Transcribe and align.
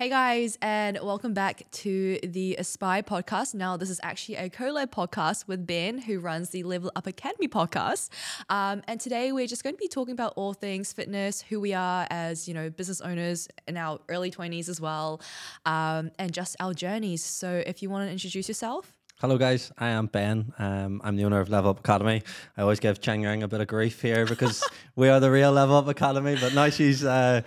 Hey 0.00 0.08
guys, 0.08 0.56
and 0.62 0.98
welcome 1.02 1.34
back 1.34 1.70
to 1.72 2.18
the 2.22 2.56
Aspire 2.56 3.02
podcast. 3.02 3.54
Now, 3.54 3.76
this 3.76 3.90
is 3.90 4.00
actually 4.02 4.36
a 4.36 4.48
collab 4.48 4.86
podcast 4.86 5.46
with 5.46 5.66
Ben, 5.66 5.98
who 5.98 6.20
runs 6.20 6.48
the 6.48 6.62
Level 6.62 6.90
Up 6.96 7.06
Academy 7.06 7.48
podcast. 7.48 8.08
Um, 8.48 8.80
and 8.88 8.98
today 8.98 9.30
we're 9.30 9.46
just 9.46 9.62
going 9.62 9.74
to 9.74 9.78
be 9.78 9.88
talking 9.88 10.12
about 10.12 10.32
all 10.36 10.54
things 10.54 10.90
fitness, 10.90 11.42
who 11.42 11.60
we 11.60 11.74
are 11.74 12.06
as 12.08 12.48
you 12.48 12.54
know 12.54 12.70
business 12.70 13.02
owners 13.02 13.46
in 13.68 13.76
our 13.76 14.00
early 14.08 14.30
twenties 14.30 14.70
as 14.70 14.80
well, 14.80 15.20
um, 15.66 16.10
and 16.18 16.32
just 16.32 16.56
our 16.60 16.72
journeys. 16.72 17.22
So, 17.22 17.62
if 17.66 17.82
you 17.82 17.90
want 17.90 18.08
to 18.08 18.10
introduce 18.10 18.48
yourself. 18.48 18.94
Hello, 19.20 19.36
guys. 19.36 19.70
I 19.76 19.88
am 19.88 20.06
Ben. 20.06 20.54
Um, 20.58 21.02
I'm 21.04 21.16
the 21.16 21.24
owner 21.24 21.40
of 21.40 21.50
Level 21.50 21.72
Up 21.72 21.80
Academy. 21.80 22.22
I 22.56 22.62
always 22.62 22.80
give 22.80 23.02
Cheng 23.02 23.20
Yang 23.20 23.42
a 23.42 23.48
bit 23.48 23.60
of 23.60 23.66
grief 23.66 24.00
here 24.00 24.24
because 24.24 24.66
we 24.96 25.10
are 25.10 25.20
the 25.20 25.30
real 25.30 25.52
Level 25.52 25.76
Up 25.76 25.88
Academy, 25.88 26.38
but 26.40 26.54
now 26.54 26.70
she's. 26.70 27.04
Uh, 27.04 27.42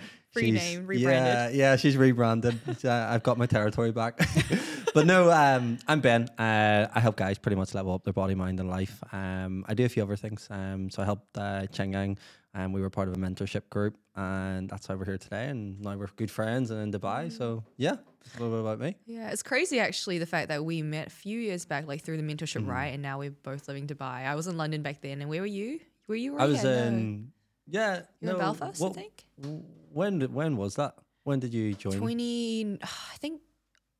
Rebranded. 0.86 1.04
Yeah, 1.04 1.48
yeah, 1.70 1.76
she's 1.76 1.96
rebranded. 1.96 2.58
uh, 2.84 2.90
I've 3.10 3.22
got 3.22 3.38
my 3.38 3.46
territory 3.46 3.92
back. 3.92 4.18
but 4.94 5.06
no, 5.06 5.30
um, 5.30 5.78
I'm 5.86 6.00
Ben. 6.00 6.28
Uh, 6.38 6.88
I 6.94 7.00
help 7.00 7.16
guys 7.16 7.38
pretty 7.38 7.56
much 7.56 7.74
level 7.74 7.92
up 7.94 8.04
their 8.04 8.12
body, 8.12 8.34
mind, 8.34 8.60
and 8.60 8.68
life. 8.68 9.02
Um, 9.12 9.64
I 9.68 9.74
do 9.74 9.84
a 9.84 9.88
few 9.88 10.02
other 10.02 10.16
things. 10.16 10.46
Um, 10.50 10.90
so 10.90 11.02
I 11.02 11.04
helped 11.04 11.36
uh, 11.38 11.66
Cheng 11.68 11.92
Yang, 11.92 12.18
and 12.54 12.72
we 12.74 12.80
were 12.80 12.90
part 12.90 13.08
of 13.08 13.14
a 13.14 13.18
mentorship 13.18 13.68
group, 13.70 13.96
and 14.16 14.68
that's 14.68 14.88
why 14.88 14.94
we're 14.94 15.04
here 15.04 15.18
today. 15.18 15.46
And 15.48 15.80
now 15.80 15.96
we're 15.96 16.08
good 16.16 16.30
friends 16.30 16.70
and 16.70 16.80
in 16.80 17.00
Dubai. 17.00 17.32
So 17.32 17.64
yeah, 17.76 17.96
a 18.36 18.42
little 18.42 18.50
bit 18.50 18.60
about 18.60 18.80
me. 18.80 18.96
Yeah, 19.06 19.30
it's 19.30 19.42
crazy 19.42 19.80
actually 19.80 20.18
the 20.18 20.26
fact 20.26 20.48
that 20.48 20.64
we 20.64 20.82
met 20.82 21.08
a 21.08 21.10
few 21.10 21.38
years 21.38 21.64
back, 21.64 21.86
like 21.86 22.02
through 22.02 22.16
the 22.16 22.22
mentorship, 22.22 22.66
right? 22.68 22.88
And 22.88 23.02
now 23.02 23.18
we're 23.18 23.30
both 23.30 23.68
living 23.68 23.86
Dubai. 23.86 24.26
I 24.26 24.34
was 24.34 24.46
in 24.46 24.56
London 24.56 24.82
back 24.82 25.00
then, 25.00 25.20
and 25.20 25.28
where 25.30 25.40
were 25.40 25.46
you? 25.46 25.80
Were 26.08 26.16
you? 26.16 26.36
I 26.38 26.46
was? 26.46 26.62
No. 26.62 26.70
in. 26.70 27.32
Yeah, 27.66 28.02
You 28.20 28.28
were 28.28 28.34
in 28.34 28.38
Belfast, 28.40 28.80
what- 28.80 28.92
I 28.92 28.94
think. 28.94 29.24
When 29.94 30.20
when 30.32 30.56
was 30.56 30.74
that? 30.76 30.94
When 31.22 31.38
did 31.40 31.54
you 31.54 31.74
join? 31.74 31.98
20 31.98 32.78
i 32.82 33.16
think 33.22 33.40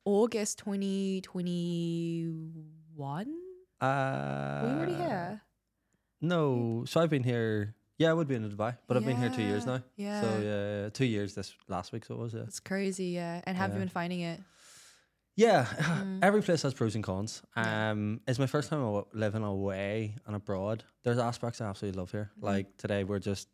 august 0.05 0.59
2021 0.59 3.27
Uh, 3.81 4.61
were 4.63 4.69
you 4.69 4.75
already 4.77 4.93
here 4.95 5.41
No, 6.21 6.83
so 6.87 7.01
I've 7.01 7.09
been 7.09 7.23
here. 7.23 7.75
Yeah, 7.97 8.11
I 8.11 8.13
would 8.13 8.27
be 8.27 8.35
in 8.35 8.43
Dubai, 8.49 8.77
but 8.87 8.97
I've 8.97 9.05
been 9.05 9.17
here 9.17 9.29
two 9.29 9.41
years 9.51 9.65
now. 9.65 9.81
yeah. 9.95 10.21
So 10.21 10.27
yeah, 10.39 10.83
yeah, 10.83 10.89
two 10.89 11.05
years 11.05 11.33
this 11.35 11.53
last 11.67 11.91
week. 11.93 12.05
So 12.05 12.15
it 12.15 12.19
was 12.19 12.33
yeah. 12.33 12.43
it's 12.49 12.59
crazy 12.59 13.07
yeah 13.19 13.41
and 13.45 13.57
have 13.57 13.73
you 13.73 13.79
been 13.79 13.89
finding 14.01 14.21
it 14.31 14.39
Yeah, 15.35 15.65
Mm. 15.65 16.19
every 16.27 16.41
place 16.41 16.61
has 16.63 16.73
pros 16.73 16.95
and 16.95 17.03
cons. 17.03 17.41
Um, 17.55 18.21
it's 18.27 18.39
my 18.39 18.47
first 18.55 18.69
time 18.69 18.81
living 19.13 19.43
away 19.43 20.15
and 20.25 20.35
abroad. 20.35 20.83
There's 21.03 21.19
aspects 21.19 21.61
I 21.61 21.65
absolutely 21.71 21.99
love 21.99 22.11
here. 22.11 22.27
Mm-hmm. 22.31 22.45
Like 22.51 22.67
today, 22.83 23.03
we're 23.03 23.19
just 23.31 23.47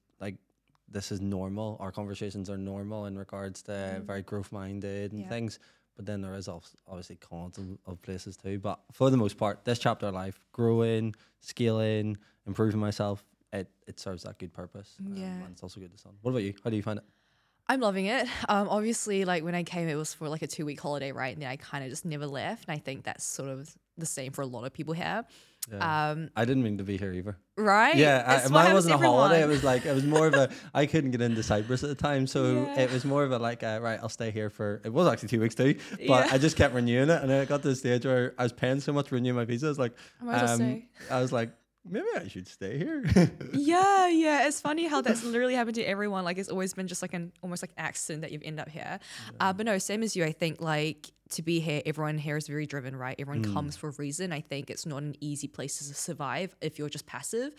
this 0.91 1.11
is 1.11 1.21
normal. 1.21 1.77
Our 1.79 1.91
conversations 1.91 2.49
are 2.49 2.57
normal 2.57 3.05
in 3.05 3.17
regards 3.17 3.61
to 3.63 4.03
very 4.05 4.21
growth 4.21 4.51
minded 4.51 5.11
and. 5.13 5.21
Yeah. 5.21 5.29
things. 5.29 5.59
But 5.95 6.05
then 6.05 6.21
there 6.21 6.33
is 6.35 6.47
obviously 6.47 7.17
cons 7.17 7.57
of, 7.57 7.65
of 7.85 8.01
places 8.01 8.37
too. 8.37 8.59
But 8.59 8.79
for 8.91 9.09
the 9.09 9.17
most 9.17 9.37
part, 9.37 9.65
this 9.65 9.77
chapter 9.77 10.07
of 10.07 10.13
life, 10.13 10.39
growing, 10.53 11.13
scaling, 11.41 12.17
improving 12.47 12.79
myself, 12.79 13.23
it 13.53 13.67
it 13.87 13.99
serves 13.99 14.23
that 14.23 14.37
good 14.39 14.53
purpose. 14.53 14.95
Um, 15.05 15.15
Yeah. 15.17 15.25
and 15.43 15.51
it's 15.51 15.63
also 15.63 15.79
good 15.81 15.91
to 15.91 15.97
sun. 15.97 16.13
What 16.21 16.31
about 16.31 16.43
you? 16.43 16.53
How 16.63 16.69
do 16.69 16.75
you 16.75 16.83
find 16.83 16.99
it? 16.99 17.05
i'm 17.67 17.79
loving 17.79 18.07
it 18.07 18.27
um 18.49 18.67
obviously 18.67 19.23
like 19.23 19.43
when 19.45 19.55
i 19.55 19.63
came 19.63 19.87
it 19.87 19.95
was 19.95 20.13
for 20.13 20.27
like 20.27 20.41
a 20.41 20.47
two 20.47 20.65
week 20.65 20.81
holiday 20.81 21.11
right 21.13 21.33
and 21.33 21.41
then 21.43 21.49
i 21.49 21.55
kind 21.55 21.83
of 21.85 21.89
just 21.89 22.03
never 22.03 22.25
left 22.27 22.67
and 22.67 22.75
i 22.75 22.79
think 22.79 23.03
that's 23.03 23.23
sort 23.23 23.47
of 23.47 23.73
the 23.97 24.05
same 24.05 24.31
for 24.33 24.41
a 24.41 24.45
lot 24.45 24.65
of 24.65 24.73
people 24.73 24.93
here 24.93 25.23
um 25.79 26.29
I 26.35 26.43
didn't 26.45 26.63
mean 26.63 26.77
to 26.79 26.83
be 26.83 26.97
here 26.97 27.13
either. 27.13 27.37
right 27.55 27.95
Yeah, 27.95 28.41
I, 28.45 28.47
mine 28.49 28.73
wasn't 28.73 28.95
a 28.95 28.97
holiday. 28.97 29.41
It 29.43 29.47
was 29.47 29.63
like 29.63 29.85
it 29.85 29.93
was 29.93 30.03
more 30.03 30.27
of 30.27 30.33
a. 30.33 30.49
I 30.73 30.85
couldn't 30.87 31.11
get 31.11 31.21
into 31.21 31.43
Cyprus 31.43 31.83
at 31.83 31.89
the 31.89 31.95
time, 31.95 32.25
so 32.27 32.63
Yeah. 32.63 32.81
it 32.81 32.91
was 32.91 33.05
more 33.05 33.23
of 33.23 33.31
a 33.31 33.37
like, 33.39 33.61
uh, 33.63 33.79
right, 33.81 33.99
I'll 34.01 34.09
stay 34.09 34.31
here 34.31 34.49
for. 34.49 34.81
It 34.83 34.91
was 34.91 35.07
actually 35.07 35.29
two 35.29 35.39
weeks 35.39 35.55
too, 35.55 35.75
but 35.91 35.99
Yeah. 35.99 36.29
I 36.31 36.37
just 36.39 36.57
kept 36.57 36.73
renewing 36.73 37.09
it, 37.09 37.21
and 37.21 37.29
then 37.29 37.41
it 37.43 37.47
got 37.49 37.61
to 37.61 37.69
the 37.69 37.75
stage 37.75 38.05
where 38.05 38.33
I 38.39 38.43
was 38.43 38.53
paying 38.53 38.79
so 38.79 38.91
much 38.91 39.07
to 39.09 39.15
renew 39.15 39.33
my 39.33 39.45
visa. 39.45 39.67
I 39.67 39.69
was 39.69 39.79
like, 39.79 39.93
I 40.19 40.23
might 40.25 40.35
as 40.43 40.59
well 40.59 40.67
um. 40.69 40.83
I 41.11 41.21
was 41.21 41.31
like, 41.31 41.51
maybe 41.83 42.05
I 42.15 42.27
should 42.27 42.47
stay 42.47 42.77
here. 42.77 43.03
Yeah, 43.53 44.07
yeah. 44.07 44.47
It's 44.47 44.61
funny 44.61 44.87
how 44.87 45.01
that's 45.01 45.23
literally 45.23 45.55
happened 45.55 45.75
to 45.75 45.83
everyone. 45.83 46.23
Like 46.23 46.37
it's 46.37 46.49
always 46.49 46.73
been 46.73 46.87
just 46.87 47.01
like 47.01 47.13
an 47.13 47.31
almost 47.41 47.63
like 47.63 47.71
accident 47.77 48.21
that 48.21 48.31
you've 48.31 48.43
ended 48.43 48.61
up 48.61 48.69
here. 48.69 48.99
Uh, 49.39 49.53
but 49.53 49.65
no, 49.65 49.77
same 49.77 50.03
as 50.03 50.15
you. 50.15 50.23
I 50.23 50.31
think 50.31 50.61
like 50.61 51.11
to 51.31 51.41
be 51.41 51.59
here, 51.59 51.81
everyone 51.85 52.17
here 52.17 52.37
is 52.37 52.47
very 52.47 52.65
driven, 52.65 52.95
right? 52.95 53.15
Everyone 53.17 53.53
comes 53.53 53.77
for 53.77 53.89
a 53.89 53.93
reason. 53.97 54.31
I 54.33 54.41
think 54.41 54.69
it's 54.69 54.85
not 54.85 55.01
an 55.01 55.15
easy 55.21 55.47
place 55.47 55.77
to 55.77 55.83
survive 55.93 56.55
if 56.61 56.77
you're 56.77 56.89
just 56.89 57.05
passive. 57.05 57.53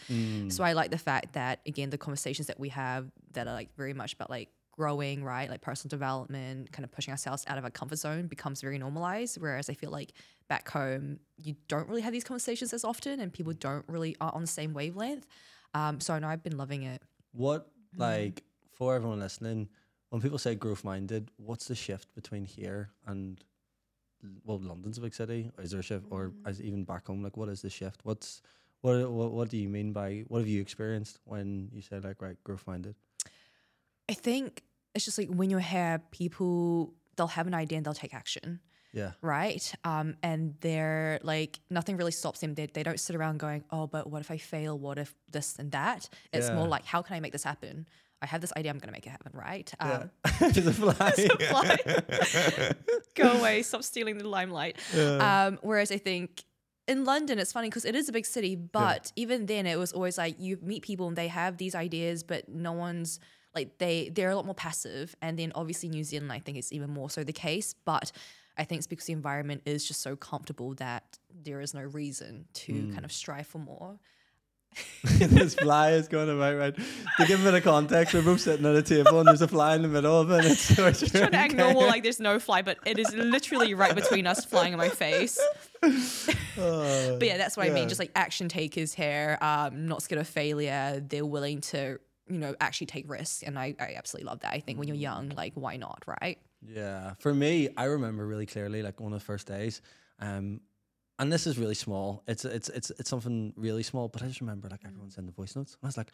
So 0.49 0.62
I 0.62 0.72
like 0.75 0.91
the 0.91 0.99
fact 0.99 1.32
that 1.32 1.61
again, 1.66 1.91
the 1.91 1.99
conversations 1.99 2.49
that 2.49 2.61
we 2.61 2.69
have 2.71 3.11
that 3.32 3.47
are 3.49 3.55
like 3.55 3.75
very 3.77 3.94
much 3.94 4.12
about 4.12 4.28
like 4.31 4.50
growing, 4.72 5.22
right? 5.22 5.49
Like 5.49 5.60
personal 5.60 5.91
development, 5.91 6.72
kind 6.72 6.84
of 6.84 6.91
pushing 6.91 7.12
ourselves 7.12 7.44
out 7.47 7.59
of 7.59 7.65
our 7.65 7.71
comfort 7.71 7.97
zone 7.99 8.27
becomes 8.27 8.60
very 8.60 8.78
normalized. 8.78 9.38
Whereas 9.41 9.71
I 9.71 9.75
feel 9.75 9.91
like 9.91 10.12
back 10.49 10.69
home, 10.69 11.21
you 11.37 11.55
don't 11.69 11.88
really 11.88 12.03
have 12.03 12.12
these 12.12 12.25
conversations 12.25 12.72
as 12.72 12.84
often 12.84 13.21
and 13.21 13.32
people 13.32 13.53
don't 13.53 13.84
really 13.88 14.16
are 14.21 14.34
on 14.34 14.41
the 14.41 14.47
same 14.47 14.72
wavelength. 14.75 15.27
Um, 15.75 16.00
so 16.00 16.19
know 16.19 16.28
I've 16.28 16.43
been 16.43 16.56
loving 16.56 16.82
it. 16.82 17.03
what 17.32 17.69
Mm. 17.94 17.99
like 18.00 18.43
for 18.72 18.94
everyone 18.94 19.21
listening, 19.21 19.69
when 20.09 20.21
people 20.22 20.38
say 20.38 20.55
growth 20.55 20.82
minded, 20.82 21.31
what's 21.37 21.66
the 21.69 21.75
shift 21.75 22.15
between 22.15 22.44
here 22.47 22.91
and 23.06 23.43
well, 24.44 24.59
London's 24.59 24.99
a 24.99 25.00
big 25.00 25.15
city. 25.15 25.50
Is 25.59 25.72
there 25.72 25.81
a 25.81 25.82
shift, 25.82 26.06
or 26.11 26.28
Mm. 26.28 26.49
as 26.49 26.61
even 26.62 26.84
back 26.84 27.06
home? 27.06 27.22
Like, 27.22 27.37
what 27.37 27.49
is 27.49 27.61
the 27.62 27.71
shift? 27.71 28.00
What's 28.05 28.41
what, 28.81 29.11
what 29.11 29.32
what 29.32 29.49
do 29.49 29.56
you 29.56 29.69
mean 29.69 29.93
by 29.93 30.25
what 30.28 30.38
have 30.38 30.49
you 30.49 30.61
experienced 30.61 31.19
when 31.25 31.69
you 31.72 31.82
say 31.82 31.99
like 32.00 32.22
right 32.22 32.37
growth 32.44 32.66
minded? 32.66 32.94
I 34.08 34.14
think 34.14 34.62
it's 34.94 35.04
just 35.04 35.18
like 35.18 35.28
when 35.28 35.50
you're 35.50 35.60
here, 35.60 36.02
people 36.10 36.94
they'll 37.16 37.26
have 37.28 37.46
an 37.46 37.54
idea 37.54 37.78
and 37.78 37.86
they'll 37.86 37.94
take 37.94 38.14
action. 38.14 38.60
Yeah, 38.92 39.12
right? 39.22 39.72
Um, 39.84 40.16
and 40.22 40.54
they're 40.60 41.18
like 41.22 41.60
nothing 41.70 41.96
really 41.96 42.12
stops 42.12 42.40
them. 42.40 42.54
They, 42.54 42.66
they 42.66 42.82
don't 42.82 43.00
sit 43.00 43.16
around 43.16 43.38
going, 43.38 43.64
oh, 43.70 43.86
but 43.86 44.10
what 44.10 44.20
if 44.20 44.30
I 44.30 44.36
fail? 44.36 44.78
What 44.78 44.98
if 44.98 45.14
this 45.30 45.56
and 45.58 45.72
that? 45.72 46.08
It's 46.32 46.50
more 46.50 46.68
like, 46.68 46.84
how 46.84 47.00
can 47.00 47.16
I 47.16 47.20
make 47.20 47.32
this 47.32 47.44
happen? 47.44 47.86
I 48.20 48.26
have 48.26 48.40
this 48.40 48.52
idea. 48.56 48.70
I'm 48.70 48.78
gonna 48.78 48.92
make 48.92 49.06
it 49.06 49.10
happen, 49.10 49.32
right? 49.34 49.72
Um, 49.80 50.10
There's 50.40 50.66
a 50.66 50.72
fly. 50.72 50.92
fly. 51.10 52.72
go 53.14 53.32
away, 53.32 53.62
stop 53.62 53.82
stealing 53.82 54.19
the 54.19 54.28
limelight. 54.28 54.76
Um, 54.96 55.58
whereas 55.62 55.90
I 55.90 55.98
think 55.98 56.44
in 56.86 57.04
London, 57.04 57.38
it's 57.38 57.52
funny 57.52 57.69
because 57.69 57.84
it 57.84 57.94
is 57.94 58.08
a 58.08 58.12
big 58.12 58.26
city, 58.26 58.54
but 58.56 59.10
even 59.16 59.46
then, 59.46 59.66
it 59.66 59.78
was 59.78 59.92
always 59.92 60.19
like 60.19 60.36
you 60.38 60.58
meet 60.62 60.82
people 60.82 61.08
and 61.08 61.16
they 61.16 61.28
have 61.28 61.56
these 61.56 61.74
ideas, 61.74 62.22
but 62.22 62.48
no 62.48 62.72
one's 62.72 63.19
like 63.54 63.78
they 63.78 64.10
they're 64.10 64.30
a 64.30 64.36
lot 64.36 64.46
more 64.46 64.54
passive. 64.54 65.14
And 65.22 65.38
then 65.38 65.52
obviously 65.54 65.88
New 65.88 66.04
Zealand, 66.04 66.32
I 66.32 66.38
think 66.38 66.58
it's 66.58 66.72
even 66.72 66.90
more 66.90 67.10
so 67.10 67.24
the 67.24 67.32
case, 67.32 67.74
but. 67.84 68.12
I 68.54 68.64
think 68.64 68.80
it's 68.80 68.86
because 68.86 69.06
the 69.06 69.14
environment 69.14 69.62
is 69.64 69.88
just 69.88 70.02
so 70.02 70.14
comfortable 70.14 70.74
that 70.74 71.18
there 71.42 71.62
is 71.62 71.72
no 71.72 71.80
reason 71.80 72.44
to 72.52 72.90
kind 72.92 73.02
of 73.02 73.10
strive 73.10 73.46
for 73.46 73.56
more. 73.56 73.98
this 75.04 75.54
fly 75.54 75.90
is 75.92 76.08
going 76.08 76.30
about 76.30 76.56
right. 76.56 76.74
To 77.18 77.26
give 77.26 77.40
a 77.40 77.44
bit 77.44 77.54
of 77.54 77.64
context, 77.64 78.14
we're 78.14 78.22
both 78.22 78.40
sitting 78.40 78.64
at 78.64 78.74
a 78.74 78.82
table 78.82 79.18
and 79.18 79.28
there's 79.28 79.42
a 79.42 79.48
fly 79.48 79.74
in 79.74 79.82
the 79.82 79.88
middle 79.88 80.20
of 80.20 80.30
it. 80.30 80.44
And 80.44 80.46
it's 80.52 80.60
so 80.60 80.90
Just 80.90 81.14
trying 81.14 81.30
to 81.30 81.36
act 81.36 81.54
normal 81.54 81.82
like 81.86 82.02
there's 82.02 82.20
no 82.20 82.38
fly, 82.38 82.62
but 82.62 82.78
it 82.86 82.98
is 82.98 83.12
literally 83.14 83.74
right 83.74 83.94
between 83.94 84.26
us 84.26 84.44
flying 84.44 84.72
in 84.72 84.78
my 84.78 84.88
face. 84.88 85.40
But 86.54 87.22
yeah, 87.22 87.38
that's 87.38 87.56
what 87.56 87.66
I 87.66 87.70
mean. 87.70 87.88
Just 87.88 87.98
like 87.98 88.12
action 88.14 88.48
takers 88.48 88.94
here, 88.94 89.36
um, 89.40 89.86
not 89.88 90.02
scared 90.02 90.20
of 90.20 90.28
failure. 90.28 91.02
They're 91.04 91.26
willing 91.26 91.60
to, 91.62 91.98
you 92.32 92.38
know, 92.38 92.54
actually 92.60 92.87
take 92.87 93.09
risks. 93.10 93.43
And 93.43 93.59
I, 93.59 93.75
I 93.78 93.94
absolutely 93.97 94.26
love 94.31 94.41
that. 94.41 94.53
I 94.53 94.60
think 94.60 94.78
when 94.78 94.88
you're 94.88 94.97
young, 94.97 95.31
like, 95.37 95.53
why 95.54 95.76
not, 95.76 96.03
right? 96.06 96.38
Yeah, 96.66 97.15
for 97.19 97.34
me, 97.34 97.69
I 97.76 97.84
remember 97.84 98.26
really 98.26 98.47
clearly, 98.47 98.82
like 98.82 99.00
one 99.00 99.12
of 99.12 99.19
the 99.19 99.25
first 99.25 99.47
days, 99.48 99.82
um, 100.20 100.60
and 101.19 101.32
this 101.32 101.47
is 101.47 101.59
really 101.59 101.75
small. 101.75 102.22
It's 102.26 102.44
it's 102.44 102.69
it's 102.69 102.91
it's 102.98 103.10
something 103.10 103.53
really 103.56 103.82
small, 103.82 104.09
but 104.09 104.22
I 104.22 104.26
just 104.26 104.41
remember 104.41 104.69
like 104.69 104.81
everyone 104.87 105.10
sending 105.10 105.32
voice 105.34 105.54
notes, 105.56 105.72
and 105.75 105.87
I 105.87 105.88
was 105.88 105.97
like, 105.97 106.10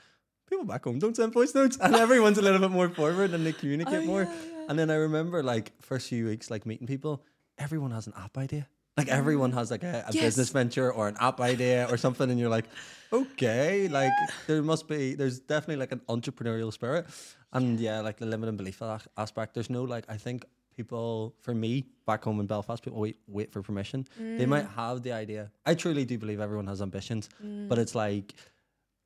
people 0.48 0.64
back 0.64 0.84
home 0.84 0.98
don't 0.98 1.14
send 1.14 1.32
voice 1.32 1.54
notes, 1.54 1.76
and 1.80 1.94
everyone's 1.94 2.38
a 2.38 2.42
little 2.42 2.60
bit 2.60 2.70
more 2.70 2.88
forward 2.88 3.32
and 3.34 3.44
they 3.46 3.52
communicate 3.62 4.02
Oh, 4.04 4.06
more. 4.06 4.22
yeah, 4.22 4.28
yeah. 4.32 4.64
And 4.68 4.78
then 4.78 4.90
I 4.90 4.94
remember 4.96 5.42
like 5.42 5.72
first 5.80 6.08
few 6.08 6.26
weeks, 6.26 6.50
like 6.50 6.64
meeting 6.66 6.86
people, 6.86 7.22
everyone 7.58 7.90
has 7.92 8.06
an 8.06 8.14
app 8.16 8.36
idea. 8.38 8.66
Like 8.98 9.08
everyone 9.08 9.52
has 9.52 9.70
like 9.70 9.84
a, 9.84 10.04
a 10.08 10.12
Yes. 10.12 10.24
business 10.24 10.50
venture 10.50 10.92
or 10.92 11.08
an 11.08 11.16
app 11.20 11.40
idea 11.40 11.86
or 11.90 11.96
something, 11.96 12.28
and 12.30 12.38
you're 12.40 12.50
like, 12.58 12.66
okay, 13.12 13.88
like 13.88 14.12
there 14.46 14.62
must 14.62 14.88
be, 14.88 15.14
there's 15.14 15.38
definitely 15.38 15.76
like 15.76 15.92
an 15.92 16.02
entrepreneurial 16.08 16.72
spirit, 16.72 17.06
and 17.52 17.78
yeah, 17.78 18.00
like 18.00 18.16
the 18.18 18.26
limiting 18.26 18.56
belief 18.56 18.82
aspect. 19.16 19.54
There's 19.54 19.70
no 19.70 19.84
like, 19.84 20.04
I 20.08 20.16
think 20.16 20.44
people, 20.76 21.34
for 21.40 21.54
me, 21.54 21.86
back 22.06 22.24
home 22.24 22.40
in 22.40 22.46
Belfast, 22.46 22.82
people 22.82 23.00
wait 23.00 23.18
wait 23.26 23.52
for 23.52 23.62
permission. 23.62 24.06
They 24.18 24.46
might 24.46 24.66
mm. 24.66 24.74
have 24.74 25.02
the 25.02 25.12
idea. 25.12 25.50
I 25.64 25.74
truly 25.74 26.04
do 26.04 26.18
believe 26.18 26.40
everyone 26.40 26.66
has 26.66 26.82
ambitions, 26.82 27.28
but 27.40 27.78
mm. 27.78 27.82
it's 27.82 27.94
like 27.94 28.34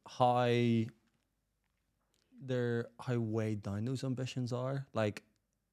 how 0.08 0.48
they're 2.44 2.86
how 2.98 3.18
weighed 3.18 3.62
down 3.62 3.84
those 3.84 4.04
ambitions 4.04 4.52
are. 4.52 4.86
Like 4.94 5.22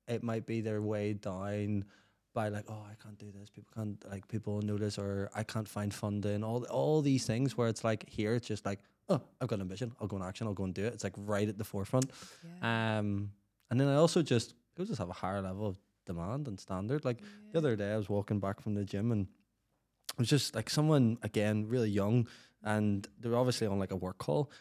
it 0.08 0.24
might 0.24 0.46
be 0.46 0.62
they're 0.62 0.82
weighed 0.82 1.22
down 1.22 1.86
by 2.34 2.50
like, 2.50 2.66
oh, 2.68 2.84
I 2.90 2.96
can't 3.02 3.18
do 3.18 3.32
this. 3.32 3.50
People 3.50 3.72
can't 3.76 4.04
like 4.10 4.28
people 4.28 4.62
notice, 4.62 4.98
or 4.98 5.30
I 5.36 5.44
can't 5.44 5.68
find 5.68 5.94
funding. 5.94 6.44
All 6.44 6.64
all 6.66 7.02
these 7.02 7.26
things 7.26 7.58
where 7.58 7.68
it's 7.68 7.84
like 7.84 8.08
here, 8.10 8.36
it's 8.36 8.48
just 8.48 8.66
like, 8.66 8.80
oh, 9.10 9.22
I've 9.42 9.48
got 9.48 9.56
an 9.56 9.62
ambition. 9.62 9.92
I'll 10.00 10.08
go 10.08 10.18
in 10.18 10.24
action. 10.24 10.48
I'll 10.48 10.54
go 10.54 10.64
and 10.64 10.74
do 10.74 10.86
it. 10.86 10.94
It's 10.94 11.04
like 11.04 11.14
right 11.18 11.48
at 11.48 11.58
the 11.58 11.64
forefront. 11.64 12.12
Um, 12.62 13.32
and 13.70 13.80
then 13.80 13.88
I 13.88 13.96
also 13.96 14.22
just 14.22 14.56
people 14.76 14.86
just 14.86 15.00
have 15.00 15.10
a 15.10 15.14
higher 15.14 15.42
level 15.42 15.68
of 15.68 15.78
demand 16.06 16.48
and 16.48 16.60
standard. 16.60 17.06
Like 17.06 17.20
the 17.52 17.58
other 17.58 17.76
day, 17.76 17.92
I 17.94 17.98
was 17.98 18.10
walking 18.10 18.40
back 18.40 18.62
from 18.62 18.74
the 18.76 18.84
gym 18.84 19.12
and 19.12 19.28
it 20.14 20.20
was 20.20 20.30
just 20.30 20.56
like 20.56 20.70
someone 20.70 21.18
again 21.24 21.68
really 21.68 21.90
young, 21.90 22.28
and 22.64 23.08
they 23.20 23.30
were 23.30 23.38
obviously 23.38 23.68
on 23.68 23.80
like 23.80 23.92
a 23.92 23.96
work 23.96 24.18
call. 24.18 24.52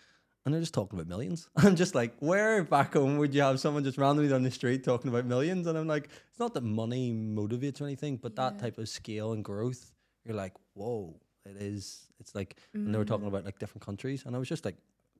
And 0.48 0.54
they're 0.54 0.62
just 0.62 0.72
talking 0.72 0.98
about 0.98 1.10
millions. 1.10 1.46
I'm 1.58 1.76
just 1.76 1.94
like, 1.94 2.14
where 2.20 2.64
back 2.64 2.94
home 2.94 3.18
would 3.18 3.34
you 3.34 3.42
have 3.42 3.60
someone 3.60 3.84
just 3.84 3.98
randomly 3.98 4.30
down 4.30 4.44
the 4.44 4.50
street 4.50 4.82
talking 4.82 5.10
about 5.10 5.26
millions? 5.26 5.66
And 5.66 5.76
I'm 5.76 5.86
like, 5.86 6.08
it's 6.30 6.38
not 6.38 6.54
that 6.54 6.62
money 6.62 7.12
motivates 7.12 7.82
or 7.82 7.84
anything, 7.84 8.16
but 8.16 8.34
that 8.36 8.58
type 8.58 8.78
of 8.78 8.88
scale 8.88 9.32
and 9.32 9.44
growth, 9.44 9.92
you're 10.24 10.34
like, 10.34 10.54
whoa, 10.72 11.20
it 11.44 11.60
is. 11.60 12.08
It's 12.18 12.34
like, 12.34 12.56
and 12.72 12.94
they 12.94 12.96
were 12.96 13.04
talking 13.04 13.26
mm. 13.26 13.28
about 13.28 13.44
like 13.44 13.58
different 13.58 13.84
countries, 13.84 14.22
and 14.24 14.34
I 14.34 14.38
was 14.38 14.48
just 14.48 14.64
like, 14.64 14.76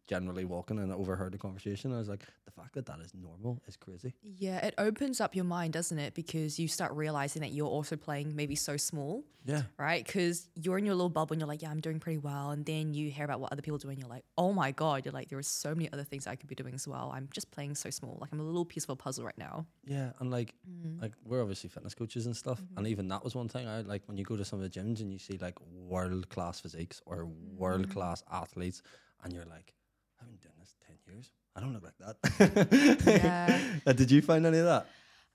generally 0.09 0.45
walking 0.45 0.79
and 0.79 0.91
I 0.91 0.95
overheard 0.95 1.33
the 1.33 1.39
conversation. 1.39 1.93
I 1.93 1.99
was 1.99 2.09
like, 2.09 2.25
the 2.47 2.51
fact 2.51 2.75
that 2.75 2.87
that 2.87 2.99
is 3.01 3.13
normal 3.15 3.61
is 3.69 3.77
crazy. 3.77 4.15
Yeah, 4.23 4.65
it 4.65 4.75
opens 4.79 5.21
up 5.21 5.37
your 5.37 5.45
mind, 5.45 5.75
doesn't 5.75 5.99
it? 5.99 6.15
Because 6.15 6.59
you 6.59 6.67
start 6.67 6.93
realizing 6.93 7.43
that 7.43 7.53
you're 7.53 7.69
also 7.69 7.95
playing 7.95 8.35
maybe 8.35 8.55
so 8.55 8.79
small, 8.79 9.23
Yeah. 9.45 9.63
right? 9.79 10.05
Because 10.05 10.49
you're 10.55 10.79
in 10.79 10.87
your 10.87 10.95
little 10.95 11.11
bubble 11.11 11.35
and 11.35 11.41
you're 11.41 11.49
like, 11.49 11.61
yeah, 11.61 11.71
I'm 11.71 11.81
doing 11.81 12.01
pretty 12.01 12.19
well. 12.19 12.51
And 12.51 12.65
then 12.65 12.95
you 12.95 13.11
hear 13.11 13.27
about 13.27 13.41
what 13.41 13.53
other 13.53 13.61
people 13.61 13.77
are 13.77 13.81
doing. 13.81 13.99
You're 13.99 14.09
like, 14.09 14.25
oh 14.39 14.53
my 14.55 14.73
God, 14.73 15.05
you're 15.05 15.13
like, 15.13 15.29
there 15.29 15.39
are 15.39 15.43
so 15.43 15.75
many 15.75 15.93
other 15.93 16.05
things 16.05 16.27
I 16.27 16.37
could 16.37 16.49
be 16.49 16.55
doing 16.55 16.75
as 16.75 16.89
well. 16.89 17.13
I'm 17.15 17.29
just 17.33 17.51
playing 17.51 17.75
so 17.75 17.91
small. 17.91 18.17
Like 18.19 18.33
I'm 18.33 18.41
a 18.41 18.45
little 18.45 18.65
piece 18.65 18.85
of 18.85 18.91
a 18.91 18.97
puzzle 18.97 19.27
right 19.27 19.39
now. 19.39 19.67
Yeah, 19.85 20.13
and 20.21 20.31
like, 20.31 20.55
mm. 20.69 21.01
like 21.03 21.13
we're 21.25 21.43
obviously 21.43 21.69
fitness 21.69 21.95
coaches 21.95 22.25
and 22.25 22.35
stuff, 22.35 22.61
and 22.61 22.79
mm-hmm. 22.79 22.87
even 22.87 23.09
that 23.09 23.23
was 23.23 23.35
one 23.35 23.49
thing. 23.49 23.69
I 23.69 23.83
like 23.83 24.03
when 24.07 24.17
you 24.17 24.25
go 24.25 24.37
to 24.37 24.45
some 24.45 24.59
of 24.63 24.71
the 24.71 24.81
gyms 24.81 25.01
and 25.01 25.13
you 25.13 25.19
see 25.19 25.37
like 25.39 25.55
world 25.61 26.31
class 26.31 26.61
physiques 26.61 27.03
or 27.05 27.25
mm. 27.25 27.57
world 27.57 27.91
class 27.91 28.23
athletes, 28.31 28.83
and 29.23 29.33
you're 29.33 29.45
like, 29.45 29.75
I've 30.21 30.27
been 30.29 30.37
doing 30.39 30.55
this 30.61 30.75
ten 30.87 30.97
years. 31.07 31.31
I 31.57 31.61
don't 31.61 31.73
look 31.73 31.85
like 31.85 31.99
that. 31.99 32.99
Yeah. 33.07 33.61
Uh, 33.87 33.93
did 33.93 34.11
you 34.11 34.21
find 34.23 34.45
any 34.47 34.59
of 34.59 34.65
that? 34.67 34.87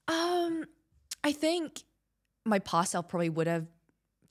Um, 0.07 0.65
I 1.23 1.31
think 1.31 1.83
my 2.45 2.59
past 2.59 2.91
self 2.91 3.07
probably 3.07 3.29
would 3.29 3.47
have 3.47 3.65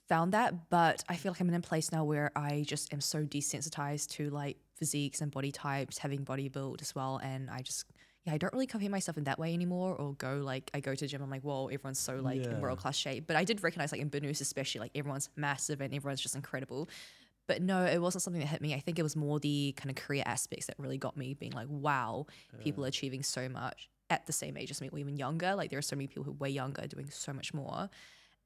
found 0.08 0.32
that, 0.32 0.68
but 0.70 1.02
I 1.08 1.16
feel 1.16 1.32
like 1.32 1.40
I'm 1.40 1.48
in 1.48 1.54
a 1.54 1.60
place 1.60 1.90
now 1.92 2.04
where 2.04 2.30
I 2.36 2.64
just 2.66 2.92
am 2.92 3.00
so 3.00 3.24
desensitized 3.24 4.08
to 4.10 4.30
like 4.30 4.58
physiques 4.76 5.20
and 5.20 5.30
body 5.30 5.50
types, 5.52 5.98
having 5.98 6.24
body 6.24 6.48
build 6.48 6.82
as 6.82 6.94
well, 6.94 7.18
and 7.22 7.50
I 7.50 7.62
just 7.62 7.86
yeah, 8.24 8.34
I 8.34 8.38
don't 8.38 8.52
really 8.52 8.66
compare 8.68 8.88
myself 8.90 9.16
in 9.18 9.24
that 9.24 9.38
way 9.38 9.52
anymore, 9.52 9.94
or 9.96 10.14
go 10.14 10.36
like 10.44 10.70
I 10.74 10.80
go 10.80 10.94
to 10.94 11.00
the 11.04 11.08
gym, 11.08 11.22
I'm 11.22 11.30
like, 11.30 11.42
whoa, 11.42 11.66
everyone's 11.68 11.98
so 11.98 12.16
like 12.16 12.44
Yeah. 12.44 12.52
in 12.52 12.60
world 12.60 12.78
class 12.78 12.96
shape. 12.96 13.26
But 13.26 13.34
I 13.36 13.42
did 13.44 13.62
recognize 13.62 13.90
like 13.90 14.00
in 14.00 14.10
Benoos 14.10 14.40
especially, 14.40 14.80
like 14.80 14.92
everyone's 14.94 15.28
massive 15.36 15.80
and 15.80 15.92
everyone's 15.94 16.20
just 16.20 16.36
incredible. 16.36 16.88
But 17.52 17.60
no, 17.60 17.84
it 17.84 18.00
wasn't 18.00 18.22
something 18.22 18.40
that 18.40 18.48
hit 18.48 18.62
me. 18.62 18.72
I 18.72 18.80
think 18.80 18.98
it 18.98 19.02
was 19.02 19.14
more 19.14 19.38
the 19.38 19.74
kind 19.76 19.90
of 19.90 19.96
career 20.02 20.22
aspects 20.24 20.64
that 20.68 20.76
really 20.78 20.96
got 20.96 21.18
me 21.18 21.34
being 21.34 21.52
like, 21.52 21.66
wow, 21.68 22.24
people 22.60 22.82
are 22.82 22.88
achieving 22.88 23.22
so 23.22 23.46
much 23.46 23.90
at 24.08 24.26
the 24.26 24.32
same 24.32 24.56
age 24.56 24.70
as 24.70 24.80
me 24.80 24.88
or 24.90 24.98
even 24.98 25.18
younger. 25.18 25.54
Like 25.54 25.68
there 25.68 25.78
are 25.78 25.82
so 25.82 25.94
many 25.94 26.06
people 26.06 26.24
who 26.24 26.30
are 26.30 26.40
way 26.44 26.48
younger 26.48 26.86
doing 26.86 27.10
so 27.10 27.30
much 27.34 27.52
more. 27.52 27.90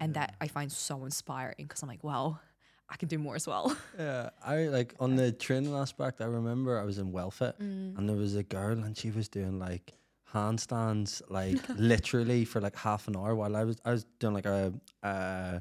And 0.01 0.15
that 0.15 0.35
I 0.41 0.49
find 0.49 0.73
so 0.73 1.05
inspiring 1.05 1.55
because 1.59 1.85
I'm 1.85 1.89
like, 1.89 2.03
wow, 2.03 2.41
I 2.89 2.97
can 2.97 3.07
do 3.09 3.17
more 3.17 3.37
as 3.37 3.47
well. 3.47 3.77
Yeah, 3.97 4.31
I 4.45 4.65
like 4.65 4.95
on 4.99 5.15
the 5.15 5.31
training 5.31 5.73
aspect. 5.73 6.21
I 6.21 6.25
remember 6.25 6.81
I 6.81 6.85
was 6.85 6.99
in 6.99 7.13
Wellfit, 7.13 7.55
and 7.61 8.09
there 8.09 8.17
was 8.17 8.35
a 8.35 8.43
girl, 8.43 8.83
and 8.85 8.97
she 8.97 9.13
was 9.13 9.29
doing 9.29 9.61
like 9.61 9.93
handstands, 10.35 11.23
like 11.29 11.59
literally 11.77 12.45
for 12.45 12.61
like 12.61 12.75
half 12.77 13.07
an 13.07 13.17
hour 13.17 13.37
while 13.37 13.55
I 13.55 13.63
was 13.63 13.77
I 13.85 13.93
was 13.93 14.05
doing 14.19 14.35
like 14.35 14.47
a 14.47 14.73
uh, 15.05 15.61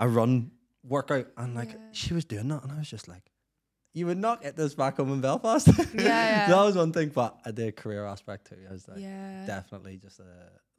a 0.00 0.08
run 0.08 0.50
workout, 0.84 1.26
and 1.36 1.54
like 1.54 1.76
she 1.92 2.14
was 2.14 2.24
doing 2.24 2.48
that, 2.48 2.62
and 2.62 2.72
I 2.72 2.78
was 2.78 2.90
just 2.90 3.08
like, 3.08 3.32
you 3.94 4.06
would 4.06 4.18
not 4.18 4.42
get 4.42 4.56
this 4.56 4.74
back 4.74 4.96
home 4.96 5.12
in 5.12 5.20
Belfast. 5.20 5.68
yeah. 5.94 6.48
that 6.48 6.62
was 6.62 6.76
one 6.76 6.92
thing, 6.92 7.10
but 7.10 7.38
uh, 7.44 7.52
the 7.52 7.72
career 7.72 8.06
aspect 8.06 8.48
too. 8.48 8.56
I 8.68 8.72
was 8.72 8.88
like, 8.88 8.98
yeah. 8.98 9.44
definitely 9.46 9.98
just 9.98 10.20
a 10.20 10.24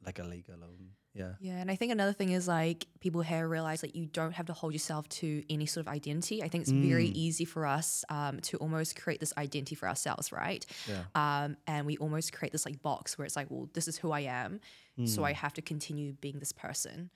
like 0.04 0.18
a 0.18 0.24
league 0.24 0.48
alone. 0.48 0.90
Yeah. 1.14 1.32
Yeah, 1.40 1.58
and 1.58 1.70
I 1.70 1.76
think 1.76 1.92
another 1.92 2.12
thing 2.12 2.30
is 2.30 2.48
like 2.48 2.86
people 3.00 3.22
here 3.22 3.46
realize 3.46 3.82
like 3.82 3.94
you 3.94 4.06
don't 4.06 4.32
have 4.32 4.46
to 4.46 4.52
hold 4.52 4.72
yourself 4.72 5.08
to 5.10 5.44
any 5.48 5.64
sort 5.64 5.86
of 5.86 5.92
identity. 5.92 6.42
I 6.42 6.48
think 6.48 6.62
it's 6.62 6.72
very 6.72 7.06
easy 7.06 7.44
for 7.44 7.66
us 7.66 8.04
um, 8.08 8.40
to 8.40 8.56
almost 8.58 9.00
create 9.00 9.20
this 9.20 9.32
identity 9.38 9.76
for 9.76 9.88
ourselves, 9.88 10.32
right? 10.32 10.66
Yeah. 10.88 11.04
Um, 11.14 11.56
and 11.68 11.86
we 11.86 11.96
almost 11.98 12.32
create 12.32 12.50
this 12.50 12.66
like 12.66 12.82
box 12.82 13.16
where 13.16 13.24
it's 13.24 13.36
like, 13.36 13.46
well, 13.48 13.70
this 13.74 13.86
is 13.86 13.96
who 13.96 14.10
I 14.10 14.20
am, 14.20 14.60
so 15.06 15.24
I 15.24 15.32
have 15.32 15.52
to 15.54 15.62
continue 15.62 16.14
being 16.14 16.38
this 16.38 16.52
person. 16.52 17.10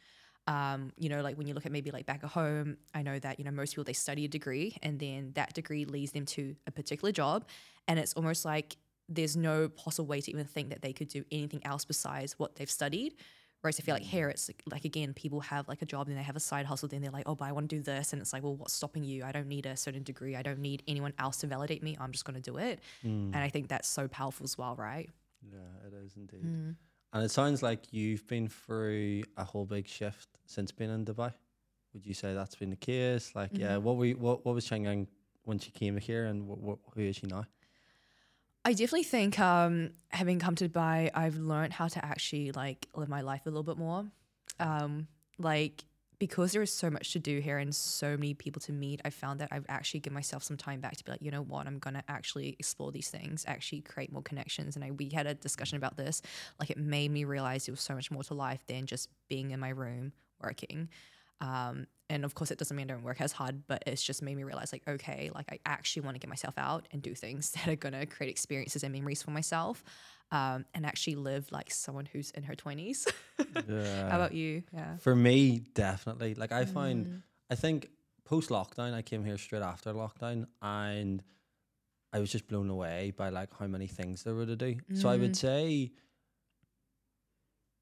Um, 0.48 0.92
you 0.96 1.10
know, 1.10 1.20
like 1.20 1.36
when 1.36 1.46
you 1.46 1.52
look 1.52 1.66
at 1.66 1.72
maybe 1.72 1.90
like 1.90 2.06
back 2.06 2.24
at 2.24 2.30
home, 2.30 2.78
I 2.94 3.02
know 3.02 3.18
that 3.18 3.38
you 3.38 3.44
know 3.44 3.50
most 3.50 3.72
people 3.72 3.84
they 3.84 3.92
study 3.92 4.24
a 4.24 4.28
degree 4.28 4.76
and 4.82 4.98
then 4.98 5.32
that 5.34 5.52
degree 5.52 5.84
leads 5.84 6.12
them 6.12 6.24
to 6.24 6.56
a 6.66 6.70
particular 6.70 7.12
job, 7.12 7.44
and 7.86 7.98
it's 7.98 8.14
almost 8.14 8.44
like 8.46 8.78
there's 9.10 9.36
no 9.36 9.68
possible 9.68 10.06
way 10.06 10.20
to 10.20 10.30
even 10.30 10.46
think 10.46 10.70
that 10.70 10.80
they 10.80 10.92
could 10.92 11.08
do 11.08 11.24
anything 11.30 11.60
else 11.64 11.84
besides 11.84 12.38
what 12.38 12.56
they've 12.56 12.70
studied. 12.70 13.14
Whereas 13.60 13.80
I 13.80 13.82
feel 13.82 13.94
like 13.94 14.04
mm. 14.04 14.06
here 14.06 14.28
it's 14.28 14.48
like, 14.48 14.62
like 14.70 14.84
again, 14.84 15.12
people 15.14 15.40
have 15.40 15.66
like 15.68 15.82
a 15.82 15.86
job 15.86 16.06
and 16.08 16.16
they 16.16 16.22
have 16.22 16.36
a 16.36 16.40
side 16.40 16.64
hustle, 16.64 16.88
then 16.88 17.02
they're 17.02 17.10
like, 17.10 17.24
oh, 17.26 17.34
but 17.34 17.46
I 17.46 17.52
want 17.52 17.68
to 17.68 17.76
do 17.76 17.82
this, 17.82 18.12
and 18.12 18.22
it's 18.22 18.32
like, 18.32 18.42
well, 18.42 18.54
what's 18.54 18.72
stopping 18.72 19.04
you? 19.04 19.24
I 19.24 19.32
don't 19.32 19.48
need 19.48 19.66
a 19.66 19.76
certain 19.76 20.02
degree. 20.02 20.36
I 20.36 20.42
don't 20.42 20.60
need 20.60 20.82
anyone 20.86 21.12
else 21.18 21.38
to 21.38 21.46
validate 21.46 21.82
me. 21.82 21.96
I'm 22.00 22.12
just 22.12 22.24
going 22.24 22.40
to 22.40 22.50
do 22.50 22.56
it, 22.58 22.80
and 23.02 23.34
mm. 23.34 23.36
I 23.36 23.48
think 23.48 23.68
that's 23.68 23.88
so 23.88 24.08
powerful 24.08 24.44
as 24.44 24.56
well, 24.56 24.76
right? 24.76 25.10
Yeah, 25.42 25.86
it 25.86 25.92
is 26.04 26.14
indeed. 26.16 26.44
Mm. 26.44 26.76
And 27.12 27.25
it 27.25 27.31
sounds 27.31 27.62
like 27.62 27.93
you've 27.93 28.26
been 28.26 28.49
through 28.49 29.22
a 29.37 29.44
whole 29.44 29.64
big 29.64 29.88
shift 29.88 30.28
since 30.46 30.70
being 30.72 30.93
in 30.93 31.05
Dubai. 31.05 31.32
Would 31.94 32.06
you 32.06 32.14
say 32.14 32.34
that's 32.34 32.55
been 32.55 32.70
the 32.70 32.76
case? 32.76 33.32
Like, 33.34 33.50
yeah, 33.52 33.78
what 33.78 33.96
were 33.96 34.05
you, 34.05 34.16
what 34.16 34.44
what 34.44 34.55
was 34.55 34.66
Cheng 34.66 34.84
Yang 34.84 35.08
when 35.44 35.58
she 35.58 35.70
came 35.70 35.96
here, 35.96 36.26
and 36.26 36.46
what, 36.46 36.58
what 36.58 36.78
who 36.94 37.00
is 37.00 37.16
she 37.16 37.26
now? 37.26 37.46
I 38.64 38.72
definitely 38.72 39.05
think 39.05 39.38
um, 39.38 39.93
having 40.10 40.38
come 40.38 40.55
to 40.56 40.69
Dubai, 40.69 41.10
I've 41.14 41.37
learned 41.37 41.72
how 41.72 41.88
to 41.88 42.05
actually 42.05 42.52
like 42.52 42.87
live 42.94 43.08
my 43.08 43.22
life 43.22 43.46
a 43.46 43.49
little 43.49 43.62
bit 43.62 43.78
more. 43.78 44.04
Um, 44.61 45.08
like 45.38 45.84
because 46.18 46.52
there 46.52 46.62
is 46.62 46.72
so 46.72 46.90
much 46.90 47.12
to 47.12 47.18
do 47.18 47.38
here 47.38 47.58
and 47.58 47.74
so 47.74 48.16
many 48.16 48.34
people 48.34 48.60
to 48.62 48.72
meet, 48.72 49.00
I 49.04 49.10
found 49.10 49.40
that 49.40 49.48
I've 49.52 49.66
actually 49.68 50.00
given 50.00 50.14
myself 50.14 50.42
some 50.42 50.56
time 50.56 50.80
back 50.80 50.96
to 50.96 51.04
be 51.04 51.12
like, 51.12 51.22
you 51.22 51.30
know 51.30 51.42
what, 51.42 51.66
I'm 51.66 51.78
gonna 51.78 52.02
actually 52.08 52.56
explore 52.58 52.90
these 52.90 53.08
things, 53.08 53.44
actually 53.46 53.82
create 53.82 54.12
more 54.12 54.22
connections. 54.22 54.74
And 54.74 54.84
I, 54.84 54.90
we 54.90 55.10
had 55.10 55.26
a 55.26 55.34
discussion 55.34 55.76
about 55.76 55.96
this. 55.96 56.20
Like 56.58 56.70
it 56.70 56.78
made 56.78 57.10
me 57.10 57.24
realize 57.24 57.66
there 57.66 57.72
was 57.72 57.80
so 57.80 57.94
much 57.94 58.10
more 58.10 58.24
to 58.24 58.34
life 58.34 58.64
than 58.66 58.86
just 58.86 59.08
being 59.28 59.52
in 59.52 59.60
my 59.60 59.70
room 59.70 60.12
working. 60.42 60.88
Um, 61.40 61.86
and 62.10 62.24
of 62.24 62.34
course, 62.34 62.50
it 62.50 62.58
doesn't 62.58 62.76
mean 62.76 62.90
I 62.90 62.94
don't 62.94 63.04
work 63.04 63.20
as 63.20 63.32
hard, 63.32 63.66
but 63.66 63.84
it's 63.86 64.02
just 64.02 64.22
made 64.22 64.36
me 64.36 64.42
realize, 64.42 64.72
like, 64.72 64.82
okay, 64.88 65.30
like 65.34 65.46
I 65.52 65.58
actually 65.66 66.02
want 66.02 66.14
to 66.14 66.18
get 66.18 66.28
myself 66.28 66.54
out 66.56 66.88
and 66.90 67.02
do 67.02 67.14
things 67.14 67.50
that 67.52 67.68
are 67.68 67.76
gonna 67.76 68.06
create 68.06 68.30
experiences 68.30 68.82
and 68.82 68.92
memories 68.92 69.22
for 69.22 69.30
myself, 69.30 69.84
um, 70.30 70.64
and 70.75 70.84
actually 70.84 71.16
live 71.16 71.50
like 71.50 71.70
someone 71.70 72.06
who's 72.06 72.30
in 72.32 72.42
her 72.44 72.54
twenties. 72.54 73.06
Yeah. 73.69 74.10
How 74.10 74.16
about 74.16 74.34
you? 74.34 74.62
Yeah. 74.72 74.96
For 74.96 75.14
me, 75.14 75.60
definitely. 75.75 76.35
Like 76.35 76.52
I 76.52 76.64
find, 76.64 77.06
mm. 77.06 77.23
I 77.50 77.54
think 77.54 77.88
post 78.25 78.50
lockdown, 78.50 78.94
I 78.94 79.02
came 79.02 79.25
here 79.25 79.38
straight 79.38 79.62
after 79.62 79.92
lockdown, 79.92 80.47
and 80.61 81.23
I 82.12 82.18
was 82.18 82.32
just 82.32 82.49
blown 82.49 82.68
away 82.68 83.12
by 83.16 83.28
like 83.28 83.50
how 83.58 83.66
many 83.66 83.87
things 83.87 84.23
there 84.23 84.35
were 84.35 84.47
to 84.47 84.56
do. 84.56 84.76
So 84.94 85.08
I 85.08 85.16
would 85.16 85.32
mm. 85.32 85.37
say, 85.37 85.92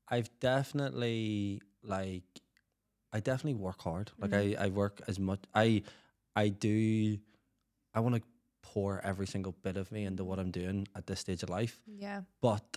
I've 0.09 0.29
definitely 0.41 1.63
like, 1.83 2.25
I 3.13 3.21
definitely 3.21 3.55
work 3.55 3.83
hard. 3.83 4.11
Like 4.19 4.33
mm. 4.33 4.59
I, 4.59 4.65
I 4.65 4.69
work 4.69 5.01
as 5.09 5.19
much. 5.19 5.41
I, 5.55 5.83
I 6.35 6.49
do. 6.49 7.19
I 7.95 8.01
want 8.01 8.17
to 8.17 8.23
pour 8.77 9.01
every 9.03 9.27
single 9.27 9.53
bit 9.63 9.79
of 9.79 9.91
me 9.91 10.05
into 10.05 10.23
what 10.23 10.39
I'm 10.39 10.51
doing 10.51 10.87
at 10.95 11.07
this 11.07 11.21
stage 11.21 11.43
of 11.43 11.49
life. 11.49 11.81
Yeah. 11.87 12.21
But 12.43 12.77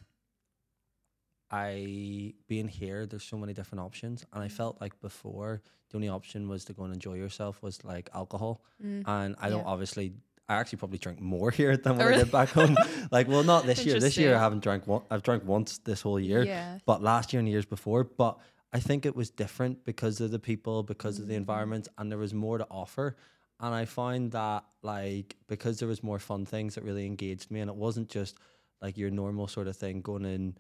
I 1.52 2.36
being 2.48 2.70
here, 2.70 3.06
there's 3.06 3.26
so 3.26 3.38
many 3.38 3.52
different 3.52 3.82
options, 3.82 4.26
and 4.32 4.42
I 4.42 4.48
mm. 4.48 4.52
felt 4.52 4.80
like 4.80 4.98
before 5.02 5.62
the 5.90 5.98
only 5.98 6.08
option 6.08 6.48
was 6.48 6.64
to 6.66 6.74
go 6.74 6.84
and 6.86 6.94
enjoy 6.94 7.16
yourself 7.16 7.62
was 7.62 7.84
like 7.84 8.10
alcohol, 8.16 8.62
mm. 8.82 9.04
and 9.06 9.36
I 9.42 9.50
don't 9.50 9.66
obviously. 9.66 10.14
I 10.48 10.56
actually 10.56 10.80
probably 10.80 10.98
drink 10.98 11.20
more 11.22 11.52
here 11.60 11.78
than 11.78 11.96
what 11.98 12.02
Oh, 12.02 12.08
I 12.08 12.10
really? 12.10 12.24
did 12.24 12.32
back 12.32 12.50
home. 12.50 12.76
like, 13.12 13.28
well, 13.28 13.44
not 13.44 13.68
this 13.68 13.86
year. 13.86 14.00
This 14.00 14.18
year 14.18 14.36
I 14.36 14.40
haven't 14.40 14.64
drank 14.64 14.88
one. 14.88 15.04
I've 15.12 15.22
drank 15.22 15.44
once 15.46 15.78
this 15.90 16.02
whole 16.02 16.20
year, 16.20 16.42
Yeah. 16.42 16.80
but 16.88 17.04
last 17.04 17.32
year 17.32 17.40
and 17.40 17.46
the 17.48 17.52
years 17.52 17.68
before. 17.68 18.04
But 18.04 18.40
I 18.74 18.80
think 18.80 19.06
it 19.06 19.16
was 19.16 19.30
different 19.30 19.86
because 19.86 20.20
of 20.22 20.32
the 20.32 20.40
people, 20.40 20.82
because 20.82 21.20
of 21.20 21.28
the 21.28 21.36
mm. 21.36 21.44
environment, 21.44 21.88
and 22.00 22.10
there 22.10 22.18
was 22.18 22.34
more 22.34 22.58
to 22.58 22.66
offer. 22.72 23.16
And 23.60 23.76
I 23.76 23.86
find 23.86 24.32
that 24.32 24.64
like 24.82 25.36
because 25.48 25.80
there 25.80 25.88
was 25.88 26.02
more 26.02 26.20
fun 26.20 26.46
things 26.46 26.76
that 26.76 26.84
really 26.84 27.06
engaged 27.06 27.52
me, 27.52 27.60
and 27.60 27.70
it 27.70 27.76
wasn't 27.76 28.10
just 28.10 28.38
like 28.82 28.98
your 28.98 29.12
normal 29.12 29.48
sort 29.48 29.68
of 29.68 29.76
thing 29.76 30.02
going 30.02 30.26
in 30.26 30.58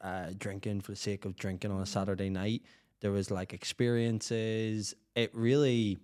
uh, 0.00 0.30
drinking 0.36 0.80
for 0.80 0.92
the 0.92 0.96
sake 0.96 1.24
of 1.24 1.36
drinking 1.36 1.70
on 1.70 1.80
a 1.80 1.86
Saturday 1.86 2.28
night. 2.28 2.62
There 3.00 3.12
was 3.12 3.30
like 3.30 3.52
experiences. 3.52 4.94
It 5.14 5.30
really, 5.34 5.98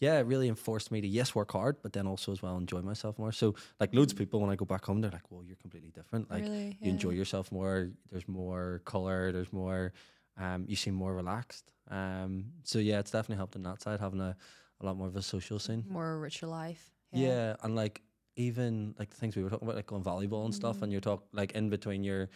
yeah, 0.00 0.18
it 0.20 0.26
really 0.26 0.48
enforced 0.48 0.92
me 0.92 1.00
to 1.00 1.08
yes 1.08 1.34
work 1.34 1.50
hard, 1.50 1.76
but 1.82 1.92
then 1.92 2.06
also 2.06 2.30
as 2.30 2.40
well 2.40 2.56
enjoy 2.56 2.82
myself 2.82 3.18
more. 3.18 3.32
So 3.32 3.56
like 3.80 3.92
loads 3.94 4.12
of 4.12 4.18
people 4.18 4.40
when 4.40 4.50
I 4.50 4.54
go 4.56 4.64
back 4.64 4.84
home, 4.84 5.00
they're 5.00 5.10
like, 5.10 5.30
"Well, 5.30 5.42
you're 5.44 5.56
completely 5.56 5.90
different. 5.90 6.30
Like 6.30 6.44
Really? 6.44 6.78
you 6.80 6.90
enjoy 6.90 7.10
yourself 7.10 7.50
more. 7.50 7.90
There's 8.10 8.28
more 8.28 8.82
color. 8.84 9.32
There's 9.32 9.52
more. 9.52 9.92
Um, 10.36 10.66
you 10.68 10.76
seem 10.76 10.94
more 10.94 11.14
relaxed. 11.14 11.72
Um, 11.90 12.52
so 12.62 12.78
yeah, 12.78 13.00
it's 13.00 13.10
definitely 13.10 13.38
helped 13.38 13.56
on 13.56 13.64
that 13.64 13.82
side 13.82 13.98
having 13.98 14.20
a, 14.20 14.36
a 14.80 14.86
lot 14.86 14.96
more 14.96 15.08
of 15.08 15.16
a 15.16 15.22
social 15.22 15.58
scene. 15.58 15.84
More 15.88 16.12
a 16.12 16.18
richer 16.18 16.46
life. 16.46 16.90
Yeah. 17.12 17.56
and 17.62 17.74
like 17.74 18.02
even 18.36 18.94
like 18.98 19.10
the 19.10 19.16
things 19.16 19.34
we 19.34 19.42
were 19.42 19.50
talking 19.50 19.66
about, 19.66 19.76
like 19.76 19.86
going 19.86 20.02
volleyball 20.04 20.44
and 20.44 20.54
stuff, 20.54 20.76
and 20.76 20.84
mm-hmm. 20.84 20.92
you're 20.92 21.00
talk 21.00 21.24
like 21.32 21.52
in 21.52 21.68
between 21.70 22.04
your 22.04 22.28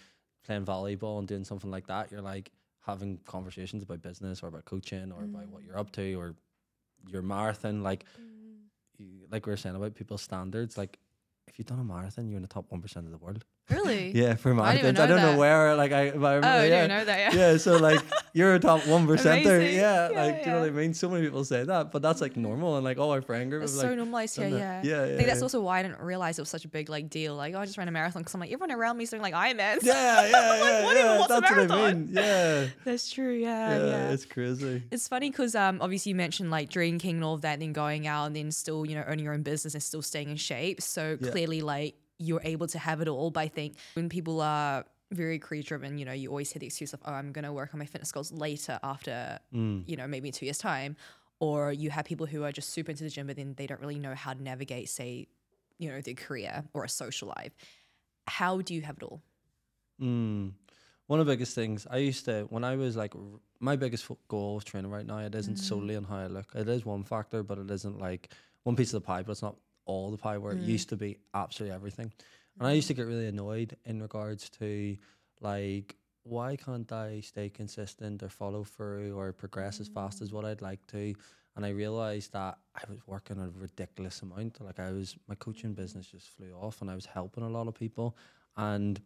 playing 0.44 0.64
volleyball 0.64 1.18
and 1.18 1.28
doing 1.28 1.44
something 1.44 1.70
like 1.70 1.86
that, 1.86 2.10
you're 2.10 2.20
like 2.20 2.50
having 2.84 3.18
conversations 3.24 3.82
about 3.82 4.02
business 4.02 4.42
or 4.42 4.48
about 4.48 4.64
coaching 4.64 5.12
or 5.12 5.22
about 5.22 5.48
what 5.48 5.62
mm. 5.62 5.66
you're 5.66 5.78
up 5.78 5.92
to 5.92 6.14
or 6.14 6.34
your 7.06 7.22
marathon. 7.22 7.82
Like, 7.82 8.04
mm. 8.20 8.56
you, 8.98 9.26
like 9.30 9.46
we 9.46 9.50
were 9.50 9.56
saying 9.56 9.76
about 9.76 9.94
people's 9.94 10.22
standards. 10.22 10.76
Like, 10.76 10.98
if 11.46 11.58
you've 11.58 11.68
done 11.68 11.78
a 11.78 11.84
marathon, 11.84 12.28
you're 12.28 12.36
in 12.36 12.42
the 12.42 12.48
top 12.48 12.66
one 12.70 12.80
percent 12.80 13.06
of 13.06 13.12
the 13.12 13.18
world. 13.18 13.44
Really? 13.70 14.12
Yeah, 14.22 14.34
from 14.34 14.60
I 14.60 14.72
didn't 14.76 14.84
even 14.84 14.94
marathons. 14.96 15.04
I, 15.04 15.06
don't 15.06 15.20
know 15.22 15.38
where. 15.38 15.74
Like, 15.76 15.92
I, 15.92 16.08
I 16.08 16.10
Oh, 16.10 16.12
remember, 16.12 16.46
I 16.48 16.62
didn't 16.68 16.90
yeah. 16.90 16.98
know 16.98 17.04
that. 17.06 17.34
Yeah. 17.34 17.52
yeah, 17.52 17.56
so 17.56 17.76
like 17.78 18.00
you're 18.34 18.54
a 18.54 18.58
top 18.58 18.86
one 18.86 19.06
percenter. 19.06 19.60
Yeah, 19.72 20.10
Yeah, 20.10 20.22
like 20.22 20.44
do 20.44 20.50
you 20.50 20.56
know 20.56 20.60
what 20.62 20.68
I 20.68 20.72
mean? 20.72 20.92
So 20.94 21.08
many 21.08 21.24
people 21.24 21.44
say 21.44 21.64
that, 21.64 21.90
but 21.92 22.02
that's 22.02 22.20
like 22.20 22.36
normal, 22.36 22.76
and 22.76 22.84
like 22.84 22.98
all 22.98 23.10
our 23.12 23.22
friend 23.22 23.50
group 23.50 23.62
It's 23.62 23.72
is 23.72 23.80
so 23.80 23.86
like, 23.88 23.96
normalized 23.96 24.36
here, 24.36 24.50
done 24.50 24.58
yeah. 24.58 24.82
Yeah, 24.84 25.02
I 25.14 25.16
think 25.16 25.26
that's 25.28 25.40
also 25.42 25.60
why 25.62 25.78
I 25.78 25.82
didn't 25.82 26.00
realize 26.00 26.38
it 26.38 26.42
was 26.42 26.50
such 26.50 26.64
a 26.64 26.68
big 26.68 26.88
like 26.90 27.08
deal. 27.08 27.34
Like, 27.34 27.54
oh, 27.54 27.60
I 27.60 27.64
just 27.64 27.78
ran 27.78 27.88
a 27.88 27.90
marathon 27.92 28.20
because 28.22 28.34
I'm 28.34 28.40
like 28.40 28.52
everyone 28.52 28.72
around 28.72 28.98
me 28.98 29.04
is 29.04 29.10
doing 29.10 29.22
like 29.22 29.34
Ironmans. 29.34 29.78
yeah, 29.82 30.26
yeah, 30.26 30.30
yeah, 30.30 30.84
what 30.84 30.96
even- 30.96 31.06
yeah. 31.06 31.26
That's 31.28 31.50
what 31.50 31.70
I 31.70 31.92
mean. 31.92 32.08
Yeah, 32.12 32.66
That's 32.84 33.10
true. 33.10 33.32
Yeah, 33.32 33.76
yeah, 33.78 33.84
yeah. 33.86 34.10
it's 34.10 34.24
crazy. 34.26 34.82
It's 34.90 35.08
funny 35.08 35.30
because 35.30 35.54
um, 35.54 35.78
obviously 35.80 36.10
you 36.10 36.16
mentioned 36.16 36.50
like 36.50 36.68
drinking 36.68 37.16
and 37.16 37.24
all 37.24 37.34
of 37.34 37.40
that, 37.42 37.54
and 37.54 37.62
then 37.62 37.72
going 37.72 38.06
out 38.06 38.26
and 38.26 38.36
then 38.36 38.50
still, 38.52 38.84
you 38.84 38.94
know, 38.96 39.04
owning 39.08 39.24
your 39.24 39.32
own 39.34 39.42
business 39.42 39.72
and 39.74 39.82
still 39.82 40.02
staying 40.02 40.28
in 40.30 40.36
shape. 40.36 40.82
So 40.82 41.16
clearly, 41.16 41.62
like 41.62 41.94
you're 42.18 42.40
able 42.44 42.66
to 42.68 42.78
have 42.78 43.00
it 43.00 43.08
all. 43.08 43.30
But 43.30 43.40
I 43.40 43.48
think 43.48 43.76
when 43.94 44.08
people 44.08 44.40
are 44.40 44.84
very 45.10 45.38
career 45.38 45.62
driven, 45.62 45.98
you 45.98 46.04
know, 46.04 46.12
you 46.12 46.28
always 46.30 46.50
hear 46.50 46.60
the 46.60 46.66
excuse 46.66 46.92
of, 46.92 47.00
oh, 47.04 47.12
I'm 47.12 47.32
going 47.32 47.44
to 47.44 47.52
work 47.52 47.70
on 47.74 47.78
my 47.78 47.86
fitness 47.86 48.12
goals 48.12 48.32
later 48.32 48.78
after, 48.82 49.38
Mm. 49.54 49.86
you 49.86 49.96
know, 49.96 50.06
maybe 50.06 50.28
in 50.28 50.32
two 50.32 50.46
years' 50.46 50.58
time. 50.58 50.96
Or 51.40 51.72
you 51.72 51.90
have 51.90 52.04
people 52.04 52.26
who 52.26 52.44
are 52.44 52.52
just 52.52 52.70
super 52.70 52.92
into 52.92 53.02
the 53.04 53.10
gym, 53.10 53.26
but 53.26 53.36
then 53.36 53.54
they 53.56 53.66
don't 53.66 53.80
really 53.80 53.98
know 53.98 54.14
how 54.14 54.32
to 54.32 54.42
navigate, 54.42 54.88
say, 54.88 55.26
you 55.78 55.90
know, 55.90 56.00
their 56.00 56.14
career 56.14 56.64
or 56.72 56.84
a 56.84 56.88
social 56.88 57.28
life. 57.36 57.52
How 58.28 58.60
do 58.60 58.74
you 58.74 58.82
have 58.82 58.96
it 58.98 59.02
all? 59.02 59.20
Mm. 60.00 60.52
One 61.08 61.20
of 61.20 61.26
the 61.26 61.32
biggest 61.32 61.54
things 61.54 61.86
I 61.90 61.96
used 61.98 62.24
to 62.26 62.46
when 62.48 62.64
I 62.64 62.76
was 62.76 62.96
like 62.96 63.12
my 63.58 63.76
biggest 63.76 64.08
goal 64.28 64.56
of 64.56 64.64
training 64.64 64.90
right 64.90 65.04
now. 65.06 65.18
It 65.18 65.34
isn't 65.34 65.56
solely 65.56 65.96
on 65.96 66.04
how 66.04 66.16
I 66.16 66.26
look. 66.26 66.46
It 66.54 66.68
is 66.68 66.86
one 66.86 67.04
factor, 67.04 67.42
but 67.42 67.58
it 67.58 67.70
isn't 67.70 67.98
like 67.98 68.32
one 68.62 68.76
piece 68.76 68.94
of 68.94 69.02
the 69.02 69.06
pie. 69.06 69.22
But 69.22 69.32
it's 69.32 69.42
not 69.42 69.56
all 69.84 70.10
the 70.10 70.18
pie. 70.18 70.38
Where 70.38 70.52
it 70.52 70.62
mm. 70.62 70.66
used 70.66 70.88
to 70.90 70.96
be 70.96 71.18
absolutely 71.34 71.74
everything. 71.74 72.12
And 72.58 72.68
I 72.68 72.72
used 72.72 72.88
to 72.88 72.94
mm. 72.94 72.98
get 72.98 73.06
really 73.06 73.28
annoyed 73.28 73.76
in 73.84 74.00
regards 74.00 74.50
to 74.60 74.96
like 75.40 75.96
why 76.24 76.56
can't 76.56 76.90
I 76.92 77.20
stay 77.20 77.48
consistent 77.48 78.22
or 78.22 78.28
follow 78.28 78.64
through 78.64 79.18
or 79.18 79.32
progress 79.32 79.80
as 79.80 79.88
fast 79.88 80.22
as 80.22 80.30
mm. 80.30 80.34
what 80.34 80.44
I'd 80.44 80.62
like 80.62 80.86
to. 80.88 81.14
And 81.56 81.66
I 81.66 81.70
realized 81.70 82.32
that 82.32 82.58
I 82.74 82.82
was 82.88 83.00
working 83.06 83.38
a 83.38 83.50
ridiculous 83.50 84.22
amount. 84.22 84.60
Like 84.64 84.78
I 84.78 84.90
was, 84.90 85.16
my 85.28 85.34
coaching 85.34 85.74
business 85.74 86.06
just 86.06 86.28
flew 86.28 86.52
off, 86.52 86.80
and 86.80 86.90
I 86.90 86.94
was 86.94 87.04
helping 87.04 87.44
a 87.44 87.48
lot 87.48 87.68
of 87.68 87.74
people. 87.74 88.16
And 88.56 89.00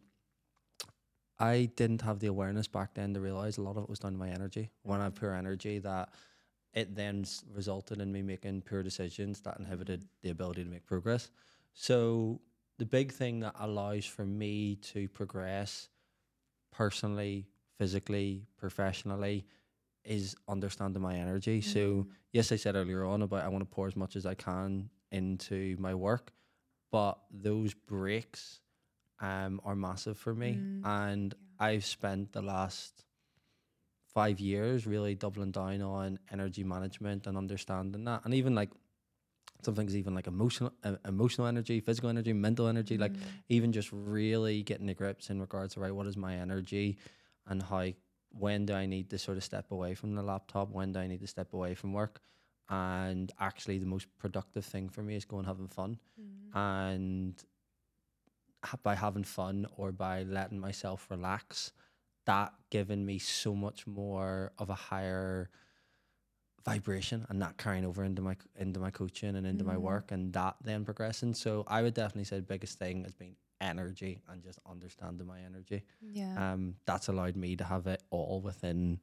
I 1.41 1.71
didn't 1.75 2.03
have 2.03 2.21
the 2.21 2.29
awareness 2.29 2.69
back 2.69 2.95
then 2.95 3.15
to 3.15 3.21
realize 3.21 3.59
a 3.59 3.63
lot 3.63 3.77
of 3.77 3.83
it 3.83 3.91
was 3.91 3.99
down 3.99 4.13
to 4.13 4.19
my 4.19 4.29
energy. 4.29 4.71
When 4.83 5.01
I 5.01 5.05
have 5.05 5.17
poor 5.17 5.33
energy, 5.33 5.81
that 5.81 6.11
it 6.77 6.95
then 6.95 7.25
resulted 7.53 8.01
in 8.01 8.13
me 8.13 8.23
making 8.23 8.61
poor 8.61 8.83
decisions 8.83 9.41
that 9.41 9.59
inhibited 9.59 10.07
the 10.23 10.31
ability 10.31 10.63
to 10.63 10.71
make 10.71 10.87
progress. 10.87 11.31
So 11.73 12.41
the 12.79 12.85
big 12.85 13.13
thing 13.13 13.41
that 13.41 13.55
allows 13.59 14.05
for 14.05 14.27
me 14.27 14.77
to 14.77 15.09
progress 15.09 15.89
personally, 16.71 17.49
physically, 17.79 18.47
professionally 18.59 19.47
is 20.05 20.37
understanding 20.49 21.03
my 21.03 21.17
energy. 21.17 21.63
So 21.63 22.07
yes, 22.33 22.53
I 22.53 22.57
said 22.57 22.77
earlier 22.77 23.05
on 23.05 23.23
about 23.23 23.43
I 23.43 23.49
want 23.49 23.63
to 23.63 23.75
pour 23.75 23.87
as 23.87 23.97
much 23.97 24.15
as 24.15 24.27
I 24.27 24.35
can 24.35 24.91
into 25.11 25.77
my 25.81 25.95
work, 25.95 26.33
but 26.93 27.19
those 27.31 27.73
breaks 27.73 28.61
um 29.21 29.63
are 29.65 29.75
massive 29.75 30.19
for 30.19 30.35
me. 30.35 30.61
And 30.85 31.35
I've 31.59 31.87
spent 31.87 32.33
the 32.33 32.43
last 32.43 33.06
five 34.17 34.41
years 34.41 34.87
really 34.87 35.15
doubling 35.15 35.53
down 35.53 35.83
on 35.83 36.19
energy 36.33 36.65
management 36.65 37.27
and 37.27 37.37
understanding 37.37 38.05
that. 38.05 38.21
And 38.25 38.33
even 38.41 38.55
like 38.55 38.71
some 39.63 39.75
things 39.75 39.95
even 39.95 40.15
like 40.15 40.27
emotional 40.27 40.73
uh, 40.85 40.97
emotional 41.15 41.47
energy, 41.47 41.81
physical 41.81 42.09
energy, 42.09 42.33
mental 42.33 42.67
energy, 42.75 42.97
like 43.05 43.13
even 43.57 43.73
just 43.79 43.91
really 43.93 44.63
getting 44.71 44.87
the 44.87 44.95
grips 44.95 45.29
in 45.31 45.41
regards 45.47 45.75
to 45.75 45.81
right, 45.81 45.95
what 45.99 46.07
is 46.07 46.17
my 46.17 46.35
energy 46.37 46.97
and 47.47 47.63
how 47.63 47.85
when 48.31 48.67
do 48.67 48.73
I 48.75 48.87
need 48.87 49.11
to 49.11 49.19
sort 49.19 49.37
of 49.37 49.45
step 49.45 49.71
away 49.71 49.93
from 49.95 50.15
the 50.15 50.23
laptop? 50.23 50.71
When 50.71 50.93
do 50.93 50.99
I 51.01 51.07
need 51.07 51.21
to 51.21 51.27
step 51.37 51.53
away 51.53 51.75
from 51.75 51.93
work? 51.93 52.21
And 52.71 53.31
actually, 53.39 53.79
the 53.79 53.87
most 53.87 54.07
productive 54.19 54.65
thing 54.65 54.89
for 54.89 55.03
me 55.03 55.15
is 55.17 55.25
going 55.25 55.45
having 55.45 55.69
fun, 55.69 55.99
and 56.55 57.35
ha- 58.65 58.79
by 58.83 58.95
having 58.95 59.25
fun 59.25 59.67
or 59.77 59.93
by 59.93 60.23
letting 60.25 60.59
myself 60.59 61.07
relax, 61.11 61.73
that 62.27 62.53
given 62.71 63.05
me 63.07 63.19
so 63.19 63.55
much 63.55 63.87
more 63.87 64.53
of 64.59 64.69
a 64.71 64.75
higher 64.75 65.49
vibration 66.65 67.25
and 67.29 67.41
that 67.41 67.57
carrying 67.57 67.85
over 67.85 68.03
into 68.03 68.21
my 68.21 68.37
into 68.57 68.81
my 68.81 68.91
coaching 68.91 69.37
and 69.37 69.47
into 69.47 69.63
my 69.65 69.77
work 69.77 70.11
and 70.11 70.33
that 70.33 70.57
then 70.65 70.85
progressing. 70.85 71.33
So 71.35 71.65
I 71.69 71.83
would 71.83 71.95
definitely 71.95 72.25
say 72.25 72.37
the 72.37 72.43
biggest 72.43 72.79
thing 72.79 73.05
has 73.05 73.15
been 73.15 73.37
energy 73.61 74.21
and 74.29 74.43
just 74.43 74.59
understanding 74.69 75.27
my 75.27 75.41
energy 75.41 75.83
Yeah. 76.03 76.53
um, 76.53 76.75
that's 76.85 77.09
allowed 77.09 77.37
me 77.37 77.57
to 77.57 77.65
have 77.65 77.87
it 77.87 78.03
all 78.11 78.41
within 78.43 79.01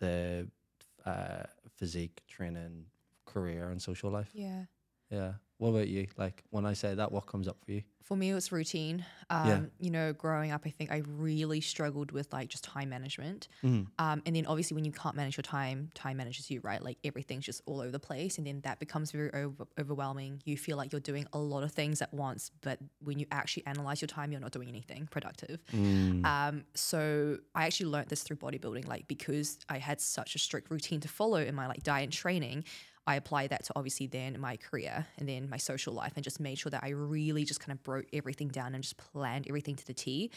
the 0.00 0.48
uh, 1.06 1.44
physique, 1.76 2.20
training, 2.28 2.86
career, 3.24 3.70
and 3.70 3.80
social 3.80 4.10
life. 4.10 4.30
yeah. 4.34 4.64
Yeah. 5.10 5.34
What 5.62 5.68
about 5.68 5.86
you? 5.86 6.08
Like 6.16 6.42
when 6.50 6.66
I 6.66 6.72
say 6.72 6.92
that, 6.92 7.12
what 7.12 7.26
comes 7.26 7.46
up 7.46 7.56
for 7.64 7.70
you? 7.70 7.82
For 8.02 8.16
me, 8.16 8.32
it's 8.32 8.50
routine. 8.50 9.06
Um, 9.30 9.48
Yeah. 9.48 9.60
You 9.78 9.90
know, 9.92 10.12
growing 10.12 10.50
up, 10.50 10.62
I 10.66 10.70
think 10.70 10.90
I 10.90 11.02
really 11.06 11.60
struggled 11.60 12.10
with 12.10 12.32
like 12.32 12.48
just 12.48 12.64
time 12.64 12.88
management. 12.88 13.46
Mm. 13.62 13.86
Um, 14.00 14.22
and 14.26 14.34
then 14.34 14.44
obviously, 14.46 14.74
when 14.74 14.84
you 14.84 14.90
can't 14.90 15.14
manage 15.14 15.36
your 15.36 15.42
time, 15.42 15.90
time 15.94 16.16
manages 16.16 16.50
you, 16.50 16.58
right? 16.64 16.82
Like 16.82 16.98
everything's 17.04 17.44
just 17.44 17.62
all 17.64 17.80
over 17.80 17.92
the 17.92 18.00
place. 18.00 18.38
And 18.38 18.46
then 18.48 18.60
that 18.62 18.80
becomes 18.80 19.12
very 19.12 19.32
over- 19.32 19.68
overwhelming. 19.78 20.42
You 20.44 20.56
feel 20.56 20.76
like 20.76 20.90
you're 20.90 21.00
doing 21.00 21.28
a 21.32 21.38
lot 21.38 21.62
of 21.62 21.70
things 21.70 22.02
at 22.02 22.12
once, 22.12 22.50
but 22.60 22.80
when 22.98 23.20
you 23.20 23.26
actually 23.30 23.64
analyze 23.66 24.02
your 24.02 24.08
time, 24.08 24.32
you're 24.32 24.40
not 24.40 24.50
doing 24.50 24.68
anything 24.68 25.06
productive. 25.12 25.60
Mm. 25.72 26.26
Um, 26.26 26.64
so 26.74 27.38
I 27.54 27.66
actually 27.66 27.90
learned 27.90 28.08
this 28.08 28.24
through 28.24 28.38
bodybuilding, 28.38 28.88
like 28.88 29.06
because 29.06 29.60
I 29.68 29.78
had 29.78 30.00
such 30.00 30.34
a 30.34 30.40
strict 30.40 30.72
routine 30.72 30.98
to 31.02 31.08
follow 31.08 31.38
in 31.38 31.54
my 31.54 31.68
like 31.68 31.84
diet 31.84 32.02
and 32.02 32.12
training. 32.12 32.64
I 33.06 33.16
applied 33.16 33.50
that 33.50 33.64
to 33.64 33.72
obviously 33.74 34.06
then 34.06 34.40
my 34.40 34.56
career 34.56 35.06
and 35.18 35.28
then 35.28 35.50
my 35.50 35.56
social 35.56 35.92
life 35.92 36.12
and 36.14 36.22
just 36.22 36.38
made 36.38 36.58
sure 36.58 36.70
that 36.70 36.84
I 36.84 36.90
really 36.90 37.44
just 37.44 37.60
kind 37.60 37.72
of 37.72 37.82
broke 37.82 38.06
everything 38.12 38.48
down 38.48 38.74
and 38.74 38.82
just 38.82 38.96
planned 38.96 39.46
everything 39.48 39.76
to 39.76 39.86
the 39.86 39.94
T. 39.94 40.30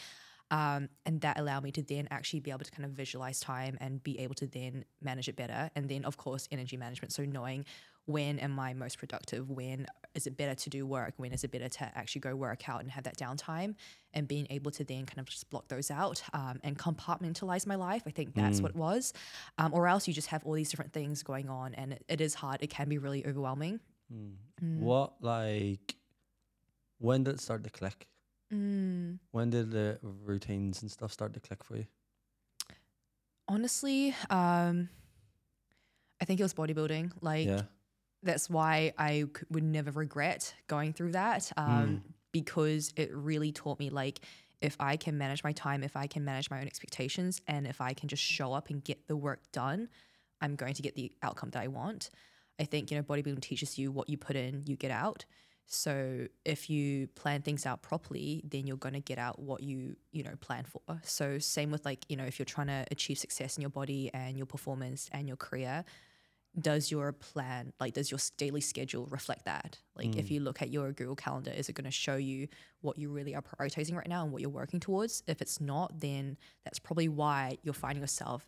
Um, 0.50 0.88
and 1.04 1.20
that 1.22 1.38
allowed 1.38 1.64
me 1.64 1.72
to 1.72 1.82
then 1.82 2.06
actually 2.10 2.40
be 2.40 2.50
able 2.50 2.64
to 2.64 2.70
kind 2.70 2.84
of 2.84 2.92
visualize 2.92 3.40
time 3.40 3.76
and 3.80 4.02
be 4.02 4.18
able 4.20 4.34
to 4.36 4.46
then 4.46 4.84
manage 5.02 5.28
it 5.28 5.36
better. 5.36 5.70
And 5.74 5.88
then, 5.88 6.04
of 6.04 6.16
course, 6.16 6.48
energy 6.52 6.76
management. 6.76 7.12
So 7.12 7.24
knowing 7.24 7.64
when 8.06 8.38
am 8.38 8.58
I 8.58 8.72
most 8.72 8.98
productive? 8.98 9.50
When 9.50 9.86
is 10.14 10.26
it 10.26 10.36
better 10.36 10.54
to 10.54 10.70
do 10.70 10.86
work? 10.86 11.14
When 11.16 11.32
is 11.32 11.44
it 11.44 11.50
better 11.50 11.68
to 11.68 11.92
actually 11.96 12.20
go 12.22 12.34
work 12.34 12.68
out 12.68 12.80
and 12.80 12.90
have 12.90 13.04
that 13.04 13.18
downtime? 13.18 13.74
And 14.14 14.26
being 14.26 14.46
able 14.48 14.70
to 14.72 14.84
then 14.84 15.04
kind 15.04 15.18
of 15.18 15.26
just 15.26 15.50
block 15.50 15.68
those 15.68 15.90
out 15.90 16.22
um, 16.32 16.58
and 16.62 16.78
compartmentalize 16.78 17.66
my 17.66 17.74
life. 17.74 18.02
I 18.06 18.10
think 18.10 18.34
that's 18.34 18.60
what 18.62 18.70
it 18.70 18.76
was. 18.76 19.12
Um, 19.58 19.74
or 19.74 19.86
else 19.88 20.08
you 20.08 20.14
just 20.14 20.28
have 20.28 20.44
all 20.44 20.54
these 20.54 20.70
different 20.70 20.92
things 20.92 21.22
going 21.22 21.50
on 21.50 21.74
and 21.74 21.92
it, 21.92 22.04
it 22.08 22.20
is 22.20 22.34
hard. 22.34 22.62
It 22.62 22.70
can 22.70 22.88
be 22.88 22.96
really 22.96 23.26
overwhelming. 23.26 23.80
Mm. 24.10 24.80
What 24.80 25.14
like 25.20 25.96
when 26.98 27.24
did 27.24 27.34
it 27.34 27.40
start 27.40 27.64
to 27.64 27.70
click? 27.70 28.06
Mm. 28.52 29.18
When 29.32 29.50
did 29.50 29.70
the 29.70 29.98
routines 30.02 30.82
and 30.82 30.90
stuff 30.90 31.12
start 31.12 31.34
to 31.34 31.40
click 31.40 31.64
for 31.64 31.76
you? 31.76 31.86
Honestly, 33.48 34.14
um, 34.30 34.88
I 36.20 36.24
think 36.24 36.40
it 36.40 36.42
was 36.42 36.54
bodybuilding. 36.54 37.12
Like, 37.20 37.46
yeah. 37.46 37.62
That's 38.26 38.50
why 38.50 38.92
I 38.98 39.24
would 39.50 39.64
never 39.64 39.90
regret 39.90 40.54
going 40.66 40.92
through 40.92 41.12
that 41.12 41.50
um, 41.56 42.02
because 42.32 42.92
it 42.96 43.10
really 43.14 43.52
taught 43.52 43.78
me 43.78 43.90
like 43.90 44.20
if 44.60 44.76
I 44.80 44.96
can 44.96 45.18
manage 45.18 45.44
my 45.44 45.52
time, 45.52 45.82
if 45.82 45.96
I 45.96 46.06
can 46.06 46.24
manage 46.24 46.50
my 46.50 46.60
own 46.60 46.66
expectations, 46.66 47.40
and 47.46 47.66
if 47.66 47.80
I 47.80 47.92
can 47.92 48.08
just 48.08 48.22
show 48.22 48.52
up 48.52 48.70
and 48.70 48.82
get 48.82 49.06
the 49.06 49.16
work 49.16 49.40
done, 49.52 49.88
I'm 50.40 50.56
going 50.56 50.74
to 50.74 50.82
get 50.82 50.94
the 50.94 51.12
outcome 51.22 51.50
that 51.50 51.62
I 51.62 51.68
want. 51.68 52.10
I 52.58 52.64
think 52.64 52.90
you 52.90 52.96
know 52.96 53.02
bodybuilding 53.02 53.40
teaches 53.40 53.78
you 53.78 53.90
what 53.90 54.08
you 54.08 54.16
put 54.16 54.36
in, 54.36 54.62
you 54.66 54.76
get 54.76 54.90
out. 54.90 55.24
So 55.68 56.28
if 56.44 56.70
you 56.70 57.08
plan 57.08 57.42
things 57.42 57.66
out 57.66 57.82
properly, 57.82 58.42
then 58.48 58.66
you're 58.68 58.76
going 58.76 58.94
to 58.94 59.00
get 59.00 59.18
out 59.18 59.40
what 59.40 59.62
you 59.62 59.96
you 60.12 60.22
know 60.22 60.34
plan 60.40 60.64
for. 60.64 60.80
So 61.02 61.38
same 61.38 61.70
with 61.70 61.84
like 61.84 62.04
you 62.08 62.16
know 62.16 62.24
if 62.24 62.38
you're 62.38 62.46
trying 62.46 62.68
to 62.68 62.84
achieve 62.90 63.18
success 63.18 63.56
in 63.56 63.62
your 63.62 63.70
body 63.70 64.10
and 64.14 64.36
your 64.36 64.46
performance 64.46 65.08
and 65.12 65.26
your 65.28 65.36
career, 65.36 65.84
does 66.60 66.90
your 66.90 67.12
plan 67.12 67.72
like 67.80 67.92
does 67.94 68.10
your 68.10 68.18
daily 68.38 68.60
schedule 68.62 69.06
reflect 69.10 69.44
that 69.44 69.78
like 69.94 70.16
if 70.16 70.30
you 70.30 70.40
look 70.40 70.62
at 70.62 70.70
your 70.70 70.90
google 70.92 71.14
calendar 71.16 71.50
is 71.50 71.68
it 71.68 71.74
going 71.74 71.84
to 71.84 71.90
show 71.90 72.16
you 72.16 72.48
what 72.80 72.98
you 72.98 73.10
really 73.10 73.34
are 73.34 73.42
prioritizing 73.42 73.94
right 73.94 74.08
now 74.08 74.22
and 74.22 74.32
what 74.32 74.40
you're 74.40 74.48
working 74.50 74.80
towards 74.80 75.22
if 75.26 75.42
it's 75.42 75.60
not 75.60 76.00
then 76.00 76.36
that's 76.64 76.78
probably 76.78 77.08
why 77.08 77.58
you're 77.62 77.74
finding 77.74 78.00
yourself 78.02 78.46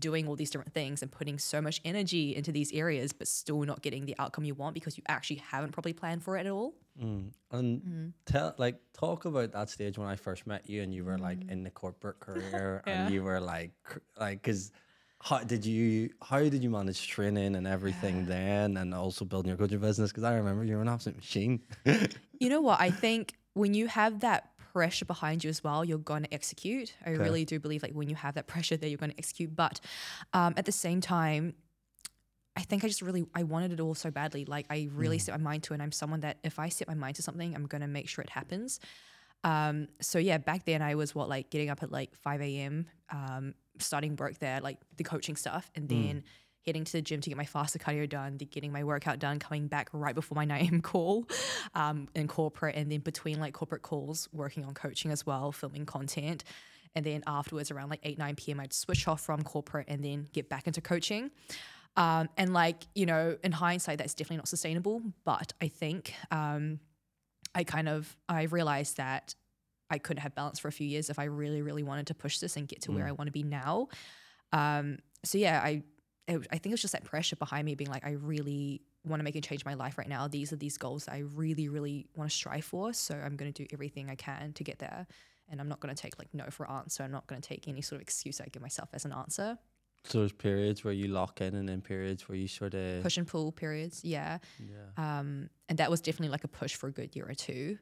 doing 0.00 0.26
all 0.26 0.34
these 0.34 0.50
different 0.50 0.74
things 0.74 1.00
and 1.02 1.12
putting 1.12 1.38
so 1.38 1.60
much 1.62 1.80
energy 1.84 2.34
into 2.34 2.50
these 2.50 2.72
areas 2.72 3.12
but 3.12 3.28
still 3.28 3.62
not 3.62 3.80
getting 3.82 4.04
the 4.06 4.16
outcome 4.18 4.42
you 4.42 4.54
want 4.54 4.74
because 4.74 4.98
you 4.98 5.04
actually 5.08 5.36
haven't 5.36 5.70
probably 5.70 5.92
planned 5.92 6.22
for 6.24 6.36
it 6.36 6.40
at 6.46 6.52
all 6.52 6.74
Mm. 6.98 7.30
And 7.50 7.82
Mm. 7.82 8.12
tell 8.24 8.54
like 8.56 8.80
talk 8.94 9.26
about 9.26 9.52
that 9.52 9.68
stage 9.68 9.98
when 9.98 10.08
I 10.08 10.16
first 10.16 10.46
met 10.46 10.68
you 10.68 10.80
and 10.82 10.94
you 10.94 11.04
were 11.04 11.18
like 11.18 11.40
Mm. 11.40 11.50
in 11.50 11.62
the 11.62 11.70
corporate 11.70 12.18
career 12.26 12.82
Yeah. 12.86 12.92
and 13.04 13.12
you 13.12 13.22
were 13.22 13.38
like 13.38 13.74
like 14.18 14.40
because 14.42 14.72
how 15.26 15.38
did 15.38 15.66
you 15.66 16.10
how 16.22 16.38
did 16.38 16.62
you 16.62 16.70
manage 16.70 17.08
training 17.08 17.56
and 17.56 17.66
everything 17.66 18.26
then 18.26 18.76
and 18.76 18.94
also 18.94 19.24
building 19.24 19.48
your 19.48 19.56
coaching 19.58 19.80
business 19.80 20.12
because 20.12 20.22
I 20.22 20.34
remember 20.34 20.64
you 20.64 20.76
were 20.76 20.82
an 20.82 20.88
absolute 20.88 21.16
machine. 21.16 21.62
You 22.38 22.50
know 22.50 22.60
what? 22.60 22.80
I 22.82 22.90
think 22.90 23.34
when 23.54 23.72
you 23.72 23.86
have 23.86 24.20
that 24.20 24.50
pressure 24.58 25.06
behind 25.06 25.42
you 25.42 25.48
as 25.48 25.64
well, 25.64 25.86
you're 25.86 25.96
going 25.96 26.22
to 26.24 26.34
execute. 26.34 26.94
I 27.04 27.12
Okay. 27.12 27.22
really 27.22 27.46
do 27.46 27.58
believe 27.58 27.82
like 27.82 27.94
when 27.94 28.10
you 28.10 28.14
have 28.14 28.34
that 28.34 28.46
pressure 28.46 28.76
there, 28.76 28.90
you're 28.90 28.98
going 28.98 29.12
to 29.12 29.18
execute. 29.18 29.56
But 29.56 29.80
um, 30.34 30.52
at 30.58 30.66
the 30.66 30.72
same 30.72 31.00
time, 31.00 31.54
I 32.54 32.60
think 32.60 32.84
I 32.84 32.88
just 32.88 33.00
really 33.00 33.24
I 33.34 33.42
wanted 33.44 33.72
it 33.72 33.80
all 33.80 33.94
so 33.94 34.10
badly. 34.10 34.44
Like 34.44 34.66
I 34.68 34.88
really 34.92 35.18
set 35.18 35.32
my 35.32 35.42
mind 35.42 35.62
to 35.64 35.72
it. 35.72 35.76
And 35.76 35.82
I'm 35.82 35.92
someone 35.92 36.20
that 36.20 36.36
if 36.44 36.58
I 36.58 36.68
set 36.68 36.88
my 36.88 36.94
mind 36.94 37.16
to 37.16 37.22
something, 37.22 37.54
I'm 37.54 37.66
going 37.66 37.80
to 37.80 37.88
make 37.88 38.06
sure 38.06 38.22
it 38.22 38.30
happens. 38.30 38.78
Um, 39.42 39.88
so 40.02 40.18
yeah, 40.18 40.36
back 40.36 40.66
then 40.66 40.82
I 40.82 40.94
was 40.94 41.14
what 41.14 41.30
like 41.30 41.48
getting 41.48 41.70
up 41.70 41.82
at 41.82 41.90
like 41.90 42.14
5 42.14 42.42
a.m. 42.42 42.86
Um, 43.10 43.54
starting 43.78 44.16
work 44.16 44.38
there, 44.38 44.60
like 44.60 44.78
the 44.96 45.04
coaching 45.04 45.36
stuff, 45.36 45.70
and 45.74 45.88
then 45.88 46.24
heading 46.66 46.84
to 46.84 46.92
the 46.92 47.02
gym 47.02 47.20
to 47.20 47.30
get 47.30 47.36
my 47.36 47.44
fasted 47.44 47.80
cardio 47.80 48.08
done, 48.08 48.36
then 48.38 48.48
getting 48.50 48.72
my 48.72 48.82
workout 48.82 49.18
done, 49.18 49.38
coming 49.38 49.68
back 49.68 49.88
right 49.92 50.14
before 50.14 50.34
my 50.34 50.44
9 50.56 50.66
a.m. 50.66 50.80
call 50.82 51.26
um, 51.74 52.08
in 52.14 52.26
corporate, 52.26 52.74
and 52.74 52.90
then 52.90 53.00
between 53.00 53.38
like 53.38 53.54
corporate 53.54 53.82
calls, 53.82 54.28
working 54.32 54.64
on 54.64 54.74
coaching 54.74 55.10
as 55.10 55.24
well, 55.24 55.52
filming 55.52 55.86
content. 55.86 56.44
And 56.94 57.04
then 57.04 57.22
afterwards, 57.26 57.70
around 57.70 57.90
like 57.90 58.00
8, 58.02 58.18
9 58.18 58.36
p.m., 58.36 58.60
I'd 58.60 58.72
switch 58.72 59.06
off 59.06 59.20
from 59.20 59.42
corporate 59.42 59.86
and 59.88 60.02
then 60.02 60.26
get 60.32 60.48
back 60.48 60.66
into 60.66 60.80
coaching. 60.80 61.30
Um, 61.96 62.28
and 62.36 62.52
like, 62.52 62.86
you 62.94 63.06
know, 63.06 63.36
in 63.44 63.52
hindsight, 63.52 63.98
that's 63.98 64.14
definitely 64.14 64.38
not 64.38 64.48
sustainable. 64.48 65.02
But 65.24 65.52
I 65.60 65.68
think 65.68 66.14
um, 66.30 66.80
I 67.54 67.64
kind 67.64 67.88
of, 67.88 68.16
I 68.28 68.44
realized 68.44 68.96
that 68.96 69.34
I 69.90 69.98
couldn't 69.98 70.22
have 70.22 70.34
balance 70.34 70.58
for 70.58 70.68
a 70.68 70.72
few 70.72 70.86
years 70.86 71.10
if 71.10 71.18
I 71.18 71.24
really, 71.24 71.62
really 71.62 71.82
wanted 71.82 72.08
to 72.08 72.14
push 72.14 72.38
this 72.38 72.56
and 72.56 72.66
get 72.66 72.82
to 72.82 72.92
where 72.92 73.06
I 73.06 73.12
want 73.12 73.28
to 73.28 73.32
be 73.32 73.42
now. 73.42 73.88
Um, 74.52 74.98
so 75.24 75.38
yeah, 75.38 75.60
I, 75.62 75.82
it, 76.26 76.46
I 76.50 76.58
think 76.58 76.66
it 76.66 76.72
was 76.72 76.82
just 76.82 76.92
that 76.92 77.04
pressure 77.04 77.36
behind 77.36 77.66
me 77.66 77.74
being 77.74 77.90
like, 77.90 78.04
I 78.04 78.12
really 78.12 78.82
want 79.04 79.20
to 79.20 79.24
make 79.24 79.36
a 79.36 79.40
change 79.40 79.62
in 79.62 79.70
my 79.70 79.74
life 79.74 79.98
right 79.98 80.08
now. 80.08 80.26
These 80.28 80.52
are 80.52 80.56
these 80.56 80.76
goals 80.76 81.04
that 81.04 81.14
I 81.14 81.18
really, 81.18 81.68
really 81.68 82.06
want 82.16 82.28
to 82.30 82.36
strive 82.36 82.64
for. 82.64 82.92
So 82.92 83.14
I'm 83.14 83.36
going 83.36 83.52
to 83.52 83.62
do 83.62 83.68
everything 83.72 84.10
I 84.10 84.16
can 84.16 84.52
to 84.54 84.64
get 84.64 84.78
there. 84.78 85.06
And 85.48 85.60
I'm 85.60 85.68
not 85.68 85.78
going 85.78 85.94
to 85.94 86.00
take 86.00 86.18
like 86.18 86.28
no 86.32 86.44
for 86.50 86.66
an 86.66 86.72
answer. 86.72 87.04
I'm 87.04 87.12
not 87.12 87.26
going 87.28 87.40
to 87.40 87.48
take 87.48 87.68
any 87.68 87.80
sort 87.80 88.00
of 88.00 88.02
excuse 88.02 88.40
I 88.40 88.46
give 88.46 88.62
myself 88.62 88.88
as 88.92 89.04
an 89.04 89.12
answer. 89.12 89.56
So 90.04 90.18
there's 90.18 90.32
periods 90.32 90.84
where 90.84 90.92
you 90.92 91.08
lock 91.08 91.40
in 91.40 91.54
and 91.54 91.68
then 91.68 91.80
periods 91.80 92.28
where 92.28 92.36
you 92.36 92.48
sort 92.48 92.74
of 92.74 93.02
Push 93.02 93.16
and 93.16 93.26
pull 93.26 93.52
periods, 93.52 94.04
yeah. 94.04 94.38
yeah. 94.58 95.18
Um, 95.18 95.50
and 95.68 95.78
that 95.78 95.90
was 95.90 96.00
definitely 96.00 96.28
like 96.28 96.44
a 96.44 96.48
push 96.48 96.74
for 96.74 96.88
a 96.88 96.92
good 96.92 97.16
year 97.16 97.26
or 97.28 97.34
two, 97.34 97.78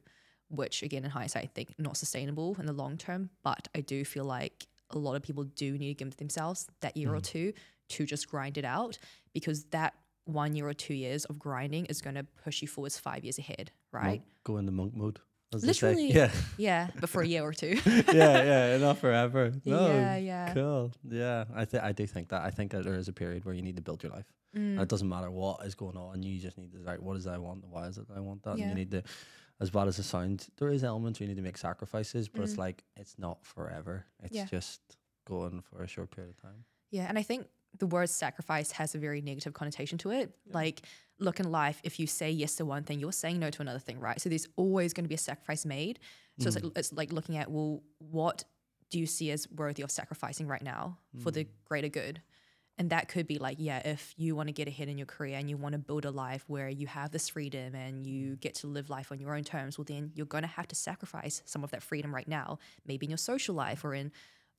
which 0.49 0.83
again 0.83 1.03
in 1.03 1.09
hindsight 1.11 1.43
I 1.43 1.47
think 1.53 1.73
not 1.77 1.97
sustainable 1.97 2.55
in 2.59 2.65
the 2.65 2.73
long 2.73 2.97
term. 2.97 3.29
But 3.43 3.67
I 3.75 3.81
do 3.81 4.03
feel 4.05 4.25
like 4.25 4.67
a 4.91 4.97
lot 4.97 5.15
of 5.15 5.23
people 5.23 5.43
do 5.43 5.77
need 5.77 5.97
to 5.97 6.03
give 6.05 6.15
themselves 6.17 6.67
that 6.81 6.95
year 6.95 7.13
or 7.13 7.19
two 7.21 7.53
to 7.89 8.05
just 8.05 8.29
grind 8.29 8.57
it 8.57 8.65
out 8.65 8.97
because 9.33 9.63
that 9.65 9.93
one 10.25 10.55
year 10.55 10.67
or 10.67 10.73
two 10.73 10.93
years 10.93 11.25
of 11.25 11.37
grinding 11.37 11.85
is 11.85 12.01
going 12.01 12.15
to 12.15 12.23
push 12.43 12.61
you 12.61 12.67
forwards 12.67 12.97
five 12.97 13.23
years 13.23 13.37
ahead, 13.37 13.71
right? 13.91 14.21
Monk- 14.21 14.23
go 14.43 14.61
the 14.61 14.71
monk 14.71 14.95
mode. 14.95 15.19
as 15.53 15.61
they 15.61 15.73
say. 15.73 15.89
Literally. 15.95 16.11
Yeah. 16.13 16.31
Yeah, 16.57 16.87
but 16.99 17.09
for 17.09 17.21
a 17.21 17.27
year 17.27 17.43
or 17.43 17.53
two. 17.53 17.79
yeah, 17.85 18.43
yeah, 18.71 18.77
not 18.77 18.97
forever. 18.97 19.53
No, 19.65 19.87
Yeah, 19.87 20.15
yeah. 20.17 20.53
Cool. 20.53 20.91
Yeah, 21.09 21.45
I 21.55 21.65
think 21.65 21.83
I 21.83 21.91
do 21.91 22.07
think 22.07 22.29
that. 22.29 22.41
I 22.43 22.49
think 22.49 22.71
that 22.71 22.83
there 22.83 22.95
is 22.95 23.07
a 23.07 23.13
period 23.13 23.45
where 23.45 23.53
you 23.53 23.61
need 23.61 23.75
to 23.75 23.81
build 23.83 24.01
your 24.03 24.11
life. 24.11 24.25
Mm. 24.55 24.73
And 24.73 24.81
it 24.81 24.87
doesn't 24.89 25.09
matter 25.09 25.29
what 25.29 25.65
is 25.65 25.75
going 25.75 25.97
on. 25.97 26.23
You 26.23 26.39
just 26.39 26.57
need 26.57 26.71
to 26.73 26.79
like, 26.79 27.01
what 27.01 27.17
is 27.17 27.27
I 27.27 27.37
want? 27.37 27.63
Why 27.67 27.87
is 27.87 27.97
it 27.97 28.05
I 28.15 28.19
want 28.19 28.43
that? 28.43 28.51
And 28.57 28.69
you 28.69 28.73
need 28.75 28.91
to, 28.91 29.03
as 29.59 29.69
bad 29.69 29.87
as 29.87 29.97
it 29.99 30.03
sounds, 30.03 30.49
there 30.57 30.69
is 30.69 30.83
elements 30.83 31.19
where 31.19 31.25
you 31.27 31.33
need 31.33 31.39
to 31.39 31.43
make 31.45 31.57
sacrifices, 31.57 32.27
but 32.27 32.41
it's 32.43 32.57
like 32.57 32.83
it's 32.97 33.17
not 33.17 33.43
forever. 33.45 34.05
It's 34.23 34.33
Mm. 34.33 34.39
Yeah. 34.39 34.45
just 34.45 34.81
going 35.25 35.61
for 35.61 35.81
a 35.83 35.87
short 35.87 36.11
period 36.11 36.31
of 36.35 36.41
time. 36.41 36.65
Yeah, 36.91 37.05
and 37.07 37.17
I 37.17 37.23
think 37.23 37.47
the 37.77 37.87
word 37.87 38.09
sacrifice 38.09 38.71
has 38.71 38.95
a 38.95 38.97
very 38.97 39.21
negative 39.21 39.53
connotation 39.53 39.97
to 39.99 40.11
it. 40.11 40.33
Like, 40.51 40.81
look 41.19 41.39
in 41.39 41.51
life, 41.51 41.81
if 41.83 41.99
you 41.99 42.07
say 42.07 42.31
yes 42.31 42.55
to 42.55 42.65
one 42.65 42.83
thing, 42.83 42.99
you're 42.99 43.11
saying 43.11 43.39
no 43.39 43.49
to 43.49 43.61
another 43.61 43.79
thing, 43.79 43.99
right? 43.99 44.19
So 44.21 44.29
there's 44.29 44.47
always 44.55 44.93
going 44.93 45.03
to 45.05 45.09
be 45.09 45.15
a 45.15 45.17
sacrifice 45.17 45.65
made. 45.65 45.99
So 46.39 46.47
it's, 46.47 46.55
like, 46.55 46.77
it's 46.77 46.93
like 46.93 47.11
looking 47.13 47.37
at, 47.37 47.49
well, 47.49 47.81
what 47.99 48.43
do 48.91 48.99
you 48.99 49.05
see 49.05 49.31
as 49.31 49.49
worthy 49.51 49.83
of 49.83 49.89
sacrificing 49.91 50.47
right 50.47 50.61
now 50.61 50.97
for 51.23 51.31
the 51.31 51.47
greater 51.65 51.89
good? 51.89 52.21
And 52.77 52.89
that 52.89 53.07
could 53.07 53.25
be 53.25 53.37
like, 53.37 53.57
yeah, 53.59 53.79
if 53.85 54.13
you 54.17 54.35
want 54.35 54.47
to 54.47 54.53
get 54.53 54.67
ahead 54.67 54.89
in 54.89 54.97
your 54.97 55.05
career 55.05 55.37
and 55.37 55.49
you 55.49 55.55
want 55.55 55.73
to 55.73 55.79
build 55.79 56.03
a 56.03 56.11
life 56.11 56.43
where 56.47 56.67
you 56.67 56.87
have 56.87 57.11
this 57.11 57.29
freedom 57.29 57.73
and 57.73 58.05
you 58.05 58.31
mm. 58.31 58.39
get 58.41 58.55
to 58.55 58.67
live 58.67 58.89
life 58.89 59.13
on 59.13 59.19
your 59.19 59.33
own 59.33 59.45
terms, 59.45 59.77
well, 59.77 59.85
then 59.85 60.11
you're 60.13 60.25
going 60.25 60.41
to 60.41 60.47
have 60.47 60.67
to 60.67 60.75
sacrifice 60.75 61.41
some 61.45 61.63
of 61.63 61.71
that 61.71 61.81
freedom 61.81 62.13
right 62.13 62.27
now, 62.27 62.59
maybe 62.85 63.05
in 63.05 63.09
your 63.09 63.17
social 63.17 63.55
life 63.55 63.85
or 63.85 63.93
in, 63.93 64.11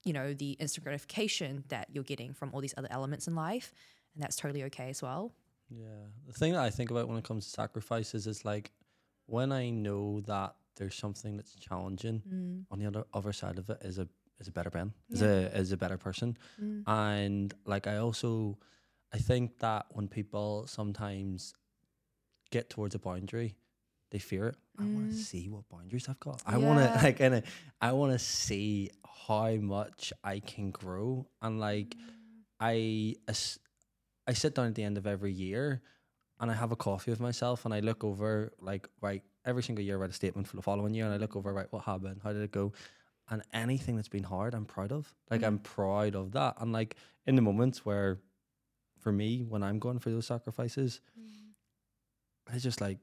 you 0.04 0.14
know, 0.14 0.32
the 0.32 0.52
instant 0.52 0.84
gratification 0.84 1.64
that 1.68 1.88
you're 1.92 2.04
getting 2.04 2.32
from 2.32 2.50
all 2.54 2.60
these 2.62 2.74
other 2.78 2.88
elements 2.90 3.28
in 3.28 3.34
life. 3.34 3.74
And 4.14 4.22
that's 4.22 4.36
totally 4.36 4.64
okay 4.64 4.88
as 4.88 5.02
well. 5.02 5.32
Yeah. 5.68 5.86
The 6.26 6.32
thing 6.32 6.52
that 6.52 6.62
I 6.62 6.70
think 6.70 6.90
about 6.90 7.08
when 7.08 7.18
it 7.18 7.24
comes 7.24 7.44
to 7.44 7.50
sacrifices 7.50 8.26
is 8.26 8.46
like 8.46 8.72
when 9.26 9.52
I 9.52 9.68
know 9.68 10.20
that 10.22 10.54
there's 10.76 10.94
something 10.94 11.36
that's 11.36 11.54
challenging 11.56 12.22
mm. 12.26 12.64
on 12.70 12.78
the 12.78 12.86
other 12.86 13.04
other 13.12 13.32
side 13.32 13.58
of 13.58 13.68
it 13.68 13.78
is 13.82 13.98
a 13.98 14.08
is 14.38 14.48
a 14.48 14.52
better 14.52 14.70
Ben, 14.70 14.92
is 15.10 15.22
a 15.22 15.56
is 15.56 15.72
a 15.72 15.76
better 15.76 15.98
person. 15.98 16.36
Mm. 16.62 16.82
And 16.86 17.54
like 17.64 17.86
I 17.86 17.96
also 17.98 18.58
I 19.12 19.18
think 19.18 19.58
that 19.58 19.86
when 19.90 20.08
people 20.08 20.66
sometimes 20.66 21.54
get 22.50 22.70
towards 22.70 22.94
a 22.94 22.98
boundary, 22.98 23.56
they 24.10 24.18
fear 24.18 24.48
it. 24.48 24.56
I 24.78 24.82
want 24.82 25.10
to 25.10 25.16
mm. 25.16 25.18
see 25.18 25.48
what 25.48 25.68
boundaries 25.68 26.08
I've 26.08 26.20
got. 26.20 26.42
I 26.46 26.58
want 26.58 26.78
to 26.80 27.02
like, 27.02 27.20
and 27.20 27.42
I 27.80 27.92
want 27.92 28.12
to 28.12 28.18
see 28.18 28.90
how 29.26 29.54
much 29.56 30.12
I 30.22 30.40
can 30.40 30.70
grow. 30.70 31.26
And 31.40 31.58
like, 31.58 31.96
mm. 31.96 32.02
I 32.60 33.14
as- 33.28 33.58
I 34.28 34.32
sit 34.32 34.54
down 34.54 34.66
at 34.66 34.74
the 34.74 34.82
end 34.82 34.98
of 34.98 35.06
every 35.06 35.32
year, 35.32 35.82
and 36.40 36.50
I 36.50 36.54
have 36.54 36.72
a 36.72 36.76
coffee 36.76 37.10
with 37.10 37.20
myself, 37.20 37.64
and 37.64 37.72
I 37.72 37.80
look 37.80 38.04
over 38.04 38.52
like 38.60 38.88
right 39.00 39.22
every 39.44 39.62
single 39.62 39.84
year, 39.84 39.96
I 39.96 40.00
write 40.00 40.10
a 40.10 40.14
statement 40.14 40.48
for 40.48 40.56
the 40.56 40.62
following 40.62 40.92
year, 40.92 41.04
and 41.04 41.14
I 41.14 41.16
look 41.16 41.36
over 41.36 41.52
right 41.52 41.68
what 41.70 41.84
happened, 41.84 42.20
how 42.22 42.32
did 42.32 42.42
it 42.42 42.50
go, 42.50 42.72
and 43.28 43.42
anything 43.52 43.96
that's 43.96 44.08
been 44.08 44.24
hard, 44.24 44.54
I'm 44.54 44.66
proud 44.66 44.92
of. 44.92 45.12
Like 45.30 45.40
mm-hmm. 45.40 45.46
I'm 45.46 45.58
proud 45.58 46.14
of 46.14 46.32
that, 46.32 46.56
and 46.60 46.72
like 46.72 46.96
in 47.26 47.36
the 47.36 47.42
moments 47.42 47.84
where, 47.84 48.18
for 49.00 49.12
me, 49.12 49.42
when 49.42 49.62
I'm 49.62 49.78
going 49.78 49.98
through 49.98 50.14
those 50.14 50.26
sacrifices, 50.26 51.00
mm-hmm. 51.18 52.54
it's 52.54 52.62
just 52.62 52.80
like, 52.80 52.98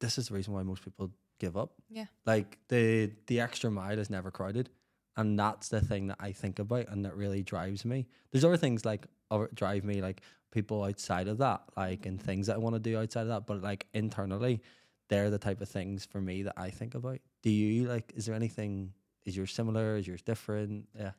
this 0.00 0.18
is 0.18 0.28
the 0.28 0.34
reason 0.34 0.52
why 0.54 0.62
most 0.62 0.84
people 0.84 1.10
give 1.38 1.56
up. 1.56 1.72
Yeah. 1.88 2.06
Like 2.26 2.58
the 2.68 3.12
the 3.26 3.40
extra 3.40 3.70
mile 3.70 3.98
is 3.98 4.10
never 4.10 4.30
crowded. 4.30 4.70
And 5.16 5.38
that's 5.38 5.68
the 5.68 5.80
thing 5.80 6.08
that 6.08 6.18
I 6.20 6.30
think 6.30 6.60
about 6.60 6.88
and 6.88 7.04
that 7.04 7.16
really 7.16 7.42
drives 7.42 7.84
me. 7.84 8.06
There's 8.30 8.44
other 8.44 8.56
things 8.56 8.84
like 8.84 9.06
other 9.30 9.50
drive 9.52 9.82
me, 9.82 10.00
like 10.00 10.22
people 10.52 10.84
outside 10.84 11.26
of 11.26 11.38
that, 11.38 11.62
like 11.76 12.06
and 12.06 12.22
things 12.22 12.46
that 12.46 12.54
I 12.54 12.58
want 12.58 12.76
to 12.76 12.80
do 12.80 12.98
outside 12.98 13.22
of 13.22 13.28
that. 13.28 13.46
But 13.46 13.62
like 13.62 13.86
internally, 13.94 14.62
they're 15.08 15.30
the 15.30 15.38
type 15.38 15.60
of 15.60 15.68
things 15.68 16.04
for 16.04 16.20
me 16.20 16.44
that 16.44 16.54
I 16.56 16.70
think 16.70 16.94
about. 16.94 17.18
Do 17.42 17.50
you 17.50 17.88
like 17.88 18.12
is 18.14 18.26
there 18.26 18.34
anything 18.34 18.92
is 19.28 19.36
yours 19.36 19.52
similar? 19.52 19.96
Is 19.96 20.06
yours 20.06 20.22
different? 20.22 20.88
Yeah. 20.98 21.12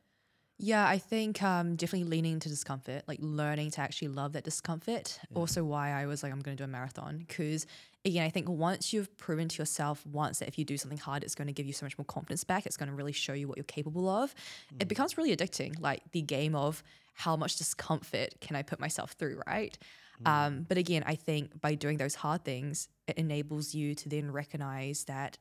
Yeah, 0.61 0.85
I 0.85 0.97
think 0.97 1.41
um, 1.41 1.77
definitely 1.77 2.09
leaning 2.09 2.33
into 2.33 2.49
discomfort, 2.49 3.03
like 3.07 3.19
learning 3.21 3.71
to 3.71 3.81
actually 3.81 4.09
love 4.09 4.33
that 4.33 4.43
discomfort. 4.43 5.17
Also, 5.33 5.63
why 5.63 5.91
I 5.91 6.05
was 6.05 6.21
like, 6.21 6.33
I'm 6.33 6.41
going 6.41 6.57
to 6.57 6.61
do 6.61 6.65
a 6.65 6.67
marathon. 6.67 7.17
Because 7.17 7.65
again, 8.03 8.25
I 8.25 8.29
think 8.29 8.49
once 8.49 8.91
you've 8.91 9.15
proven 9.17 9.47
to 9.47 9.57
yourself 9.57 10.05
once 10.05 10.39
that 10.39 10.49
if 10.49 10.59
you 10.59 10.65
do 10.65 10.77
something 10.77 10.97
hard, 10.97 11.23
it's 11.23 11.33
going 11.33 11.47
to 11.47 11.53
give 11.53 11.65
you 11.65 11.71
so 11.71 11.85
much 11.85 11.97
more 11.97 12.03
confidence 12.03 12.43
back. 12.43 12.65
It's 12.65 12.75
going 12.75 12.89
to 12.89 12.95
really 12.95 13.13
show 13.13 13.31
you 13.31 13.47
what 13.47 13.55
you're 13.55 13.63
capable 13.63 14.09
of. 14.09 14.35
It 14.81 14.89
becomes 14.89 15.17
really 15.17 15.33
addicting, 15.33 15.79
like 15.79 16.01
the 16.11 16.21
game 16.21 16.55
of 16.55 16.83
how 17.13 17.37
much 17.37 17.55
discomfort 17.55 18.35
can 18.41 18.57
I 18.57 18.61
put 18.61 18.81
myself 18.81 19.11
through, 19.13 19.41
right? 19.47 19.77
Um, 20.25 20.65
but 20.67 20.77
again, 20.77 21.03
I 21.05 21.15
think 21.15 21.61
by 21.61 21.75
doing 21.75 21.95
those 21.95 22.15
hard 22.15 22.43
things, 22.43 22.89
it 23.07 23.17
enables 23.17 23.73
you 23.73 23.95
to 23.95 24.09
then 24.09 24.31
recognize 24.31 25.05
that 25.05 25.37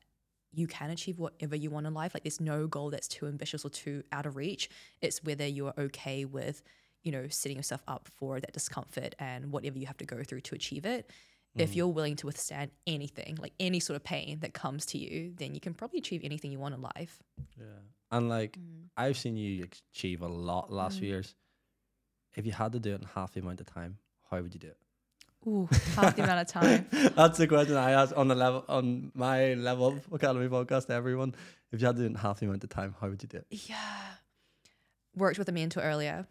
you 0.53 0.67
can 0.67 0.91
achieve 0.91 1.19
whatever 1.19 1.57
you 1.57 1.71
want 1.71 1.87
in 1.87 1.95
life. 1.95 2.15
Like 2.15 2.23
there's 2.23 2.41
no 2.41 2.67
goal 2.67 2.91
that's 2.91 3.09
too 3.09 3.27
ambitious 3.27 3.65
or 3.65 3.71
too 3.71 4.03
out 4.13 4.27
of 4.27 4.37
reach. 4.37 4.69
It's 5.01 5.23
whether 5.23 5.47
you're 5.47 5.75
okay 5.79 6.25
with, 6.25 6.63
you 7.03 7.13
know, 7.13 7.29
setting 7.29 7.57
yourself 7.57 7.83
up 7.87 8.09
for 8.17 8.41
that 8.41 8.53
discomfort 8.53 9.15
and 9.19 9.53
whatever 9.53 9.79
you 9.79 9.87
have 9.87 9.99
to 9.99 10.07
go 10.07 10.23
through 10.23 10.41
to 10.43 10.55
achieve 10.55 10.85
it. 10.85 11.11
If 11.55 11.73
mm. 11.73 11.77
you're 11.77 11.89
willing 11.89 12.17
to 12.17 12.27
withstand 12.27 12.71
anything, 12.87 13.39
like 13.41 13.53
any 13.59 13.81
sort 13.81 13.97
of 13.97 14.05
pain 14.05 14.41
that 14.41 14.55
comes 14.55 14.87
to 14.87 14.99
you, 14.99 15.33
then 15.37 15.55
you 15.55 15.61
can 15.61 15.75
probably 15.75 15.99
achieve 15.99 16.21
anything 16.23 16.53
you 16.53 16.59
want 16.59 16.75
in 16.75 16.83
life. 16.83 17.23
Yeah. 17.59 17.65
And 18.11 18.29
like 18.29 18.59
mm. 18.59 18.89
I've 18.97 19.17
seen 19.17 19.37
you 19.37 19.67
achieve 19.93 20.23
a 20.23 20.29
lot 20.29 20.73
last 20.73 20.99
few 20.99 21.09
mm. 21.09 21.13
years. 21.13 21.35
If 22.37 22.47
you 22.47 22.53
had 22.53 22.73
to 22.73 22.79
do 22.79 22.93
it 22.93 23.01
in 23.01 23.09
half 23.15 23.33
the 23.33 23.41
amount 23.41 23.61
of 23.61 23.67
time, 23.67 23.99
how 24.31 24.41
would 24.41 24.55
you 24.55 24.61
do 24.61 24.69
it? 24.69 24.79
Ooh, 25.47 25.69
half 25.95 26.17
the 26.17 26.25
amount 26.25 26.41
of 26.41 26.49
time. 26.49 26.87
That's 27.17 27.39
the 27.39 27.47
question 27.47 27.77
I 27.77 27.93
ask 27.93 28.17
on 28.17 28.29
the 28.29 28.35
level 28.35 28.65
on 28.69 29.13
my 29.15 29.55
Level 29.55 29.87
Up 29.87 30.13
Academy 30.13 30.49
podcast 30.49 30.87
to 30.87 30.95
everyone. 30.95 31.35
If 31.73 31.81
you 31.81 31.87
had 31.87 31.97
to 31.97 32.09
do 32.09 32.15
half 32.17 32.41
the 32.41 32.47
amount 32.47 32.65
of 32.65 32.71
time, 32.71 32.95
how 33.01 33.09
would 33.09 33.23
you 33.23 33.29
do 33.29 33.39
it? 33.39 33.47
Yeah. 33.51 33.77
Worked 35.15 35.39
with 35.39 35.49
a 35.49 35.53
mentor 35.53 35.81
earlier. 35.81 36.27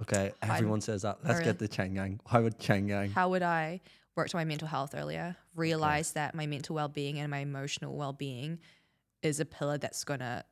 Okay, 0.00 0.32
everyone 0.42 0.80
says 0.80 1.02
that. 1.02 1.18
Let's 1.24 1.40
get 1.40 1.58
the 1.58 1.66
Chang 1.66 1.96
Yang. 1.96 2.20
How 2.26 2.42
would 2.42 2.58
Chang 2.58 2.88
Yang? 2.88 3.10
How 3.10 3.28
would 3.30 3.42
I 3.42 3.80
worked 4.18 4.34
on 4.34 4.40
my 4.40 4.44
mental 4.44 4.68
health 4.68 4.94
earlier, 4.96 5.36
realized 5.56 6.14
that 6.14 6.34
my 6.34 6.46
mental 6.46 6.76
well 6.76 6.88
being 6.88 7.18
and 7.18 7.30
my 7.30 7.38
emotional 7.38 7.96
well 7.96 8.12
being 8.12 8.58
is 9.22 9.40
a 9.40 9.44
pillar 9.44 9.78
that's 9.78 10.04
going 10.04 10.20
to 10.20 10.44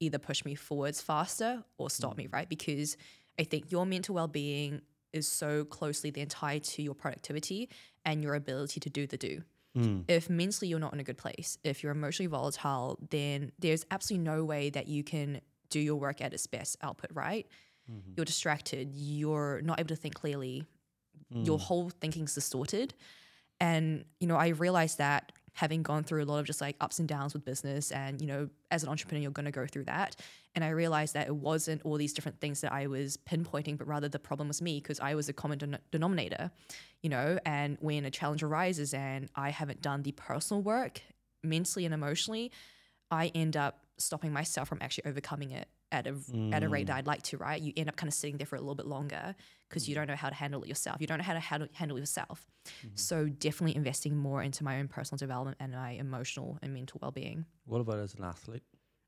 either 0.00 0.18
push 0.18 0.44
me 0.44 0.54
forwards 0.54 1.00
faster 1.00 1.62
or 1.78 1.90
stop 1.90 2.16
me, 2.16 2.24
hmm. 2.24 2.34
right? 2.34 2.48
Because 2.48 2.96
I 3.38 3.44
think 3.44 3.70
your 3.70 3.86
mental 3.86 4.14
well 4.14 4.28
being 4.28 4.82
is 5.12 5.26
so 5.26 5.64
closely 5.64 6.10
then 6.10 6.28
tied 6.28 6.64
to 6.64 6.82
your 6.82 6.94
productivity 6.94 7.68
and 8.04 8.22
your 8.22 8.34
ability 8.34 8.80
to 8.80 8.90
do 8.90 9.06
the 9.06 9.16
do. 9.16 9.42
Hmm. 9.74 10.00
If 10.08 10.28
mentally 10.28 10.68
you're 10.68 10.80
not 10.80 10.92
in 10.92 11.00
a 11.00 11.04
good 11.04 11.18
place, 11.18 11.58
if 11.62 11.82
you're 11.82 11.92
emotionally 11.92 12.26
volatile, 12.26 12.98
then 13.10 13.52
there's 13.58 13.86
absolutely 13.90 14.24
no 14.24 14.44
way 14.44 14.70
that 14.70 14.88
you 14.88 15.04
can 15.04 15.40
do 15.68 15.78
your 15.78 15.96
work 15.96 16.20
at 16.20 16.32
its 16.32 16.46
best 16.46 16.76
output, 16.82 17.10
right? 17.14 17.46
Mm-hmm. 17.90 18.12
You're 18.16 18.24
distracted, 18.24 18.90
you're 18.94 19.60
not 19.62 19.78
able 19.78 19.88
to 19.88 19.96
think 19.96 20.14
clearly, 20.14 20.64
your 21.32 21.58
hmm. 21.58 21.64
whole 21.64 21.90
thinking's 21.90 22.34
distorted. 22.34 22.94
And, 23.60 24.04
you 24.18 24.26
know, 24.26 24.36
I 24.36 24.48
realized 24.48 24.98
that 24.98 25.32
having 25.52 25.82
gone 25.82 26.04
through 26.04 26.22
a 26.22 26.26
lot 26.26 26.38
of 26.38 26.46
just 26.46 26.60
like 26.60 26.76
ups 26.80 26.98
and 26.98 27.08
downs 27.08 27.34
with 27.34 27.44
business 27.44 27.90
and, 27.90 28.20
you 28.20 28.26
know, 28.26 28.48
as 28.70 28.82
an 28.82 28.88
entrepreneur, 28.88 29.22
you're 29.22 29.30
going 29.30 29.46
to 29.46 29.50
go 29.50 29.66
through 29.66 29.84
that. 29.84 30.16
And 30.54 30.64
I 30.64 30.70
realized 30.70 31.14
that 31.14 31.26
it 31.26 31.34
wasn't 31.34 31.82
all 31.84 31.96
these 31.96 32.12
different 32.12 32.40
things 32.40 32.60
that 32.60 32.72
I 32.72 32.86
was 32.86 33.16
pinpointing, 33.16 33.78
but 33.78 33.86
rather 33.86 34.08
the 34.08 34.18
problem 34.18 34.48
was 34.48 34.62
me 34.62 34.80
because 34.80 35.00
I 35.00 35.14
was 35.14 35.28
a 35.28 35.32
common 35.32 35.58
den- 35.58 35.78
denominator, 35.90 36.50
you 37.02 37.10
know, 37.10 37.38
and 37.44 37.76
when 37.80 38.04
a 38.04 38.10
challenge 38.10 38.42
arises 38.42 38.94
and 38.94 39.28
I 39.34 39.50
haven't 39.50 39.82
done 39.82 40.02
the 40.02 40.12
personal 40.12 40.62
work 40.62 41.02
mentally 41.42 41.84
and 41.84 41.94
emotionally, 41.94 42.52
I 43.10 43.28
end 43.34 43.56
up 43.56 43.86
stopping 43.98 44.32
myself 44.32 44.68
from 44.68 44.78
actually 44.80 45.04
overcoming 45.06 45.50
it 45.50 45.68
at 45.92 46.06
a 46.06 46.14
at 46.52 46.62
a 46.62 46.68
rate 46.68 46.84
mm. 46.84 46.86
that 46.88 46.96
I'd 46.96 47.06
like 47.06 47.22
to, 47.24 47.36
right? 47.36 47.60
You 47.60 47.72
end 47.76 47.88
up 47.88 47.96
kind 47.96 48.08
of 48.08 48.14
sitting 48.14 48.36
there 48.36 48.46
for 48.46 48.56
a 48.56 48.60
little 48.60 48.74
bit 48.74 48.86
longer 48.86 49.34
because 49.68 49.88
you 49.88 49.94
mm. 49.94 49.98
don't 49.98 50.08
know 50.08 50.16
how 50.16 50.28
to 50.28 50.34
handle 50.34 50.62
it 50.62 50.68
yourself. 50.68 51.00
You 51.00 51.06
don't 51.06 51.18
know 51.18 51.24
how 51.24 51.34
to 51.34 51.40
handle, 51.40 51.68
handle 51.72 51.98
yourself. 51.98 52.46
Mm-hmm. 52.66 52.88
So 52.94 53.26
definitely 53.26 53.76
investing 53.76 54.16
more 54.16 54.42
into 54.42 54.64
my 54.64 54.78
own 54.78 54.88
personal 54.88 55.18
development 55.18 55.56
and 55.60 55.72
my 55.72 55.92
emotional 55.92 56.58
and 56.62 56.72
mental 56.72 56.98
well-being. 57.02 57.44
What 57.64 57.80
about 57.80 57.98
as 57.98 58.14
an 58.14 58.24
athlete? 58.24 58.62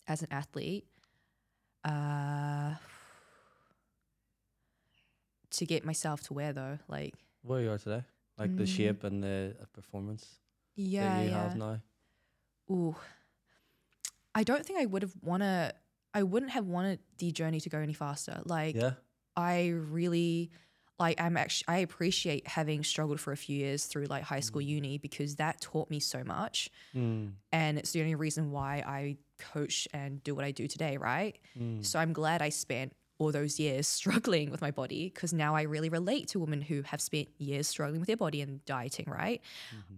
As 0.06 0.22
an 0.22 0.28
athlete, 0.30 0.86
uh 1.84 2.74
to 5.50 5.66
get 5.66 5.84
myself 5.84 6.22
to 6.22 6.32
where 6.34 6.52
though, 6.52 6.78
like 6.88 7.14
Where 7.42 7.60
you 7.60 7.70
are 7.70 7.78
today? 7.78 8.02
Like 8.38 8.56
the 8.56 8.64
mm. 8.64 8.76
shape 8.76 9.04
and 9.04 9.22
the 9.22 9.54
performance 9.72 10.26
yeah, 10.74 11.16
that 11.16 11.24
you 11.24 11.30
yeah. 11.30 11.42
have 11.42 11.56
now? 11.56 11.80
Ooh. 12.70 12.96
I 14.34 14.44
don't 14.44 14.64
think 14.64 14.78
I 14.80 14.86
would 14.86 15.02
have 15.02 15.12
wanna 15.20 15.74
I 16.14 16.22
wouldn't 16.22 16.52
have 16.52 16.66
wanted 16.66 17.00
the 17.18 17.32
journey 17.32 17.60
to 17.60 17.68
go 17.68 17.78
any 17.78 17.92
faster. 17.92 18.40
Like 18.44 18.76
Yeah. 18.76 18.92
I 19.36 19.68
really 19.68 20.50
like 20.98 21.20
I'm 21.20 21.36
actually 21.36 21.64
I 21.68 21.78
appreciate 21.78 22.46
having 22.46 22.84
struggled 22.84 23.20
for 23.20 23.32
a 23.32 23.36
few 23.36 23.56
years 23.56 23.86
through 23.86 24.06
like 24.06 24.22
high 24.22 24.40
school 24.40 24.60
uni 24.60 24.98
because 24.98 25.36
that 25.36 25.60
taught 25.60 25.90
me 25.90 26.00
so 26.00 26.22
much. 26.24 26.70
Mm. 26.94 27.32
And 27.50 27.78
it's 27.78 27.92
the 27.92 28.00
only 28.00 28.14
reason 28.14 28.50
why 28.50 28.84
I 28.86 29.16
coach 29.38 29.88
and 29.92 30.22
do 30.22 30.34
what 30.34 30.44
I 30.44 30.52
do 30.52 30.68
today, 30.68 30.96
right? 30.96 31.38
Mm. 31.58 31.84
So 31.84 31.98
I'm 31.98 32.12
glad 32.12 32.42
I 32.42 32.50
spent 32.50 32.92
all 33.18 33.32
those 33.32 33.58
years 33.58 33.88
struggling 34.00 34.50
with 34.50 34.60
my 34.60 34.70
body 34.70 35.10
because 35.12 35.32
now 35.32 35.54
I 35.54 35.62
really 35.62 35.88
relate 35.88 36.28
to 36.28 36.38
women 36.38 36.60
who 36.60 36.82
have 36.82 37.00
spent 37.00 37.28
years 37.38 37.66
struggling 37.66 38.00
with 38.00 38.06
their 38.06 38.16
body 38.16 38.40
and 38.40 38.64
dieting, 38.64 39.06
right? 39.08 39.40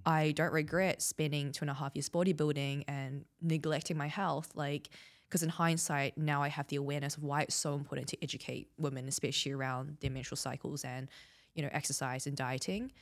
I 0.07 0.33
don't 0.33 0.53
regret 0.53 1.03
spending 1.03 1.53
two 1.53 1.65
and 1.65 1.71
a 1.71 1.75
half 1.75 1.95
years 1.95 2.09
bodybuilding 2.09 2.85
and 2.89 3.25
neglecting 3.43 3.97
my 3.97 4.09
health. 4.09 4.51
Like, 4.55 4.89
because 5.35 5.43
in 5.43 5.49
hindsight, 5.49 6.17
now 6.17 6.45
I 6.45 6.49
have 6.49 6.69
the 6.69 6.77
awareness 6.77 7.17
of 7.17 7.25
why 7.25 7.41
it's 7.43 7.57
so 7.57 7.75
important 7.75 8.07
to 8.11 8.17
educate 8.23 8.69
women, 8.79 9.09
especially 9.09 9.51
around 9.51 9.97
their 10.01 10.13
menstrual 10.13 10.37
cycles 10.37 10.85
and, 10.85 11.09
you 11.57 11.63
know, 11.65 11.69
exercise 11.73 12.29
and 12.29 12.37
dieting. 12.37 12.93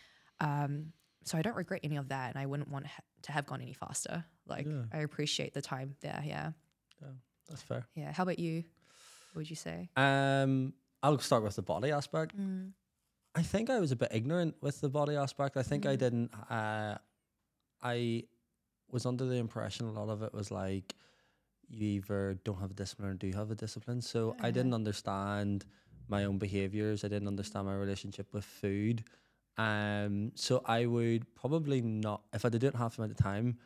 Um, 0.41 0.95
so 1.25 1.37
I 1.37 1.43
don't 1.43 1.55
regret 1.57 1.81
any 1.85 1.97
of 1.99 2.09
that, 2.09 2.31
and 2.31 2.39
I 2.43 2.47
wouldn't 2.47 2.71
want 2.71 2.87
to 3.25 3.33
have 3.33 3.45
gone 3.45 3.61
any 3.61 3.75
faster. 3.75 4.25
Like, 4.47 4.65
Yeah. 4.65 4.85
I 4.95 5.01
appreciate 5.01 5.53
the 5.53 5.61
time 5.61 5.95
there. 6.01 6.23
Yeah, 6.25 6.53
That's 7.51 7.61
fair. 7.61 7.87
yeah. 7.95 8.13
How 8.13 8.23
about 8.23 8.39
you? 8.39 8.65
What 9.35 9.41
would 9.41 9.51
you 9.51 9.57
say? 9.57 9.91
Um, 9.95 10.73
I'll 11.03 11.19
start 11.19 11.43
with 11.43 11.57
the 11.57 11.61
body 11.63 11.91
aspect. 11.91 12.35
Mm. 12.35 12.73
I 13.35 13.43
think 13.43 13.69
I 13.69 13.79
was 13.79 13.93
a 13.93 13.97
bit 13.97 14.09
ignorant 14.11 14.55
with 14.63 14.81
the 14.81 14.89
body 14.89 15.17
aspect. 15.17 15.59
I 15.59 15.63
think 15.63 15.85
I 15.85 15.97
didn't. 15.97 16.31
Uh, 16.49 16.97
I 17.83 18.25
was 18.91 19.05
under 19.05 19.27
the 19.27 19.37
impression 19.37 19.87
a 19.87 19.93
lot 19.93 20.09
of 20.09 20.23
it 20.23 20.33
was 20.33 20.51
like 20.51 20.95
you 21.73 21.87
either 21.87 22.39
don't 22.45 22.61
have 22.61 22.71
a 22.71 22.75
discipline 22.75 23.09
or 23.09 23.15
do 23.15 23.33
have 23.33 23.51
a 23.51 23.55
discipline. 23.55 24.01
So 24.03 24.37
I 24.41 24.51
didn't 24.51 24.75
understand 24.75 25.65
my 26.09 26.25
own 26.25 26.39
behaviors. 26.39 27.05
I 27.05 27.09
didn't 27.09 27.29
understand 27.29 27.67
my 27.67 27.75
relationship 27.75 28.33
with 28.33 28.45
food. 28.45 29.05
Um, 29.57 30.33
so 30.35 30.63
I 30.65 30.87
would 30.87 31.35
probably 31.35 31.81
not 31.81 32.23
if 32.33 32.45
I 32.45 32.49
didn't 32.49 32.77
have 32.77 32.95
the 32.95 33.03
amount 33.03 33.13
of 33.13 33.19
time. 33.19 33.59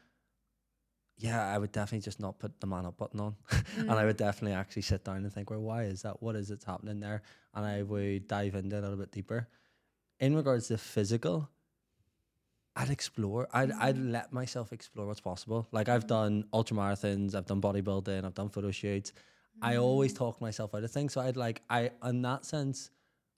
Yeah, 1.18 1.46
I 1.46 1.56
would 1.56 1.72
definitely 1.72 2.04
just 2.04 2.20
not 2.20 2.38
put 2.38 2.60
the 2.60 2.66
man 2.66 2.84
up 2.84 2.98
button 2.98 3.20
on, 3.20 3.36
and 3.78 3.92
I 3.92 4.04
would 4.04 4.18
definitely 4.18 4.54
actually 4.54 4.82
sit 4.82 5.02
down 5.02 5.16
and 5.16 5.32
think, 5.32 5.48
well, 5.48 5.60
why 5.60 5.84
is 5.84 6.02
that? 6.02 6.22
What 6.22 6.36
is 6.36 6.50
it's 6.50 6.64
happening 6.64 7.00
there? 7.00 7.22
And 7.54 7.64
I 7.64 7.82
would 7.82 8.28
dive 8.28 8.54
into 8.54 8.76
it 8.76 8.80
a 8.80 8.82
little 8.82 8.98
bit 8.98 9.12
deeper. 9.12 9.48
In 10.20 10.36
regards 10.36 10.68
to 10.68 10.76
physical, 10.76 11.48
I'd 12.76 12.90
explore. 12.90 13.48
I'd 13.52 13.70
mm-hmm. 13.70 13.82
I'd 13.82 13.98
let 13.98 14.32
myself 14.32 14.72
explore 14.72 15.06
what's 15.06 15.20
possible. 15.20 15.66
Like 15.72 15.88
I've 15.88 16.02
mm-hmm. 16.02 16.08
done 16.08 16.44
ultra 16.52 16.76
marathons, 16.76 17.34
I've 17.34 17.46
done 17.46 17.60
bodybuilding, 17.60 18.24
I've 18.24 18.34
done 18.34 18.50
photo 18.50 18.70
shoots. 18.70 19.12
I 19.62 19.76
always 19.76 20.12
mm. 20.12 20.18
talk 20.18 20.38
myself 20.42 20.74
out 20.74 20.84
of 20.84 20.90
things. 20.90 21.14
So 21.14 21.22
I'd 21.22 21.38
like 21.38 21.62
I 21.70 21.90
in 22.04 22.20
that 22.22 22.44
sense, 22.44 22.90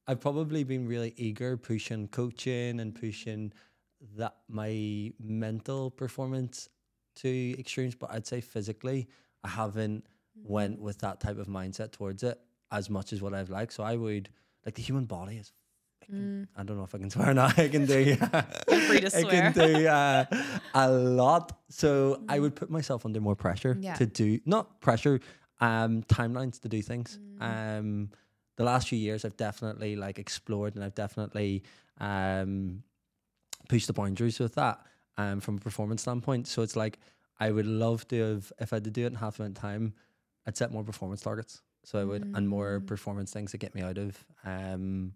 I've 0.09 0.21
probably 0.21 0.65
been 0.65 0.89
really 0.89 1.15
eager 1.17 1.57
pushing 1.57 2.09
coaching 2.09 2.81
and 2.81 2.93
pushing 2.93 3.53
that 4.17 4.35
my 4.49 5.13
mental 5.21 5.91
performance 5.93 6.69
to 7.17 7.55
extremes. 7.59 7.95
But 7.95 8.11
I'd 8.11 8.27
say 8.27 8.41
physically, 8.41 9.07
I 9.45 9.49
haven't 9.49 10.05
mm-hmm. 10.05 10.53
went 10.53 10.81
with 10.81 10.99
that 10.99 11.21
type 11.21 11.39
of 11.39 11.47
mindset 11.47 11.93
towards 11.93 12.25
it 12.25 12.41
as 12.73 12.91
much 12.91 13.13
as 13.13 13.23
what 13.23 13.33
I've 13.33 13.51
liked. 13.51 13.73
So 13.73 13.85
I 13.85 13.95
would 13.95 14.29
like 14.67 14.75
the 14.75 14.83
human 14.83 15.05
body 15.05 15.37
is. 15.37 15.53
Fucking- 16.01 16.49
I 16.57 16.63
don't 16.63 16.77
know 16.77 16.85
if 16.85 16.95
I 16.95 16.99
can 16.99 17.11
swear 17.15 17.35
now. 17.35 17.47
I 17.57 17.69
can 17.69 17.87
do. 17.87 18.17
free 18.17 19.01
to 19.01 19.11
I 19.17 19.23
can 19.25 19.53
do 19.53 19.87
uh, 19.87 20.25
a 20.75 20.91
lot. 20.91 21.59
So 21.69 22.23
I 22.29 22.39
would 22.39 22.55
put 22.57 22.71
myself 22.71 23.05
under 23.05 23.21
more 23.21 23.37
pressure 23.37 23.77
Yeah. 23.81 23.95
to 23.95 24.07
do 24.07 24.41
not 24.47 24.81
pressure, 24.81 25.21
um, 25.61 26.03
timelines 26.05 26.61
to 26.63 26.69
do 26.69 26.83
things. 26.83 27.19
Um, 27.41 28.11
the 28.57 28.65
last 28.65 28.89
few 28.89 28.99
years 28.99 29.25
I've 29.25 29.37
definitely 29.37 29.95
like 29.97 30.19
explored 30.19 30.75
and 30.75 30.83
I've 30.85 30.95
definitely 30.95 31.63
um 32.01 32.83
pushed 33.69 33.87
the 33.87 33.93
boundaries 33.93 34.39
with 34.39 34.55
that 34.55 34.79
um 35.17 35.41
from 35.41 35.57
a 35.57 35.61
performance 35.61 36.03
standpoint. 36.03 36.47
So 36.49 36.63
it's 36.63 36.75
like 36.77 36.99
I 37.39 37.51
would 37.53 37.67
love 37.67 38.07
to 38.09 38.17
have 38.21 38.53
if 38.61 38.73
I 38.73 38.77
had 38.77 38.85
to 38.85 38.91
do 38.91 39.05
it 39.05 39.09
in 39.09 39.15
half 39.15 39.39
amount 39.39 39.57
of 39.57 39.63
time, 39.63 39.95
I'd 40.47 40.57
set 40.57 40.73
more 40.73 40.83
performance 40.83 41.21
targets. 41.21 41.63
So 41.85 42.01
I 42.01 42.05
would 42.05 42.23
and 42.35 42.49
more 42.49 42.81
performance 42.81 43.33
things 43.33 43.53
to 43.53 43.59
get 43.59 43.75
me 43.75 43.83
out 43.83 43.99
of 43.99 44.25
um 44.45 45.13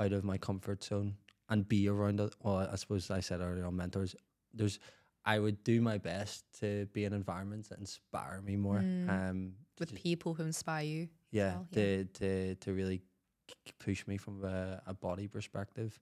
out 0.00 0.12
of 0.12 0.24
my 0.24 0.38
comfort 0.38 0.84
zone 0.84 1.16
and 1.48 1.66
be 1.68 1.88
around 1.88 2.20
it. 2.20 2.34
Well, 2.42 2.68
I 2.70 2.76
suppose 2.76 3.10
I 3.10 3.20
said 3.20 3.40
earlier 3.40 3.66
on 3.66 3.76
mentors. 3.76 4.14
There's 4.52 4.78
I 5.24 5.38
would 5.38 5.62
do 5.64 5.80
my 5.80 5.98
best 5.98 6.44
to 6.60 6.86
be 6.92 7.04
in 7.04 7.12
environments 7.12 7.68
that 7.68 7.78
inspire 7.78 8.40
me 8.42 8.56
more. 8.56 8.78
Um 8.78 9.54
With 9.78 9.94
people 9.94 10.34
who 10.34 10.42
inspire 10.44 10.84
you. 10.84 11.08
yeah, 11.30 11.54
well, 11.54 11.66
yeah. 11.72 11.82
to 11.82 12.04
to 12.04 12.54
to 12.56 12.72
really 12.72 12.98
k- 13.46 13.54
k- 13.66 13.72
push 13.78 14.06
me 14.06 14.16
from 14.16 14.44
a, 14.44 14.82
a 14.86 14.94
body 14.94 15.28
perspective. 15.28 15.98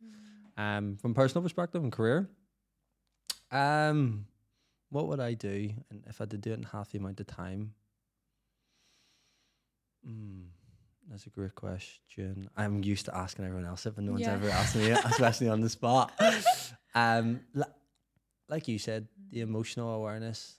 Um, 0.59 0.97
from 0.97 1.13
personal 1.15 1.43
perspective 1.43 1.83
and 1.83 1.93
career. 1.93 2.31
Um, 3.51 4.27
what 4.89 5.07
would 5.09 5.21
I 5.21 5.35
do, 5.35 5.71
and 5.91 6.03
if 6.07 6.21
I 6.21 6.23
had 6.23 6.31
to 6.31 6.39
do 6.39 6.53
it 6.53 6.59
in 6.59 6.63
half 6.63 6.91
the 6.91 6.99
amount 6.99 7.21
of 7.21 7.27
time? 7.27 7.75
Mm, 10.09 10.47
that's 11.09 11.27
a 11.27 11.31
great 11.31 11.55
question. 11.55 12.49
I'm 12.57 12.83
used 12.83 13.07
to 13.07 13.16
asking 13.16 13.45
everyone 13.45 13.66
else 13.66 13.87
it, 13.87 13.95
but 13.95 14.05
no 14.05 14.12
one's 14.12 14.23
Yeah. 14.23 14.35
ever 14.35 14.51
asked 14.51 14.77
me 14.77 14.87
it, 14.87 14.99
especially 15.05 15.49
on 15.49 15.61
the 15.61 15.69
spot. 15.69 16.12
Um, 16.95 17.40
li- 17.55 17.64
like 18.49 18.69
you 18.69 18.79
said, 18.79 19.09
the 19.31 19.40
emotional 19.40 19.90
awareness 19.90 20.59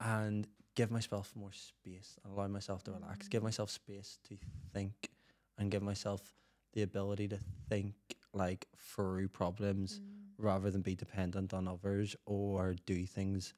and 0.00 0.46
give 0.74 0.90
myself 0.90 1.32
more 1.36 1.52
space 1.52 2.18
and 2.24 2.32
allow 2.32 2.48
myself 2.48 2.82
to 2.84 2.92
relax. 2.92 3.26
Mm. 3.26 3.30
Give 3.30 3.42
myself 3.42 3.70
space 3.70 4.18
to 4.28 4.36
think 4.72 5.10
and 5.58 5.70
give 5.70 5.82
myself 5.82 6.34
the 6.72 6.82
ability 6.82 7.28
to 7.28 7.38
think 7.68 7.94
like 8.32 8.66
through 8.76 9.28
problems 9.28 10.00
mm. 10.00 10.04
rather 10.38 10.70
than 10.70 10.82
be 10.82 10.96
dependent 10.96 11.54
on 11.54 11.68
others 11.68 12.16
or 12.26 12.74
do 12.86 13.06
things 13.06 13.54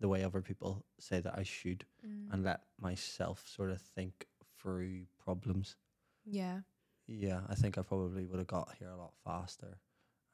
the 0.00 0.08
way 0.08 0.24
other 0.24 0.40
people 0.40 0.84
say 0.98 1.20
that 1.20 1.38
I 1.38 1.42
should 1.42 1.84
and 2.02 2.42
mm. 2.42 2.44
let 2.44 2.62
myself 2.80 3.44
sort 3.46 3.70
of 3.70 3.80
think 3.80 4.26
through 4.60 5.02
problems. 5.24 5.76
Yeah. 6.24 6.60
Yeah, 7.06 7.40
I 7.48 7.54
think 7.54 7.76
I 7.78 7.82
probably 7.82 8.24
would 8.26 8.38
have 8.38 8.46
got 8.46 8.74
here 8.78 8.90
a 8.90 8.96
lot 8.96 9.12
faster 9.24 9.78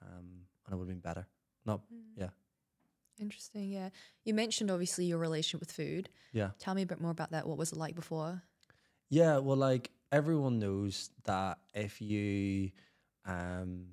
um, 0.02 0.42
and 0.66 0.72
it 0.72 0.76
would 0.76 0.88
have 0.88 0.88
been 0.88 1.00
better. 1.00 1.26
Not, 1.64 1.80
yeah, 2.16 2.28
Interesting. 3.18 3.70
Yeah. 3.70 3.88
You 4.24 4.34
mentioned 4.34 4.70
obviously 4.70 5.06
your 5.06 5.18
relationship 5.18 5.60
with 5.60 5.72
food. 5.72 6.10
yeah. 6.32 6.50
Tell 6.58 6.74
me 6.74 6.82
a 6.82 6.86
bit 6.86 7.00
more 7.00 7.10
about 7.10 7.30
that. 7.30 7.46
What 7.46 7.56
was 7.56 7.72
it 7.72 7.78
like 7.78 7.94
before? 7.94 8.42
Yeah, 9.08 9.38
well, 9.38 9.56
like 9.56 9.90
everyone 10.12 10.58
knows 10.58 11.10
that 11.24 11.58
if 11.74 12.02
you, 12.02 12.72
um, 13.24 13.86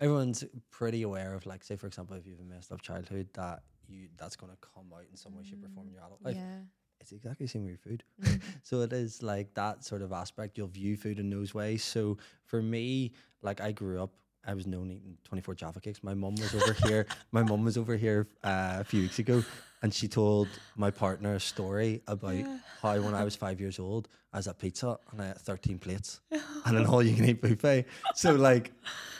everyone's 0.00 0.44
pretty 0.70 1.02
aware 1.02 1.34
of 1.34 1.44
like 1.46 1.64
say 1.64 1.76
for 1.76 1.86
example 1.86 2.16
if 2.16 2.24
you 2.26 2.32
have 2.32 2.40
a 2.40 2.44
messed 2.44 2.70
up 2.72 2.80
childhood 2.80 3.28
that 3.34 3.62
you 3.88 4.08
that's 4.16 4.36
going 4.36 4.52
to 4.52 4.58
come 4.60 4.84
out 4.94 5.04
in 5.10 5.16
some 5.16 5.34
way 5.36 5.42
shape 5.42 5.64
or 5.64 5.68
form 5.70 5.88
in 5.88 5.94
your 5.94 6.02
adult 6.04 6.22
life 6.22 6.36
yeah. 6.36 6.60
It's 7.00 7.12
exactly 7.12 7.46
the 7.46 7.50
same 7.50 7.62
with 7.62 7.70
your 7.70 7.78
food. 7.78 8.04
Mm. 8.22 8.42
so 8.62 8.80
it 8.80 8.92
is 8.92 9.22
like 9.22 9.54
that 9.54 9.84
sort 9.84 10.02
of 10.02 10.12
aspect. 10.12 10.58
You'll 10.58 10.68
view 10.68 10.96
food 10.96 11.18
in 11.18 11.30
those 11.30 11.54
ways. 11.54 11.82
So 11.82 12.18
for 12.44 12.62
me 12.62 13.12
like 13.42 13.60
i 13.60 13.72
grew 13.72 14.02
up 14.02 14.10
i 14.46 14.54
was 14.54 14.66
known 14.66 14.90
eating 14.90 15.16
24 15.24 15.54
Jaffa 15.54 15.80
Cakes. 15.80 16.02
My 16.02 16.14
mum 16.14 16.34
was 16.36 16.54
over 16.54 16.72
here 16.86 17.06
my 17.32 17.42
mum 17.42 17.64
was 17.64 17.76
over 17.76 17.96
here 17.96 18.28
uh, 18.42 18.76
a 18.80 18.84
few 18.84 19.02
weeks 19.02 19.18
ago 19.18 19.44
and 19.82 19.94
she 19.94 20.08
told 20.08 20.48
my 20.76 20.90
partner 20.90 21.34
a 21.34 21.40
story 21.40 22.02
about 22.06 22.44
how 22.82 22.98
when 23.00 23.14
i 23.14 23.24
was 23.24 23.36
five 23.36 23.60
years 23.60 23.78
old 23.78 24.08
i 24.32 24.38
was 24.38 24.48
at 24.48 24.58
pizza 24.58 24.98
and 25.12 25.22
i 25.22 25.26
had 25.26 25.38
13 25.38 25.78
plates 25.78 26.20
and 26.66 26.76
an 26.76 26.86
all-you-can-eat 26.86 27.40
buffet. 27.40 27.86
So 28.14 28.34
like 28.34 28.72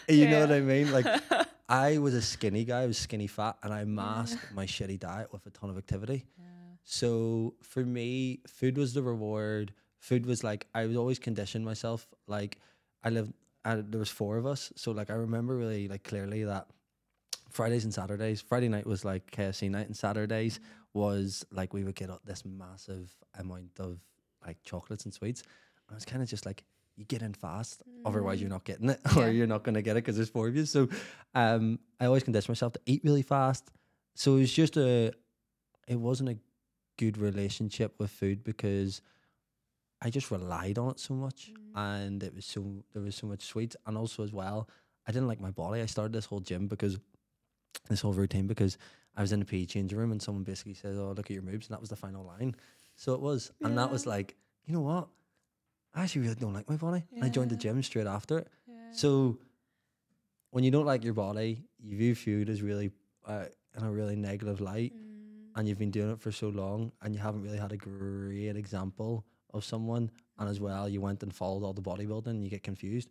you 0.09 0.27
know 0.29 0.41
what 0.41 0.53
i 0.53 0.61
mean? 0.61 0.91
Like 0.91 1.07
I 1.69 1.99
was 1.99 2.15
a 2.15 2.23
skinny 2.23 2.65
guy, 2.65 2.83
I 2.83 2.87
was 2.87 2.97
skinny 2.97 3.27
fat, 3.27 3.59
and 3.63 3.75
I 3.75 3.85
masked 3.85 4.55
my 4.55 4.65
shitty 4.65 4.99
diet 4.99 5.31
with 5.31 5.45
a 5.45 5.51
ton 5.51 5.69
of 5.69 5.77
activity. 5.77 6.25
So 6.91 7.53
for 7.61 7.85
me, 7.85 8.41
food 8.47 8.79
was 8.79 8.95
the 8.95 9.03
reward. 9.03 9.75
Food 9.99 10.25
was 10.25 10.43
like 10.43 10.67
I 10.75 10.87
was 10.87 10.97
always 10.97 11.19
conditioned 11.19 11.63
myself. 11.63 12.09
Like 12.27 12.57
I 13.05 13.11
lived, 13.11 13.35
I, 13.63 13.75
there 13.75 13.99
was 13.99 14.09
four 14.09 14.39
of 14.39 14.47
us, 14.47 14.73
so 14.75 14.93
like 14.93 15.11
I 15.11 15.15
remember 15.15 15.55
really 15.55 15.87
like 15.87 16.03
clearly 16.03 16.45
that 16.45 16.67
Fridays 17.51 17.85
and 17.85 17.93
Saturdays. 17.93 18.41
Friday 18.41 18.71
night 18.71 18.87
was 18.87 19.05
like 19.05 19.31
KFC 19.31 19.71
night, 19.71 19.87
and 19.87 19.95
Saturdays 19.95 20.61
was 20.95 21.45
like 21.53 21.75
we 21.75 21.85
would 21.85 21.95
get 21.95 22.09
up 22.09 22.23
this 22.25 22.43
massive 22.47 23.15
amount 23.39 23.79
of 23.81 23.99
like 24.47 24.57
chocolates 24.63 25.05
and 25.05 25.13
sweets. 25.13 25.43
And 25.43 25.95
I 25.95 25.95
was 25.95 26.07
kind 26.07 26.23
of 26.23 26.29
just 26.31 26.47
like, 26.47 26.65
you 26.97 27.05
get 27.05 27.21
in 27.21 27.35
fast, 27.35 27.83
otherwise 28.07 28.41
you're 28.41 28.49
not 28.49 28.65
getting 28.65 28.89
it, 28.89 29.01
or 29.17 29.25
Yeah. 29.25 29.29
you're 29.29 29.47
not 29.47 29.63
gonna 29.63 29.83
get 29.83 29.93
it 29.99 30.05
because 30.05 30.17
there's 30.17 30.31
four 30.31 30.49
of 30.49 30.57
you. 30.57 30.65
So, 30.65 30.89
um, 31.35 31.81
I 32.01 32.07
always 32.07 32.23
conditioned 32.23 32.49
myself 32.49 32.73
to 32.75 32.81
eat 32.87 33.03
really 33.05 33.21
fast. 33.23 33.71
So 34.15 34.37
it 34.37 34.41
was 34.41 34.53
just 34.55 34.79
a, 34.79 35.13
it 35.87 35.97
wasn't 36.01 36.31
a 36.31 36.39
good 36.99 37.17
relationship 37.17 37.95
with 37.99 38.11
food 38.11 38.45
because 38.45 39.01
I 40.03 40.11
just 40.11 40.31
relied 40.31 40.79
on 40.79 40.91
it 40.91 41.01
so 41.01 41.15
much, 41.15 41.53
and 41.75 42.23
it 42.23 42.35
was 42.35 42.45
so 42.45 42.85
there 42.93 43.03
was 43.03 43.17
so 43.17 43.27
much 43.27 43.43
sweets, 43.43 43.77
and 43.87 43.97
also 43.97 44.23
as 44.23 44.33
well, 44.33 44.69
I 45.07 45.13
didn't 45.13 45.29
like 45.29 45.41
my 45.41 45.51
body. 45.51 45.81
I 45.81 45.87
started 45.87 46.13
this 46.13 46.27
whole 46.27 46.41
gym 46.41 46.69
because 46.69 46.99
this 47.89 48.01
whole 48.03 48.13
routine 48.13 48.47
because 48.47 48.79
I 49.17 49.23
was 49.23 49.33
in 49.33 49.41
the 49.41 49.47
PE 49.47 49.65
changing 49.65 49.99
room 49.99 50.13
and 50.13 50.21
someone 50.23 50.45
basically 50.45 50.75
says, 50.75 50.99
"Oh, 50.99 51.13
look 51.17 51.27
at 51.31 51.35
your 51.35 51.43
moves," 51.43 51.67
and 51.67 51.75
that 51.75 51.81
was 51.81 51.89
the 51.91 51.97
final 51.97 52.25
line. 52.25 52.55
So 52.95 53.15
it 53.15 53.21
was, 53.21 53.51
and 53.63 53.79
that 53.79 53.91
was 53.91 54.07
like, 54.07 54.37
you 54.67 54.75
know 54.75 54.81
what? 54.81 55.09
I 55.95 56.03
actually 56.03 56.23
really 56.23 56.35
don't 56.35 56.53
like 56.53 56.69
my 56.69 56.77
body. 56.77 57.05
And 57.15 57.25
I 57.25 57.29
joined 57.29 57.51
the 57.51 57.57
gym 57.57 57.83
straight 57.83 58.07
after 58.07 58.39
it. 58.39 58.49
Yeah. 58.67 58.75
So 58.93 59.39
when 60.51 60.65
you 60.65 60.71
don't 60.71 60.87
like 60.87 61.05
your 61.05 61.15
body, 61.15 61.65
you 61.79 61.97
view 61.97 62.15
food 62.15 62.49
as 62.49 62.63
really 62.63 62.91
uh, 63.27 63.47
in 63.77 63.85
a 63.85 63.91
really 63.91 64.17
negative 64.17 64.61
light, 64.61 64.93
Mm. 64.95 65.08
And 65.59 65.69
you've 65.69 65.79
been 65.79 65.91
doing 65.91 66.11
it 66.13 66.21
for 66.21 66.31
so 66.33 66.49
long, 66.49 66.93
and 67.03 67.15
you 67.15 67.21
haven't 67.21 67.43
really 67.43 67.59
had 67.59 67.73
a 67.73 67.77
great 67.77 68.57
example 68.57 69.27
of 69.53 69.65
someone, 69.65 70.11
and 70.39 70.49
as 70.49 70.61
well, 70.61 70.89
you 70.89 71.01
went 71.01 71.23
and 71.25 71.35
followed 71.35 71.65
all 71.65 71.73
the 71.75 71.83
bodybuilding, 71.83 72.29
and 72.29 72.45
you 72.45 72.51
get 72.51 72.63
confused. 72.63 73.09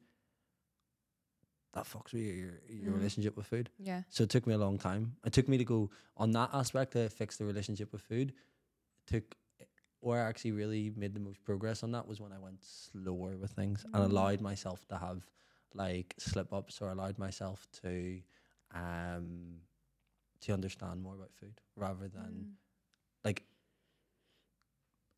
That 1.73 1.86
fucks 1.86 2.13
with 2.13 2.23
your 2.23 2.62
your 2.69 2.93
Mm. 2.93 2.97
relationship 2.99 3.36
with 3.38 3.45
food. 3.47 3.69
Yeah. 3.77 4.03
So 4.10 4.23
it 4.23 4.29
took 4.29 4.47
me 4.47 4.53
a 4.53 4.57
long 4.57 4.77
time. 4.79 5.17
It 5.25 5.33
took 5.33 5.47
me 5.47 5.57
to 5.57 5.65
go 5.65 5.89
on 6.15 6.31
that 6.31 6.49
aspect 6.53 6.93
to 6.93 7.10
fix 7.10 7.38
the 7.38 7.45
relationship 7.45 7.91
with 7.91 8.01
food. 8.01 8.29
It 8.29 9.07
took 9.07 9.36
where 9.99 10.23
I 10.23 10.29
actually 10.29 10.53
really 10.53 10.91
made 10.95 11.13
the 11.13 11.19
most 11.19 11.43
progress 11.43 11.83
on 11.83 11.91
that 11.91 12.07
was 12.07 12.21
when 12.21 12.31
I 12.31 12.39
went 12.39 12.63
slower 12.63 13.36
with 13.38 13.51
things 13.51 13.86
and 13.93 14.03
allowed 14.03 14.41
myself 14.41 14.88
to 14.88 14.97
have 14.97 15.25
like 15.73 16.15
slip 16.17 16.53
ups 16.53 16.81
or 16.81 16.89
allowed 16.89 17.17
myself 17.17 17.67
to 17.83 18.21
um 18.73 19.60
to 20.41 20.54
understand 20.54 21.02
more 21.02 21.15
about 21.15 21.32
food 21.39 21.60
rather 21.76 22.08
than 22.08 22.54
like 23.23 23.43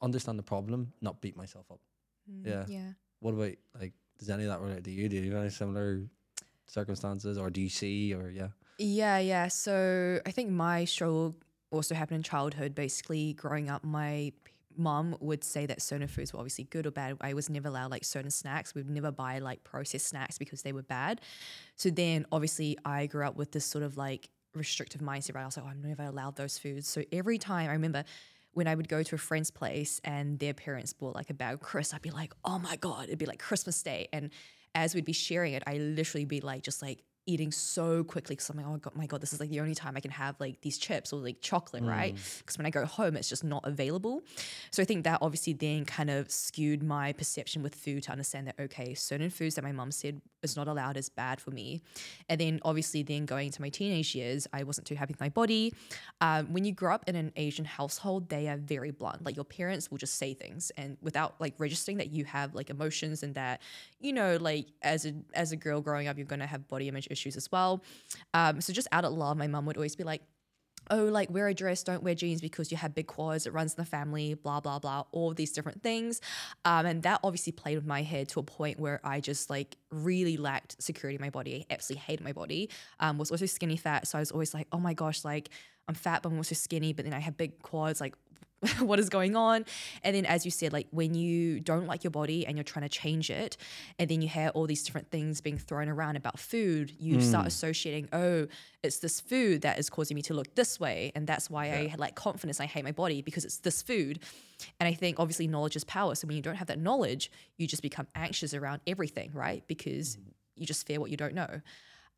understand 0.02 0.40
the 0.40 0.44
problem, 0.44 0.94
not 1.02 1.22
beat 1.22 1.36
myself 1.36 1.66
up. 1.72 1.80
Mm. 2.32 2.46
Yeah. 2.46 2.66
Yeah. 2.68 2.92
What 3.20 3.34
about 3.34 3.54
like 3.80 3.94
does 4.18 4.30
any 4.30 4.44
of 4.44 4.50
that 4.50 4.60
relate 4.60 4.84
to 4.84 4.92
you? 4.92 5.10
Do 5.10 5.18
you 5.18 5.32
have 5.32 5.42
any 5.42 5.50
similar 5.50 6.02
circumstances 6.68 7.38
or 7.38 7.50
do 7.50 7.62
you 7.62 7.70
see 7.70 8.14
or 8.14 8.30
yeah? 8.30 8.50
Yeah, 8.78 9.20
yeah. 9.20 9.48
So 9.50 10.20
I 10.26 10.32
think 10.32 10.52
my 10.52 10.86
struggle 10.86 11.36
also 11.72 11.96
happened 11.96 12.18
in 12.18 12.24
childhood. 12.24 12.76
Basically, 12.76 13.34
growing 13.34 13.70
up, 13.70 13.84
my 13.84 14.32
mum 14.78 15.18
would 15.20 15.44
say 15.44 15.66
that 15.66 15.82
certain 15.82 16.08
foods 16.08 16.34
were 16.34 16.40
obviously 16.40 16.64
good 16.66 16.86
or 16.88 16.92
bad. 16.92 17.18
I 17.20 17.34
was 17.34 17.50
never 17.50 17.68
allowed 17.68 17.92
like 17.92 18.06
certain 18.06 18.32
snacks. 18.32 18.74
We'd 18.74 18.90
never 18.90 19.12
buy 19.12 19.40
like 19.40 19.64
processed 19.64 20.08
snacks 20.08 20.38
because 20.38 20.62
they 20.62 20.72
were 20.72 20.84
bad. 20.84 21.20
So 21.76 21.90
then, 21.90 22.26
obviously, 22.32 22.78
I 22.86 23.08
grew 23.08 23.26
up 23.28 23.36
with 23.36 23.52
this 23.52 23.66
sort 23.66 23.84
of 23.84 23.98
like 23.98 24.30
restrictive 24.54 25.02
mindset. 25.02 25.36
Right? 25.36 25.44
I 25.44 25.46
was 25.46 25.58
like, 25.58 25.66
oh, 25.66 25.70
I'm 25.70 25.82
never 25.82 26.04
allowed 26.04 26.36
those 26.36 26.58
foods. 26.58 26.88
So 26.88 27.04
every 27.12 27.38
time 27.38 27.70
I 27.70 27.74
remember. 27.74 28.04
When 28.54 28.68
I 28.68 28.74
would 28.74 28.90
go 28.90 29.04
to 29.04 29.16
a 29.16 29.18
friend's 29.18 29.52
place 29.52 30.02
and 30.04 30.40
their 30.40 30.56
parents 30.56 30.92
bought 30.92 31.14
like 31.14 31.30
a 31.30 31.36
bag 31.36 31.54
of 31.54 31.60
crisps, 31.62 31.94
I'd 31.94 32.02
be 32.02 32.10
like, 32.10 32.34
"Oh 32.44 32.58
my 32.58 32.78
god!" 32.78 33.04
It'd 33.04 33.20
be 33.20 33.28
like 33.28 33.38
Christmas 33.38 33.82
Day, 33.84 34.10
and 34.12 34.32
as 34.74 34.96
we'd 34.96 35.06
be 35.06 35.14
sharing 35.14 35.54
it, 35.54 35.62
I 35.68 35.78
literally 35.78 36.26
be 36.26 36.42
like, 36.42 36.64
just 36.64 36.82
like 36.82 37.04
eating 37.30 37.52
so 37.52 38.04
quickly 38.04 38.36
because 38.36 38.50
I'm 38.50 38.58
like, 38.58 38.66
oh 38.68 38.78
god, 38.78 38.96
my 38.96 39.06
god, 39.06 39.22
this 39.22 39.34
is 39.34 39.40
like 39.40 39.50
the 39.50 39.60
only 39.60 39.76
time 39.76 39.96
I 39.96 40.00
can 40.00 40.12
have 40.12 40.36
like 40.40 40.62
these 40.62 40.78
chips 40.78 41.14
or 41.14 41.20
like 41.20 41.42
chocolate, 41.42 41.84
right? 41.84 42.16
Because 42.40 42.58
when 42.58 42.66
I 42.66 42.72
go 42.72 42.86
home, 42.86 43.16
it's 43.16 43.30
just 43.30 43.44
not 43.44 43.64
available. 43.66 44.24
So 44.72 44.82
I 44.82 44.86
think 44.86 45.04
that 45.04 45.20
obviously 45.22 45.54
then 45.54 45.86
kind 45.86 46.10
of 46.10 46.32
skewed 46.32 46.82
my 46.82 47.14
perception 47.14 47.62
with 47.62 47.76
food 47.76 48.04
to 48.04 48.12
understand 48.12 48.48
that 48.48 48.56
okay, 48.60 48.94
certain 48.94 49.30
foods 49.30 49.56
that 49.56 49.64
my 49.64 49.72
mum 49.72 49.92
said 49.92 50.22
is 50.42 50.56
not 50.56 50.68
allowed 50.68 50.98
is 50.98 51.10
bad 51.10 51.40
for 51.40 51.52
me. 51.52 51.82
And 52.30 52.40
then 52.40 52.60
obviously 52.64 53.04
then 53.04 53.26
going 53.26 53.48
into 53.48 53.62
my 53.62 53.70
teenage 53.70 54.16
years, 54.16 54.48
I 54.54 54.64
wasn't 54.64 54.88
too 54.88 54.96
happy 54.96 55.14
with 55.14 55.20
my 55.20 55.30
body. 55.30 55.74
Um, 56.22 56.52
when 56.54 56.66
you 56.66 56.72
grow 56.72 56.94
up 56.96 57.04
in 57.08 57.16
an 57.16 57.32
Asian 57.36 57.66
household, 57.66 58.30
they 58.30 58.48
are 58.48 58.58
very 58.58 58.92
blunt. 58.92 59.24
Like 59.26 59.36
your 59.36 59.46
parents 59.46 59.92
will 59.92 59.98
just 59.98 60.16
say 60.16 60.34
things 60.34 60.72
and 60.78 60.98
without 61.02 61.36
like 61.40 61.54
registering 61.58 61.98
that 61.98 62.12
you 62.12 62.26
have 62.26 62.56
like 62.56 62.70
emotions 62.70 63.22
and 63.24 63.36
that 63.36 63.62
you 64.00 64.14
know 64.14 64.38
like 64.40 64.68
as 64.82 65.06
a 65.06 65.14
as 65.34 65.52
a 65.52 65.56
girl 65.56 65.82
growing 65.82 66.08
up 66.08 66.18
you're 66.18 66.26
going 66.26 66.40
to 66.40 66.46
have 66.46 66.68
body 66.68 66.88
image 66.88 67.08
issues 67.12 67.19
as 67.28 67.52
well. 67.52 67.84
Um, 68.34 68.62
so 68.62 68.74
just 68.74 68.88
out 68.92 69.06
of 69.06 69.14
love, 69.14 69.38
my 69.38 69.48
mum 69.48 69.66
would 69.66 69.78
always 69.78 69.96
be 69.96 70.04
like, 70.04 70.22
oh, 70.92 71.04
like 71.06 71.30
wear 71.30 71.48
a 71.48 71.54
dress, 71.54 71.84
don't 71.84 72.04
wear 72.04 72.16
jeans 72.16 72.42
because 72.42 72.72
you 72.72 72.78
have 72.78 72.96
big 72.96 73.08
quads, 73.08 73.46
it 73.46 73.54
runs 73.54 73.74
in 73.74 73.82
the 73.82 73.90
family, 73.90 74.34
blah, 74.34 74.60
blah, 74.60 74.80
blah, 74.80 75.04
all 75.12 75.34
these 75.34 75.52
different 75.52 75.84
things. 75.84 76.22
Um, 76.66 76.86
and 76.86 77.04
that 77.04 77.20
obviously 77.24 77.52
played 77.52 77.76
with 77.76 77.86
my 77.86 78.02
head 78.02 78.30
to 78.30 78.40
a 78.40 78.44
point 78.44 78.80
where 78.80 79.00
I 79.04 79.20
just 79.20 79.50
like 79.50 79.78
really 79.92 80.38
lacked 80.38 80.82
security 80.82 81.16
in 81.16 81.22
my 81.22 81.30
body. 81.30 81.66
Absolutely 81.70 82.02
hated 82.02 82.24
my 82.24 82.34
body. 82.34 82.70
Um, 83.00 83.18
was 83.18 83.32
also 83.32 83.46
skinny 83.46 83.78
fat. 83.78 84.08
So 84.08 84.18
I 84.18 84.22
was 84.22 84.32
always 84.32 84.54
like, 84.54 84.68
oh 84.72 84.80
my 84.80 84.94
gosh, 84.94 85.24
like 85.24 85.50
I'm 85.88 85.96
fat, 85.96 86.24
but 86.24 86.30
I'm 86.30 86.38
also 86.38 86.56
skinny, 86.56 86.94
but 86.94 87.06
then 87.06 87.14
I 87.14 87.20
have 87.20 87.38
big 87.38 87.62
quads, 87.62 88.02
like 88.02 88.16
what 88.80 89.00
is 89.00 89.10
going 89.10 89.36
on. 89.36 89.66
And 90.04 90.16
then 90.16 90.26
as 90.26 90.46
you 90.46 90.52
said 90.52 90.74
like 90.74 90.88
when 90.92 91.14
you 91.14 91.60
don't 91.60 91.88
like 91.88 92.04
your 92.04 92.12
body 92.12 92.46
and 92.46 92.58
you're 92.58 92.64
trying 92.64 92.84
to 92.84 92.90
change 92.90 93.30
it 93.30 93.58
and 93.98 94.10
then 94.10 94.22
you 94.22 94.28
hear 94.28 94.50
all 94.50 94.68
these 94.68 94.84
different 94.84 95.10
things 95.12 95.42
being 95.42 95.58
thrown 95.58 95.88
around 95.88 96.16
about 96.16 96.40
food 96.40 96.92
you 97.00 97.22
start 97.22 97.46
mm. 97.46 97.48
associating 97.48 98.10
oh 98.14 98.48
it's 98.84 99.00
this 99.00 99.20
food 99.20 99.62
that 99.62 99.80
is 99.80 99.90
causing 99.90 100.16
me 100.16 100.22
to 100.22 100.34
look 100.34 100.54
this 100.56 100.80
way 100.80 101.12
and 101.16 101.28
that's 101.28 101.50
why 101.50 101.68
i 101.68 101.84
lack 101.84 102.00
like, 102.00 102.16
confidence 102.16 102.60
i 102.60 102.66
hate 102.66 102.84
my 102.84 102.92
body 102.92 103.22
because 103.22 103.46
it's 103.46 103.58
this 103.58 103.82
food. 103.82 104.20
And 104.80 104.88
i 104.88 104.94
think 104.94 105.20
obviously 105.20 105.48
knowledge 105.48 105.76
is 105.76 105.84
power. 105.84 106.16
So 106.16 106.28
when 106.28 106.36
you 106.36 106.44
don't 106.44 106.56
have 106.56 106.68
that 106.68 106.80
knowledge 106.80 107.32
you 107.58 107.68
just 107.68 107.82
become 107.82 108.08
anxious 108.16 108.54
around 108.54 108.82
everything 108.88 109.32
right? 109.34 109.64
Because 109.68 110.16
mm. 110.16 110.22
you 110.56 110.66
just 110.66 110.86
fear 110.86 111.00
what 111.00 111.12
you 111.12 111.18
don't 111.18 111.34
know 111.34 111.62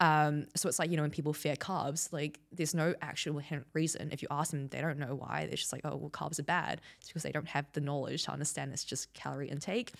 um, 0.02 0.48
so 0.56 0.68
it's 0.68 0.80
like, 0.80 0.90
you 0.90 0.98
know, 0.98 1.04
when 1.04 1.12
people 1.12 1.32
fear 1.32 1.56
carbs, 1.56 2.12
like 2.12 2.40
there's 2.52 2.74
no 2.74 2.96
actual 3.04 3.40
reason. 3.74 4.10
If 4.12 4.24
you 4.24 4.28
ask 4.32 4.50
them, 4.50 4.68
they 4.70 4.82
don't 4.82 4.98
know 4.98 5.14
why. 5.14 5.46
They're 5.46 5.56
just 5.56 5.72
like, 5.72 5.82
oh, 5.86 5.96
well, 5.96 6.10
carbs 6.10 6.40
are 6.40 6.44
bad. 6.44 6.82
It's 7.00 7.08
because 7.08 7.22
they 7.22 7.32
don't 7.32 7.48
have 7.48 7.72
the 7.74 7.82
knowledge 7.82 8.24
to 8.24 8.32
understand 8.32 8.74
it's 8.74 8.84
just 8.84 9.14
calorie 9.14 9.48
intake. 9.48 9.94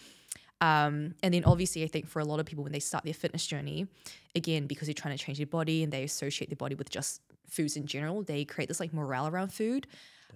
Um, 0.60 1.14
and 1.22 1.36
then 1.36 1.44
obviously, 1.46 1.84
I 1.84 1.88
think 1.88 2.08
for 2.08 2.20
a 2.20 2.26
lot 2.26 2.40
of 2.40 2.48
people, 2.48 2.64
when 2.64 2.74
they 2.74 2.80
start 2.80 3.04
their 3.04 3.14
fitness 3.14 3.46
journey, 3.46 3.86
again, 4.34 4.66
because 4.66 4.88
they're 4.88 4.96
trying 4.96 5.16
to 5.16 5.24
change 5.24 5.38
their 5.38 5.46
body 5.46 5.84
and 5.84 5.94
they 5.94 6.04
associate 6.04 6.50
their 6.50 6.58
body 6.58 6.74
with 6.74 6.90
just 6.90 7.22
foods 7.48 7.78
in 7.78 7.86
general, 7.86 8.24
they 8.24 8.44
create 8.44 8.70
this 8.70 8.80
like 8.80 8.94
morale 8.94 9.28
around 9.28 9.54
food, 9.54 9.86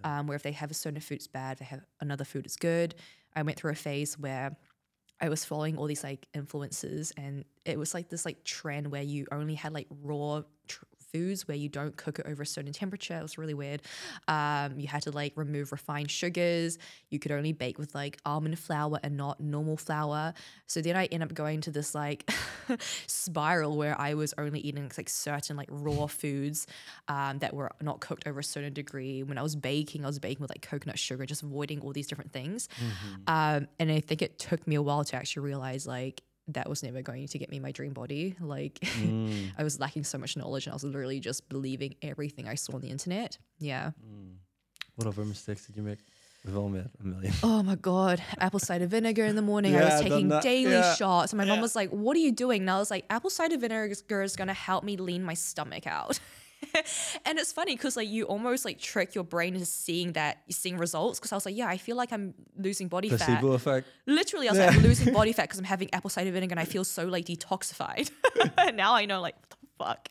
um, 0.04 0.28
where 0.28 0.36
if 0.36 0.44
they 0.44 0.52
have 0.52 0.70
a 0.70 0.76
certain 0.76 1.00
food's 1.00 1.26
bad, 1.26 1.58
they 1.58 1.66
have 1.66 1.84
another 2.02 2.24
food 2.24 2.46
is 2.46 2.56
good. 2.56 2.94
I 3.36 3.42
went 3.42 3.58
through 3.58 3.72
a 3.72 3.76
phase 3.76 4.18
where 4.20 4.58
I 5.22 5.30
was 5.30 5.46
following 5.46 5.78
all 5.78 5.86
these 5.86 6.04
like 6.04 6.28
influences, 6.34 7.14
and 7.18 7.46
it 7.64 7.80
was 7.80 7.94
like 7.94 8.10
this 8.10 8.26
like 8.26 8.44
trend 8.44 8.92
where 8.92 9.02
you 9.02 9.26
only 9.32 9.56
had 9.56 9.74
like 9.74 9.88
raw 10.04 10.42
tr- 10.68 10.86
foods 11.16 11.48
where 11.48 11.56
you 11.56 11.70
don't 11.70 11.96
cook 11.96 12.20
it 12.20 12.26
over 12.28 12.44
a 12.44 12.46
certain 12.46 12.74
temperature. 12.74 13.18
It 13.18 13.22
was 13.22 13.38
really 13.38 13.54
weird. 13.54 13.82
Um, 14.28 14.78
you 14.78 14.88
had 14.88 15.04
to 15.04 15.12
like 15.12 15.32
remove 15.36 15.72
refined 15.72 16.12
sugars. 16.12 16.78
You 17.10 17.20
could 17.20 17.32
only 17.32 17.54
bake 17.54 17.78
with 17.78 17.96
like 17.96 18.18
almond 18.26 18.60
flour 18.60 19.00
and 19.02 19.16
not 19.16 19.40
normal 19.40 19.78
flour. 19.78 20.34
So 20.68 20.82
then 20.82 20.98
I 20.98 21.06
end 21.06 21.24
up 21.24 21.34
going 21.34 21.62
to 21.62 21.72
this 21.72 21.96
like 21.96 22.30
spiral 23.08 23.78
where 23.78 24.00
I 24.00 24.14
was 24.16 24.34
only 24.38 24.60
eating 24.60 24.92
like 24.98 25.10
certain 25.10 25.56
like 25.56 25.70
raw 25.72 26.08
foods 26.08 26.68
um, 27.08 27.40
that 27.40 27.54
were 27.54 27.72
not 27.82 28.02
cooked 28.02 28.28
over 28.28 28.40
a 28.40 28.44
certain 28.44 28.74
degree. 28.74 29.24
When 29.24 29.38
I 29.38 29.42
was 29.42 29.56
baking, 29.56 30.04
I 30.04 30.08
was 30.08 30.20
baking 30.20 30.42
with 30.42 30.52
like 30.52 30.62
coconut 30.62 31.00
sugar, 31.00 31.26
just 31.26 31.44
avoiding 31.44 31.80
all 31.80 31.94
these 31.94 32.08
different 32.08 32.34
things. 32.34 32.68
Um, 33.28 33.68
and 33.80 33.90
I 33.92 34.02
think 34.02 34.22
it 34.22 34.38
took 34.38 34.68
me 34.68 34.76
a 34.76 34.82
while 34.82 35.06
to 35.06 35.16
actually 35.16 35.44
realize 35.44 35.88
like 35.88 36.22
that 36.50 36.70
was 36.70 36.84
never 36.84 37.02
going 37.02 37.28
to 37.28 37.38
get 37.40 37.50
me 37.50 37.60
my 37.60 37.72
dream 37.72 37.94
body. 37.94 38.36
Like 38.40 38.80
Mm. 38.82 39.52
I 39.58 39.64
was 39.64 39.80
lacking 39.80 40.04
so 40.04 40.18
much 40.18 40.38
knowledge 40.38 40.68
and 40.68 40.74
I 40.74 40.76
was 40.76 40.84
literally 40.84 41.20
just 41.20 41.48
believing 41.50 41.96
everything 42.02 42.48
I 42.48 42.56
saw 42.56 42.74
on 42.76 42.82
the 42.82 42.90
internet. 42.90 43.38
Yeah. 43.60 43.92
What 44.96 45.08
other 45.08 45.26
mistakes 45.26 45.66
did 45.66 45.76
you 45.76 45.84
make? 45.84 46.00
We've 46.46 46.56
all 46.56 46.70
made 46.70 46.86
a 47.02 47.04
million. 47.04 47.34
Oh 47.42 47.64
my 47.64 47.74
god, 47.76 48.22
apple 48.40 48.60
cider 48.60 48.86
vinegar 48.86 49.26
in 49.26 49.36
the 49.36 49.42
morning. 49.42 49.76
I 49.76 49.80
Yeah, 49.80 49.86
was 49.86 49.94
I've 49.96 50.10
done 50.10 50.30
taking 50.30 50.40
daily 50.42 50.72
Yeah. 50.76 50.94
shots, 50.94 51.34
and 51.34 51.40
my 51.40 51.46
mom 51.46 51.60
was 51.60 51.76
like, 51.76 51.90
"What 51.90 52.16
are 52.16 52.20
you 52.20 52.32
doing?" 52.32 52.62
And 52.62 52.70
I 52.70 52.78
was 52.78 52.92
like, 52.92 53.04
"Apple 53.10 53.32
cider 53.32 53.58
vinegar 53.58 54.22
is 54.22 54.36
gonna 54.36 54.54
help 54.54 54.84
me 54.84 54.96
lean 54.96 55.24
my 55.24 55.34
stomach 55.34 55.88
out." 55.88 56.20
and 57.26 57.40
it's 57.40 57.52
funny 57.52 57.76
because 57.76 57.96
like 57.96 58.08
you 58.08 58.26
almost 58.26 58.66
like 58.66 58.80
trick 58.80 59.16
your 59.16 59.24
brain 59.24 59.54
into 59.54 59.66
seeing 59.66 60.14
that 60.14 60.42
you're 60.48 60.54
seeing 60.54 60.78
results. 60.78 61.20
Because 61.20 61.32
I 61.32 61.36
was 61.36 61.46
like, 61.46 61.56
"Yeah, 61.56 61.68
I 61.68 61.78
feel 61.78 61.96
like 61.96 62.12
I'm 62.12 62.34
losing 62.58 62.88
body 62.88 63.10
fat." 63.10 63.20
Placebo 63.20 63.54
effect. 63.54 63.88
Literally, 64.06 64.48
I 64.48 64.52
was 64.52 64.60
like, 64.60 64.76
I'm 64.76 64.82
losing 64.82 65.14
body 65.14 65.34
fat 65.34 65.44
because 65.44 65.60
I'm 65.60 65.66
having 65.66 65.94
apple 65.94 66.10
cider 66.10 66.32
vinegar 66.32 66.54
and 66.54 66.60
I 66.60 66.66
feel 66.66 66.84
so 66.84 67.06
like 67.06 67.26
detoxified. 67.26 68.12
now 68.76 68.94
I 68.94 69.06
know, 69.06 69.22
like, 69.22 69.36
what 69.40 69.50
the 69.50 69.58
fuck? 69.78 70.10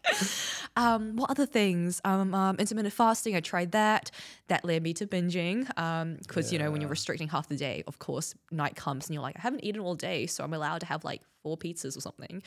Um, 0.77 1.17
what 1.17 1.31
other 1.31 1.47
things? 1.47 2.01
Um, 2.05 2.35
um, 2.35 2.57
intermittent 2.57 2.95
fasting, 2.95 3.37
I 3.37 3.41
tried 3.41 3.73
that. 3.73 4.11
That 4.49 4.65
led 4.65 4.83
me 4.83 4.93
to 4.95 5.07
binging. 5.07 5.67
Because, 6.19 6.53
you 6.53 6.59
know, 6.59 6.71
when 6.71 6.81
you're 6.81 6.91
restricting 6.91 7.29
half 7.29 7.49
the 7.49 7.57
day, 7.57 7.85
of 7.87 7.99
course, 7.99 8.35
night 8.51 8.77
comes 8.77 9.07
and 9.07 9.15
you're 9.15 9.23
like, 9.23 9.37
I 9.37 9.41
haven't 9.41 9.65
eaten 9.65 9.81
all 9.81 9.95
day. 9.95 10.27
So 10.27 10.45
I'm 10.45 10.53
allowed 10.53 10.79
to 10.81 10.87
have 10.87 11.05
like 11.05 11.23
four 11.43 11.57
pizzas 11.57 11.97
or 11.97 12.01
something. 12.01 12.43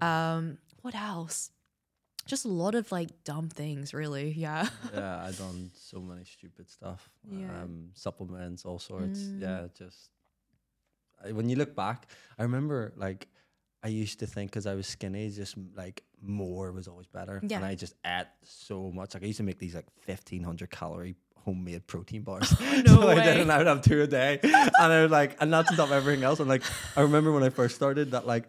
Um, 0.00 0.58
what 0.82 0.94
else? 0.94 1.50
Just 2.26 2.44
a 2.44 2.48
lot 2.48 2.74
of 2.74 2.90
like 2.92 3.08
dumb 3.24 3.48
things, 3.48 3.92
really. 3.94 4.32
Yeah. 4.36 4.68
yeah, 4.94 5.24
I 5.24 5.32
done 5.32 5.70
so 5.74 6.00
many 6.00 6.24
stupid 6.24 6.70
stuff. 6.70 7.10
Yeah. 7.30 7.46
Um, 7.62 7.90
supplements, 7.94 8.64
all 8.64 8.78
sorts. 8.78 9.20
Yeah, 9.20 9.66
just 9.76 10.10
I, 11.24 11.32
when 11.32 11.48
you 11.48 11.56
look 11.56 11.74
back, 11.74 12.06
I 12.38 12.42
remember 12.42 12.92
like 12.96 13.28
I 13.84 13.88
used 13.88 14.20
to 14.20 14.26
think 14.26 14.50
because 14.50 14.66
I 14.66 14.74
was 14.74 14.86
skinny, 14.86 15.28
just 15.30 15.56
like 15.76 16.02
more 16.20 16.70
was 16.72 16.86
always 16.88 17.06
better, 17.08 17.40
Yeah. 17.46 17.56
and 17.56 17.66
I 17.66 17.74
just 17.74 17.94
ate 18.06 18.26
so 18.44 18.90
much. 18.92 19.14
Like 19.14 19.24
I 19.24 19.26
used 19.26 19.38
to 19.38 19.42
make 19.44 19.58
these 19.58 19.74
like 19.74 19.86
fifteen 20.00 20.42
hundred 20.44 20.70
calorie 20.70 21.16
homemade 21.44 21.84
protein 21.88 22.22
bars. 22.22 22.54
No 22.86 23.00
so 23.00 23.08
I 23.08 23.14
did, 23.16 23.24
way. 23.36 23.40
and 23.42 23.50
I 23.52 23.58
would 23.58 23.66
have 23.66 23.82
two 23.82 24.00
a 24.02 24.06
day, 24.06 24.38
and 24.42 24.70
I 24.92 25.02
was 25.02 25.10
like, 25.10 25.36
and 25.40 25.52
that's 25.52 25.70
on 25.70 25.76
top 25.76 25.86
of 25.88 25.92
everything 25.92 26.22
else. 26.24 26.38
And 26.38 26.48
like, 26.48 26.62
I 26.96 27.00
remember 27.00 27.32
when 27.32 27.42
I 27.42 27.48
first 27.50 27.74
started 27.74 28.12
that, 28.12 28.26
like, 28.26 28.44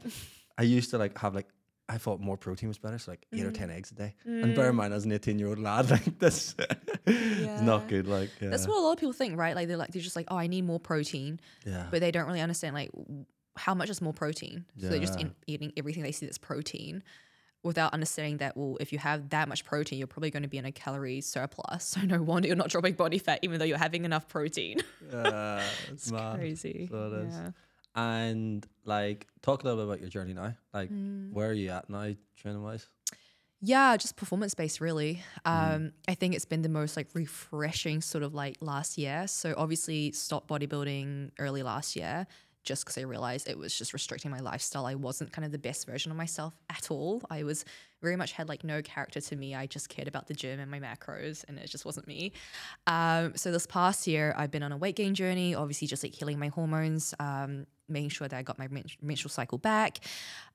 I 0.58 0.64
used 0.64 0.92
to 0.92 0.98
like 1.00 1.18
have 1.18 1.34
like. 1.34 1.48
I 1.94 1.98
thought 1.98 2.20
more 2.20 2.38
protein 2.38 2.70
was 2.70 2.78
better, 2.80 2.98
so 2.98 3.12
like 3.12 3.26
eight 3.34 3.46
or 3.46 3.52
Mm. 3.52 3.62
ten 3.62 3.70
eggs 3.70 3.92
a 3.92 3.96
day. 3.96 4.16
And 4.26 4.56
bear 4.56 4.70
in 4.70 4.76
mind, 4.76 4.94
as 4.94 5.06
an 5.06 5.12
eighteen-year-old 5.12 5.60
lad, 5.60 5.90
like 5.96 6.18
this, 6.20 6.56
is 7.06 7.46
Yeah. 7.48 7.62
not 7.64 7.88
good. 7.88 8.08
Like, 8.08 8.32
yeah, 8.42 8.50
That's 8.50 8.68
what 8.68 8.78
a 8.78 8.84
lot 8.86 8.94
of 8.94 9.00
people 9.00 9.14
think, 9.14 9.38
right? 9.38 9.56
Like 9.56 9.68
they're 9.68 9.78
like 9.84 9.92
they're 9.92 10.02
just 10.10 10.16
like, 10.16 10.28
oh, 10.32 10.38
I 10.38 10.48
need 10.48 10.64
more 10.66 10.80
protein, 10.80 11.40
yeah, 11.66 11.88
but 11.92 12.00
they 12.02 12.12
don't 12.12 12.28
really 12.28 12.42
understand 12.42 12.74
like 12.76 12.90
how 13.56 13.74
much 13.76 13.90
is 13.90 14.02
more 14.02 14.14
protein. 14.14 14.66
So 14.82 14.90
they're 14.90 15.00
just 15.00 15.20
in, 15.20 15.36
eating 15.46 15.72
everything 15.78 16.02
they 16.04 16.12
see 16.12 16.26
that's 16.26 16.40
protein, 16.40 17.04
without 17.62 17.94
understanding 17.94 18.38
that 18.38 18.58
well, 18.58 18.78
if 18.80 18.92
you 18.92 18.98
have 19.00 19.30
that 19.30 19.48
much 19.48 19.64
protein, 19.64 20.00
you're 20.00 20.08
probably 20.08 20.32
going 20.32 20.44
to 20.44 20.50
be 20.50 20.58
in 20.58 20.66
a 20.66 20.72
calorie 20.72 21.22
surplus. 21.22 21.84
So 21.94 22.02
no 22.02 22.22
wonder 22.24 22.48
you're 22.48 22.58
not 22.58 22.70
dropping 22.70 22.96
body 22.96 23.20
fat, 23.20 23.40
even 23.44 23.60
though 23.60 23.66
you're 23.66 23.78
having 23.78 24.04
enough 24.06 24.28
protein. 24.28 24.78
yeah, 25.12 25.64
it's 25.92 26.04
it's 26.08 26.12
mad. 26.12 26.36
crazy. 26.38 26.88
So 26.90 27.08
it 27.08 27.14
is. 27.28 27.34
Yeah. 27.36 27.52
And 27.96 28.66
like, 28.86 29.28
talk 29.42 29.64
a 29.64 29.66
little 29.66 29.80
bit 29.84 29.88
about 29.88 30.00
your 30.02 30.10
journey 30.10 30.34
now. 30.34 30.54
Like, 30.74 30.90
Mm. 30.92 31.32
where 31.32 31.50
are 31.50 31.54
you 31.54 31.70
at 31.70 31.90
now, 31.90 32.14
training 32.36 32.64
wise? 32.64 32.88
Yeah, 33.62 33.96
just 33.96 34.18
performance 34.18 34.54
based, 34.54 34.82
really. 34.82 35.24
Mm. 35.46 35.76
Um, 35.76 35.92
I 36.08 36.16
think 36.16 36.36
it's 36.36 36.44
been 36.46 36.64
the 36.64 36.70
most 36.70 36.98
like 36.98 37.08
refreshing 37.14 38.02
sort 38.02 38.24
of 38.24 38.34
like 38.34 38.58
last 38.60 38.98
year. 38.98 39.26
So 39.28 39.54
obviously, 39.58 40.12
stopped 40.12 40.50
bodybuilding 40.50 41.32
early 41.40 41.64
last 41.64 41.96
year 41.96 42.28
just 42.64 42.86
because 42.86 42.98
I 42.98 43.02
realized 43.02 43.50
it 43.50 43.58
was 43.58 43.78
just 43.78 43.94
restricting 43.94 44.32
my 44.32 44.40
lifestyle. 44.40 44.86
I 44.86 44.96
wasn't 44.96 45.32
kind 45.32 45.46
of 45.46 45.52
the 45.52 45.58
best 45.58 45.86
version 45.86 46.12
of 46.12 46.18
myself 46.18 46.56
at 46.70 46.90
all. 46.90 47.22
I 47.30 47.44
was 47.44 47.66
very 48.02 48.16
much 48.16 48.34
had 48.34 48.50
like 48.50 48.64
no 48.64 48.82
character 48.82 49.22
to 49.22 49.36
me. 49.36 49.56
I 49.56 49.66
just 49.66 49.90
cared 49.90 50.08
about 50.08 50.28
the 50.28 50.34
gym 50.34 50.60
and 50.60 50.72
my 50.72 50.80
macros, 50.80 51.44
and 51.48 51.58
it 51.58 51.70
just 51.70 51.86
wasn't 51.86 52.08
me. 52.08 52.32
Um, 52.88 53.34
so 53.36 53.52
this 53.52 53.66
past 53.66 54.08
year, 54.08 54.34
I've 54.38 54.52
been 54.52 54.64
on 54.64 54.72
a 54.72 54.78
weight 54.78 54.96
gain 54.96 55.16
journey. 55.16 55.56
Obviously, 55.56 55.88
just 55.88 56.04
like 56.04 56.14
healing 56.14 56.40
my 56.40 56.48
hormones, 56.50 57.14
um, 57.20 57.66
making 57.90 58.10
sure 58.10 58.28
that 58.28 58.38
I 58.38 58.44
got 58.44 58.60
my 58.60 58.68
men- 58.68 58.86
menstrual 59.02 59.30
cycle 59.30 59.58
back. 59.58 60.00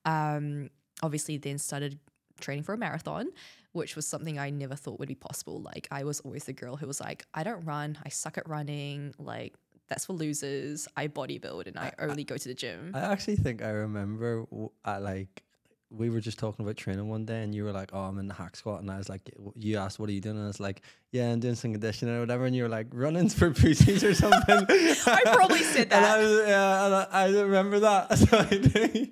Um, 0.05 0.69
obviously, 1.01 1.37
then 1.37 1.57
started 1.57 1.99
training 2.39 2.63
for 2.63 2.73
a 2.73 2.77
marathon, 2.77 3.27
which 3.73 3.95
was 3.95 4.07
something 4.07 4.39
I 4.39 4.49
never 4.49 4.75
thought 4.75 4.99
would 4.99 5.07
be 5.07 5.15
possible. 5.15 5.61
Like 5.61 5.87
I 5.91 6.03
was 6.03 6.19
always 6.21 6.45
the 6.45 6.53
girl 6.53 6.75
who 6.75 6.87
was 6.87 6.99
like, 6.99 7.25
I 7.33 7.43
don't 7.43 7.63
run, 7.65 7.97
I 8.03 8.09
suck 8.09 8.37
at 8.37 8.47
running, 8.47 9.13
like 9.19 9.53
that's 9.89 10.05
for 10.05 10.13
losers. 10.13 10.87
I 10.95 11.07
bodybuild 11.07 11.67
and 11.67 11.77
I 11.77 11.91
only 11.99 12.23
go 12.23 12.37
to 12.37 12.47
the 12.47 12.53
gym. 12.53 12.91
I 12.93 12.99
actually 12.99 13.37
think 13.37 13.61
I 13.61 13.69
remember 13.69 14.45
w- 14.51 14.71
I 14.85 14.97
like 14.99 15.43
we 15.91 16.09
were 16.11 16.19
just 16.19 16.37
talking 16.37 16.63
about 16.63 16.77
training 16.77 17.07
one 17.09 17.25
day, 17.25 17.41
and 17.43 17.53
you 17.53 17.63
were 17.63 17.71
like, 17.71 17.89
"Oh, 17.93 18.01
I'm 18.01 18.19
in 18.19 18.27
the 18.27 18.33
hack 18.33 18.55
squat," 18.55 18.81
and 18.81 18.91
I 18.91 18.97
was 18.97 19.09
like, 19.09 19.21
"You 19.55 19.77
asked, 19.77 19.99
what 19.99 20.07
are 20.09 20.11
you 20.13 20.21
doing?" 20.21 20.35
And 20.35 20.45
I 20.45 20.47
was 20.47 20.59
like, 20.59 20.83
"Yeah, 21.11 21.31
I'm 21.31 21.39
doing 21.39 21.55
some 21.55 21.71
conditioning 21.71 22.15
or 22.15 22.19
whatever," 22.19 22.45
and 22.45 22.55
you 22.55 22.63
were 22.63 22.69
like, 22.69 22.87
"Runnings 22.91 23.33
for 23.33 23.49
pussies" 23.53 24.03
or 24.03 24.13
something. 24.13 24.65
I 24.69 25.21
probably 25.25 25.63
said 25.63 25.91
And 25.91 26.05
that. 26.05 26.19
I 26.19 26.21
was, 26.21 26.47
yeah, 26.47 26.85
and 26.85 26.95
I, 26.95 27.07
I 27.11 27.41
remember 27.41 27.79
that. 27.79 28.07
I. 28.31 29.09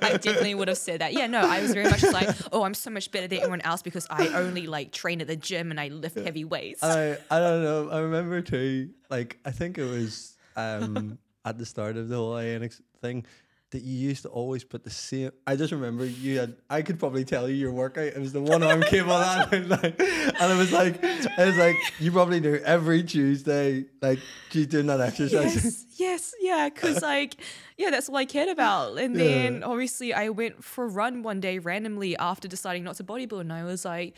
I 0.00 0.16
definitely 0.16 0.54
would 0.54 0.68
have 0.68 0.78
said 0.78 1.00
that. 1.00 1.12
Yeah, 1.12 1.26
no, 1.26 1.40
I 1.40 1.60
was 1.60 1.72
very 1.74 1.90
much 1.90 2.02
like, 2.04 2.28
oh, 2.52 2.62
I'm 2.62 2.74
so 2.74 2.90
much 2.90 3.10
better 3.10 3.26
than 3.26 3.38
everyone 3.38 3.62
else 3.62 3.82
because 3.82 4.06
I 4.08 4.28
only 4.28 4.66
like 4.68 4.92
train 4.92 5.20
at 5.20 5.26
the 5.26 5.36
gym 5.36 5.70
and 5.72 5.80
I 5.80 5.88
lift 5.88 6.16
heavy 6.16 6.44
weights. 6.44 6.84
I 6.84 7.18
I 7.30 7.38
don't 7.40 7.62
know. 7.64 7.90
I 7.90 7.98
remember 8.00 8.40
too. 8.42 8.90
Like 9.10 9.38
I 9.44 9.50
think 9.50 9.76
it 9.78 9.84
was 9.84 10.36
um 10.56 11.18
at 11.44 11.58
the 11.58 11.66
start 11.66 11.96
of 11.96 12.08
the 12.08 12.16
whole 12.16 12.34
ANX 12.34 12.80
thing 13.00 13.24
that 13.70 13.82
you 13.82 13.96
used 13.96 14.22
to 14.22 14.28
always 14.28 14.62
put 14.62 14.84
the 14.84 14.90
same. 14.90 15.32
I 15.46 15.56
just 15.56 15.72
remember 15.72 16.04
you 16.04 16.38
had. 16.38 16.56
I 16.70 16.82
could 16.82 16.98
probably 16.98 17.24
tell 17.24 17.48
you 17.48 17.56
your 17.56 17.72
workout. 17.72 18.04
It 18.04 18.18
was 18.18 18.32
the 18.32 18.40
one 18.40 18.62
arm 18.62 18.82
cable 18.82 19.12
and, 19.12 19.52
and 19.52 19.68
like, 19.68 20.00
and 20.00 20.52
it 20.52 20.56
was 20.56 20.72
like 20.72 20.98
it 21.02 21.46
was 21.46 21.56
like 21.56 21.76
you 21.98 22.12
probably 22.12 22.40
knew 22.40 22.56
every 22.64 23.02
Tuesday 23.02 23.86
like 24.00 24.20
you 24.52 24.66
doing 24.66 24.86
that 24.86 25.00
exercise. 25.00 25.54
yes, 25.54 25.86
yes, 25.96 26.34
yeah, 26.40 26.68
because 26.68 27.02
like, 27.02 27.36
yeah, 27.76 27.90
that's 27.90 28.08
all 28.08 28.16
I 28.16 28.24
cared 28.24 28.48
about. 28.48 28.98
And 28.98 29.16
then 29.16 29.64
obviously 29.64 30.14
I 30.14 30.28
went 30.28 30.62
for 30.62 30.84
a 30.84 30.88
run 30.88 31.22
one 31.22 31.40
day 31.40 31.58
randomly 31.58 32.16
after 32.16 32.48
deciding 32.48 32.84
not 32.84 32.96
to 32.96 33.04
bodybuild, 33.04 33.40
and 33.40 33.52
I 33.52 33.64
was 33.64 33.84
like, 33.84 34.14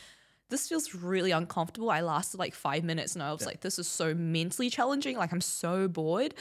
this 0.51 0.69
feels 0.69 0.95
really 0.95 1.31
uncomfortable. 1.31 1.91
I 1.91 2.01
lasted 2.01 2.39
like 2.39 2.55
five 2.55 2.85
minutes, 2.85 3.15
and 3.15 3.23
I 3.23 3.33
was 3.33 3.45
like, 3.45 3.61
this 3.61 3.79
is 3.79 3.89
so 3.89 4.15
mentally 4.15 4.71
challenging. 4.71 5.17
Like 5.17 5.33
I'm 5.33 5.41
so 5.41 5.89
bored. 5.89 6.35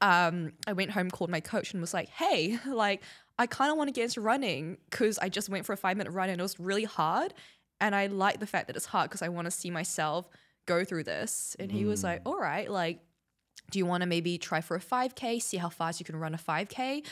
Um, 0.00 0.52
I 0.66 0.72
went 0.72 0.90
home, 0.90 1.10
called 1.10 1.30
my 1.30 1.40
coach, 1.40 1.72
and 1.72 1.80
was 1.80 1.94
like, 1.94 2.08
hey, 2.08 2.58
like 2.66 3.02
I 3.38 3.46
kind 3.46 3.70
of 3.70 3.76
want 3.76 3.88
to 3.88 3.92
get 3.92 4.04
into 4.04 4.20
running 4.20 4.78
because 4.90 5.18
I 5.18 5.28
just 5.28 5.48
went 5.48 5.66
for 5.66 5.72
a 5.72 5.76
five 5.76 5.96
minute 5.96 6.12
run 6.12 6.28
and 6.28 6.40
it 6.40 6.42
was 6.42 6.58
really 6.60 6.84
hard. 6.84 7.34
And 7.80 7.94
I 7.94 8.06
like 8.06 8.38
the 8.38 8.46
fact 8.46 8.68
that 8.68 8.76
it's 8.76 8.86
hard 8.86 9.10
because 9.10 9.22
I 9.22 9.28
want 9.28 9.46
to 9.46 9.50
see 9.50 9.70
myself 9.70 10.28
go 10.66 10.84
through 10.84 11.04
this. 11.04 11.56
And 11.58 11.72
he 11.72 11.84
was 11.84 12.04
like, 12.04 12.22
all 12.24 12.38
right, 12.38 12.70
like 12.70 13.00
do 13.72 13.78
you 13.78 13.86
want 13.86 14.02
to 14.02 14.06
maybe 14.06 14.38
try 14.38 14.60
for 14.60 14.76
a 14.76 14.80
5k 14.80 15.42
see 15.42 15.56
how 15.56 15.68
fast 15.68 15.98
you 15.98 16.04
can 16.04 16.16
run 16.16 16.34
a 16.34 16.38
5k 16.38 17.04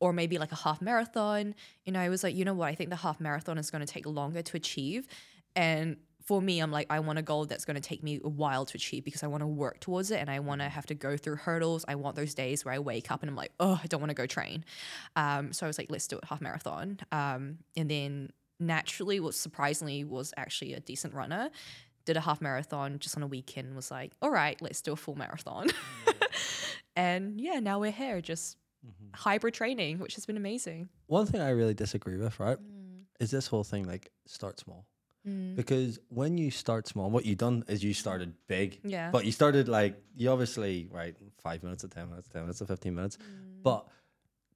or 0.00 0.12
maybe 0.12 0.38
like 0.38 0.52
a 0.52 0.56
half 0.56 0.80
marathon 0.80 1.54
you 1.84 1.92
know 1.92 2.00
i 2.00 2.08
was 2.08 2.24
like 2.24 2.34
you 2.34 2.44
know 2.44 2.54
what 2.54 2.68
i 2.68 2.74
think 2.74 2.90
the 2.90 2.96
half 2.96 3.20
marathon 3.20 3.58
is 3.58 3.70
going 3.70 3.84
to 3.84 3.92
take 3.92 4.06
longer 4.06 4.42
to 4.42 4.56
achieve 4.56 5.06
and 5.56 5.96
for 6.24 6.42
me 6.42 6.60
i'm 6.60 6.70
like 6.70 6.86
i 6.90 7.00
want 7.00 7.18
a 7.18 7.22
goal 7.22 7.46
that's 7.46 7.64
going 7.64 7.74
to 7.74 7.80
take 7.80 8.02
me 8.02 8.20
a 8.22 8.28
while 8.28 8.64
to 8.66 8.76
achieve 8.76 9.04
because 9.04 9.22
i 9.22 9.26
want 9.26 9.40
to 9.40 9.46
work 9.46 9.80
towards 9.80 10.10
it 10.10 10.20
and 10.20 10.30
i 10.30 10.38
want 10.38 10.60
to 10.60 10.68
have 10.68 10.86
to 10.86 10.94
go 10.94 11.16
through 11.16 11.36
hurdles. 11.36 11.84
I 11.88 11.94
want 11.94 12.16
those 12.16 12.34
days 12.34 12.64
where 12.64 12.74
i 12.74 12.78
wake 12.78 13.10
up 13.10 13.22
and 13.22 13.30
i'm 13.30 13.36
like 13.36 13.52
oh 13.58 13.80
i 13.82 13.86
don't 13.86 14.00
want 14.00 14.10
to 14.10 14.14
go 14.14 14.26
train. 14.26 14.64
Um, 15.14 15.52
so 15.52 15.66
i 15.66 15.68
was 15.68 15.78
like 15.78 15.90
let's 15.90 16.06
do 16.06 16.18
it 16.18 16.24
half 16.24 16.40
marathon. 16.40 16.98
Um, 17.12 17.58
and 17.76 17.90
then 17.90 18.30
naturally 18.58 19.20
what 19.20 19.34
surprisingly 19.34 20.04
was 20.04 20.32
actually 20.36 20.72
a 20.74 20.80
decent 20.80 21.14
runner 21.14 21.50
did 22.06 22.16
a 22.16 22.20
half 22.20 22.40
marathon 22.40 22.98
just 22.98 23.16
on 23.16 23.22
a 23.22 23.26
weekend 23.26 23.74
was 23.76 23.90
like 23.90 24.12
all 24.22 24.30
right 24.30 24.60
let's 24.60 24.82
do 24.82 24.92
a 24.92 24.96
full 24.96 25.14
marathon. 25.16 25.68
And 26.96 27.38
yeah 27.38 27.60
now 27.60 27.78
we're 27.78 27.92
here 27.92 28.20
just 28.20 28.56
hybrid 29.14 29.54
training 29.54 29.98
which 29.98 30.14
has 30.14 30.26
been 30.26 30.36
amazing. 30.36 30.88
One 31.06 31.26
thing 31.26 31.40
I 31.40 31.50
really 31.50 31.74
disagree 31.74 32.16
with, 32.16 32.40
right, 32.40 32.58
is 33.20 33.30
this 33.30 33.46
whole 33.46 33.64
thing 33.64 33.84
like 33.84 34.10
start 34.26 34.58
small. 34.58 34.86
Mm. 35.26 35.56
Because 35.56 35.98
when 36.08 36.38
you 36.38 36.50
start 36.50 36.86
small, 36.86 37.10
what 37.10 37.24
you 37.24 37.34
done 37.34 37.64
is 37.68 37.82
you 37.82 37.94
started 37.94 38.34
big. 38.46 38.80
Yeah. 38.84 39.10
But 39.10 39.24
you 39.24 39.32
started 39.32 39.68
like 39.68 40.00
you 40.16 40.30
obviously 40.30 40.88
right 40.90 41.16
five 41.42 41.62
minutes 41.62 41.82
to 41.82 41.88
ten 41.88 42.08
minutes, 42.08 42.28
ten 42.28 42.42
minutes 42.42 42.58
to 42.60 42.66
fifteen 42.66 42.94
minutes. 42.94 43.16
Mm. 43.16 43.62
But 43.62 43.88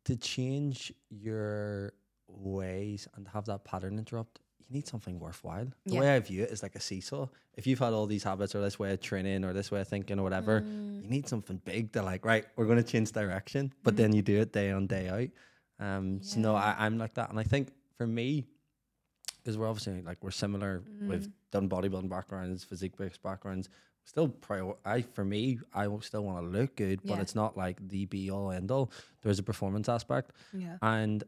to 0.05 0.17
change 0.17 0.93
your 1.11 1.93
ways 2.29 3.09
and 3.17 3.27
have 3.29 3.45
that 3.47 3.65
pattern 3.65 3.99
interrupt, 3.99 4.41
you 4.59 4.67
need 4.71 4.87
something 4.87 5.19
worthwhile. 5.19 5.67
The 5.87 5.95
Yeah. 5.95 6.01
way 6.01 6.15
I 6.15 6.21
view 6.21 6.43
it 6.43 6.51
is 6.51 6.63
like 6.63 6.77
a 6.77 6.81
seesaw. 6.81 7.27
If 7.55 7.67
you've 7.67 7.81
had 7.81 7.93
all 7.93 8.07
these 8.07 8.23
habits 8.23 8.55
or 8.55 8.61
this 8.61 8.79
way 8.79 8.93
of 8.93 9.01
training 9.01 9.45
or 9.45 9.53
this 9.53 9.71
way 9.71 9.81
of 9.81 9.89
thinking 9.89 10.19
or 10.19 10.23
whatever, 10.23 10.61
mm. 10.61 11.03
you 11.03 11.09
need 11.09 11.29
something 11.29 11.61
big 11.65 11.93
to 11.93 12.03
like, 12.03 12.25
right, 12.25 12.47
we're 12.57 12.67
gonna 12.67 12.83
change 12.83 13.13
direction. 13.13 13.73
But 13.83 13.95
mm-hmm. 13.95 14.03
then 14.03 14.13
you 14.15 14.23
do 14.23 14.41
it 14.41 14.53
day 14.53 14.71
on, 14.71 14.87
day 14.87 15.09
out. 15.09 15.29
Um 15.85 16.23
so 16.23 16.39
no, 16.41 16.55
I, 16.55 16.77
I'm 16.79 16.99
like 16.99 17.15
that. 17.15 17.31
And 17.31 17.39
I 17.39 17.43
think 17.43 17.73
for 17.97 18.07
me, 18.07 18.47
because 19.43 19.57
we're 19.59 19.69
obviously 19.69 20.03
like 20.03 20.19
we're 20.23 20.31
similar. 20.31 20.83
We've 21.01 21.29
done 21.51 21.69
bodybuilding 21.69 22.09
backgrounds, 22.09 22.65
physique 22.65 22.97
based 22.97 23.23
backgrounds. 23.23 23.69
still 24.05 24.29
prior. 24.29 24.73
I 24.85 25.03
for 25.03 25.25
me, 25.25 25.61
I 25.75 25.87
still 26.01 26.25
want 26.25 26.39
to 26.45 26.51
look 26.59 26.75
good, 26.77 27.01
but 27.05 27.17
Yeah. 27.17 27.21
it's 27.21 27.35
not 27.35 27.57
like 27.57 27.77
the 27.89 28.07
be 28.07 28.31
all 28.31 28.51
end 28.51 28.71
all. 28.71 28.91
There's 29.23 29.39
a 29.39 29.43
performance 29.43 29.89
aspect, 29.89 30.33
Yeah. 30.53 30.79
and 30.83 31.23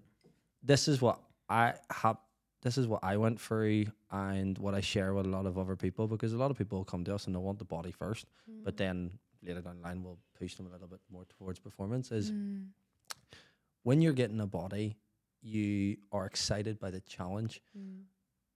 this 0.63 0.89
is 0.89 1.01
what 1.01 1.21
I 1.49 1.75
have. 1.91 2.17
This 2.63 2.79
is 2.79 2.87
what 2.87 3.03
I 3.05 3.17
went 3.19 3.41
through, 3.41 3.87
and 4.11 4.57
what 4.59 4.75
I 4.75 4.81
share 4.81 5.13
with 5.15 5.27
a 5.27 5.29
lot 5.29 5.47
of 5.47 5.59
other 5.59 5.77
people 5.77 6.09
because 6.09 6.33
a 6.33 6.39
lot 6.39 6.51
of 6.51 6.57
people 6.59 6.85
come 6.85 7.05
to 7.05 7.15
us 7.15 7.27
and 7.27 7.35
they 7.35 7.39
want 7.41 7.59
the 7.59 7.65
body 7.65 7.91
first, 7.93 8.27
but 8.65 8.77
then 8.77 9.19
later 9.43 9.61
down 9.61 9.77
the 9.77 9.83
line 9.83 10.03
we'll 10.03 10.19
push 10.39 10.55
them 10.55 10.67
a 10.67 10.71
little 10.71 10.89
bit 10.89 11.01
more 11.11 11.25
towards 11.39 11.59
performance. 11.61 12.11
Is 12.11 12.31
Mm. 12.33 12.69
when 13.83 14.01
you're 14.01 14.13
getting 14.13 14.41
a 14.41 14.47
body, 14.47 14.97
you 15.43 15.97
are 16.13 16.25
excited 16.27 16.79
by 16.79 16.91
the 16.91 17.01
challenge, 17.01 17.61
Mm. 17.77 18.05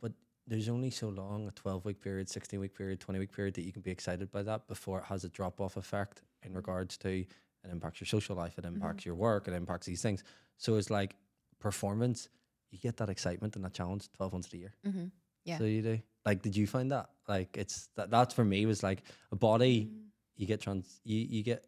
but 0.00 0.12
there's 0.46 0.68
only 0.68 0.90
so 0.90 1.08
long 1.08 1.48
a 1.48 1.50
12 1.52 1.84
week 1.84 2.00
period, 2.00 2.28
16 2.28 2.60
week 2.60 2.74
period, 2.74 3.00
20 3.00 3.18
week 3.18 3.32
period 3.32 3.54
that 3.54 3.62
you 3.62 3.72
can 3.72 3.82
be 3.82 3.90
excited 3.90 4.30
by 4.30 4.42
that 4.44 4.66
before 4.68 4.98
it 5.00 5.04
has 5.06 5.24
a 5.24 5.28
drop 5.28 5.60
off 5.60 5.76
effect 5.76 6.22
in 6.42 6.54
regards 6.54 6.96
to 6.98 7.08
it 7.08 7.70
impacts 7.70 8.00
your 8.00 8.06
social 8.06 8.36
life, 8.36 8.56
it 8.58 8.64
impacts 8.64 9.04
your 9.04 9.16
work, 9.16 9.48
it 9.48 9.54
impacts 9.54 9.86
these 9.86 10.00
things. 10.02 10.22
So 10.56 10.76
it's 10.76 10.88
like 10.90 11.16
performance, 11.58 12.28
you 12.70 12.78
get 12.78 12.96
that 12.98 13.08
excitement 13.08 13.56
and 13.56 13.64
that 13.64 13.74
challenge 13.74 14.08
12 14.12 14.32
months 14.32 14.46
of 14.46 14.52
the 14.52 14.58
year. 14.58 14.74
Mhm. 14.84 15.10
Yeah. 15.44 15.58
So 15.58 15.64
you 15.64 15.82
do. 15.82 16.00
Like, 16.24 16.42
did 16.42 16.56
you 16.56 16.66
find 16.68 16.90
that? 16.92 17.10
Like, 17.28 17.56
it's 17.56 17.88
that 17.96 18.10
that's 18.10 18.32
for 18.34 18.44
me 18.44 18.66
was 18.66 18.82
like 18.84 19.02
a 19.32 19.36
body, 19.36 19.86
Mm. 19.86 20.10
you 20.36 20.46
get 20.46 20.60
trans, 20.60 21.00
you, 21.04 21.18
you 21.18 21.42
get, 21.42 21.64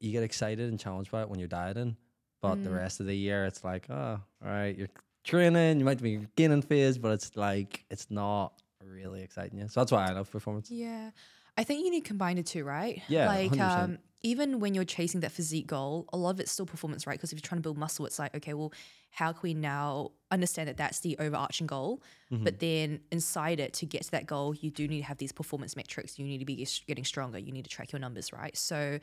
you 0.00 0.12
get 0.12 0.22
excited 0.22 0.68
and 0.70 0.78
challenged 0.78 1.10
by 1.10 1.22
it 1.22 1.28
when 1.28 1.38
you're 1.38 1.48
dieting, 1.48 1.96
but 2.40 2.62
the 2.62 2.70
Mm. 2.70 2.76
rest 2.76 3.00
of 3.00 3.06
the 3.06 3.16
year 3.16 3.44
it's 3.46 3.64
like, 3.64 3.88
oh, 3.90 4.20
all 4.42 4.48
right, 4.48 4.76
you're 4.76 4.88
training, 5.24 5.78
you 5.78 5.84
might 5.84 6.00
be 6.02 6.26
gaining 6.36 6.62
phase, 6.62 6.98
but 6.98 7.12
it's 7.12 7.36
like 7.36 7.84
it's 7.90 8.10
not 8.10 8.52
really 8.84 9.22
exciting 9.22 9.58
you. 9.58 9.68
So 9.68 9.80
that's 9.80 9.92
why 9.92 10.06
I 10.08 10.12
love 10.12 10.30
performance. 10.30 10.70
Yeah. 10.70 11.10
I 11.56 11.64
think 11.64 11.84
you 11.84 11.90
need 11.90 12.02
to 12.04 12.08
combine 12.08 12.36
the 12.36 12.42
two, 12.44 12.64
right? 12.64 13.02
Yeah, 13.08 13.26
Like 13.26 13.50
100%. 13.52 13.60
um 13.84 13.98
even 14.22 14.58
when 14.58 14.74
you're 14.74 14.84
chasing 14.84 15.20
that 15.20 15.30
physique 15.30 15.68
goal, 15.68 16.04
a 16.12 16.16
lot 16.16 16.30
of 16.30 16.40
it's 16.40 16.50
still 16.50 16.66
performance, 16.66 17.06
right? 17.06 17.16
Because 17.16 17.30
if 17.32 17.36
you're 17.36 17.48
trying 17.48 17.58
to 17.60 17.62
build 17.62 17.78
muscle, 17.78 18.04
it's 18.04 18.18
like, 18.18 18.34
okay, 18.34 18.52
well, 18.52 18.72
how 19.12 19.30
can 19.32 19.40
we 19.44 19.54
now 19.54 20.10
understand 20.32 20.68
that 20.68 20.76
that's 20.76 20.98
the 21.00 21.16
overarching 21.20 21.68
goal? 21.68 22.02
Mm-hmm. 22.32 22.42
But 22.42 22.58
then 22.58 23.00
inside 23.12 23.60
it, 23.60 23.74
to 23.74 23.86
get 23.86 24.02
to 24.02 24.10
that 24.10 24.26
goal, 24.26 24.56
you 24.56 24.72
do 24.72 24.88
need 24.88 24.98
to 24.98 25.04
have 25.04 25.18
these 25.18 25.30
performance 25.30 25.76
metrics. 25.76 26.18
You 26.18 26.26
need 26.26 26.38
to 26.38 26.44
be 26.44 26.66
getting 26.88 27.04
stronger. 27.04 27.38
You 27.38 27.52
need 27.52 27.62
to 27.62 27.70
track 27.70 27.92
your 27.92 28.00
numbers, 28.00 28.32
right? 28.32 28.56
So, 28.56 28.98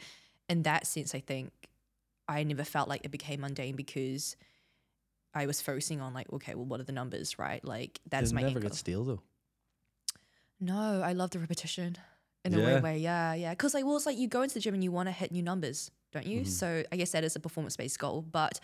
in 0.49 0.63
that 0.63 0.86
sense, 0.86 1.15
I 1.15 1.21
think 1.21 1.53
I 2.28 2.43
never 2.43 2.63
felt 2.63 2.88
like 2.89 3.05
it 3.05 3.11
became 3.11 3.41
mundane 3.41 3.76
because 3.76 4.36
I 5.34 5.45
was 5.45 5.61
focusing 5.61 6.01
on 6.01 6.13
like, 6.13 6.32
okay, 6.34 6.55
well, 6.55 6.65
what 6.65 6.80
are 6.80 6.84
the 6.84 6.91
numbers, 6.91 7.38
right? 7.38 7.63
Like 7.63 7.99
that's 8.09 8.32
my 8.34 8.41
never 8.41 8.59
get 8.59 8.73
stale 8.76 9.03
though. 9.03 9.21
No, 10.59 11.01
I 11.03 11.13
love 11.13 11.32
the 11.32 11.39
repetition 11.39 11.97
in 12.45 12.53
a 12.53 12.57
weird 12.57 12.84
way. 12.84 12.97
Yeah, 12.99 13.34
yeah. 13.34 13.49
Because 13.51 13.73
like, 13.73 13.86
well, 13.86 13.97
it's 13.97 14.05
like 14.05 14.17
you 14.17 14.28
go 14.28 14.41
into 14.41 14.53
the 14.55 14.59
gym 14.61 14.73
and 14.73 14.84
you 14.84 14.91
want 14.91 15.07
to 15.07 15.11
hit 15.11 15.32
new 15.32 15.43
numbers, 15.43 15.91
don't 16.13 16.26
you? 16.26 16.41
Mm-hmm. 16.41 16.49
So 16.49 16.84
I 16.91 16.95
guess 16.95 17.11
that 17.11 17.23
is 17.26 17.36
a 17.36 17.39
performance 17.39 17.76
based 17.76 17.99
goal. 17.99 18.21
But 18.21 18.59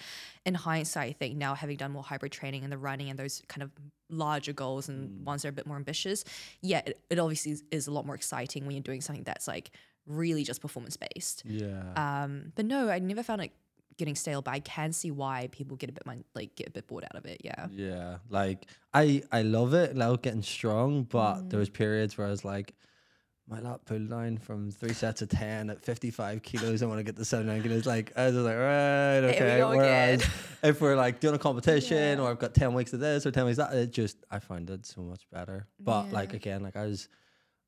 in 0.46 0.54
hindsight, 0.54 1.10
I 1.10 1.14
think 1.14 1.36
now 1.36 1.54
having 1.54 1.76
done 1.78 1.92
more 1.92 2.04
hybrid 2.04 2.32
training 2.32 2.64
and 2.64 2.72
the 2.72 2.78
running 2.78 3.10
and 3.10 3.20
those 3.20 3.42
kind 3.50 3.64
of 3.64 3.72
larger 4.10 4.54
goals 4.54 4.88
and 4.88 5.10
Mm. 5.10 5.24
ones 5.26 5.42
that 5.42 5.50
are 5.50 5.50
a 5.50 5.54
bit 5.54 5.68
more 5.68 5.78
ambitious, 5.78 6.24
yeah, 6.62 6.82
it, 6.86 7.02
it 7.10 7.20
obviously 7.20 7.52
is, 7.52 7.64
is 7.72 7.88
a 7.88 7.92
lot 7.92 8.06
more 8.06 8.16
exciting 8.16 8.66
when 8.66 8.76
you're 8.76 8.84
doing 8.84 9.02
something 9.02 9.24
that's 9.24 9.48
like 9.48 9.72
really 10.06 10.44
just 10.44 10.62
performance 10.62 10.98
based. 10.98 11.44
Yeah. 11.46 11.82
Um, 11.96 12.52
but 12.56 12.66
no, 12.66 12.90
I 12.90 13.00
never 13.00 13.24
found 13.24 13.42
it 13.42 13.52
getting 13.98 14.16
stale. 14.16 14.42
But 14.42 14.52
I 14.52 14.60
can 14.60 14.94
see 14.94 15.12
why 15.12 15.50
people 15.52 15.78
get 15.78 15.90
a 15.90 15.94
bit 15.94 16.04
like 16.34 16.56
get 16.56 16.68
a 16.68 16.72
bit 16.72 16.88
bored 16.88 17.04
out 17.04 17.16
of 17.16 17.26
it. 17.26 17.42
Yeah. 17.44 17.68
Yeah, 17.72 18.18
like 18.30 18.66
I 18.94 19.24
I 19.32 19.42
love 19.44 19.74
it, 19.74 19.96
like 19.96 20.22
getting 20.22 20.44
strong, 20.44 21.04
but 21.04 21.50
there 21.50 21.60
was 21.60 21.70
periods 21.70 22.18
where 22.18 22.28
I 22.28 22.32
was 22.32 22.44
like, 22.44 22.74
my 23.48 23.60
lat 23.60 23.84
pull 23.86 24.00
down 24.00 24.38
from 24.38 24.72
three 24.72 24.94
sets 24.94 25.22
of 25.22 25.30
ten 25.30 25.70
at 25.70 25.84
fifty 25.84 26.10
five 26.10 26.42
kilos. 26.42 26.82
I 26.82 26.86
want 26.86 27.00
to 27.00 27.04
get 27.04 27.18
to 27.18 27.26
seventy 27.26 27.52
nine 27.52 27.62
kilos. 27.64 27.86
Like 27.86 28.12
I 28.16 28.28
was 28.28 28.36
like, 28.36 28.56
right, 28.56 29.18
okay. 29.20 29.62
Whereas 29.64 30.26
if 30.64 30.80
we're 30.82 30.96
like 30.96 31.20
doing 31.20 31.36
a 31.36 31.40
competition 31.40 32.18
Yeah. 32.18 32.24
or 32.24 32.30
I've 32.32 32.40
got 32.40 32.54
ten 32.56 32.74
weeks 32.74 32.94
of 32.94 33.02
this 33.02 33.26
or 33.26 33.32
ten 33.32 33.46
weeks 33.46 33.58
of 33.60 33.70
that, 33.72 33.78
it 33.78 33.92
just 33.92 34.18
I 34.32 34.40
find 34.40 34.70
it 34.70 34.86
so 34.86 35.02
much 35.02 35.30
better. 35.32 35.68
But 35.80 36.12
like 36.12 36.34
again, 36.34 36.64
like 36.64 36.76
I 36.76 36.86
was. 36.86 37.08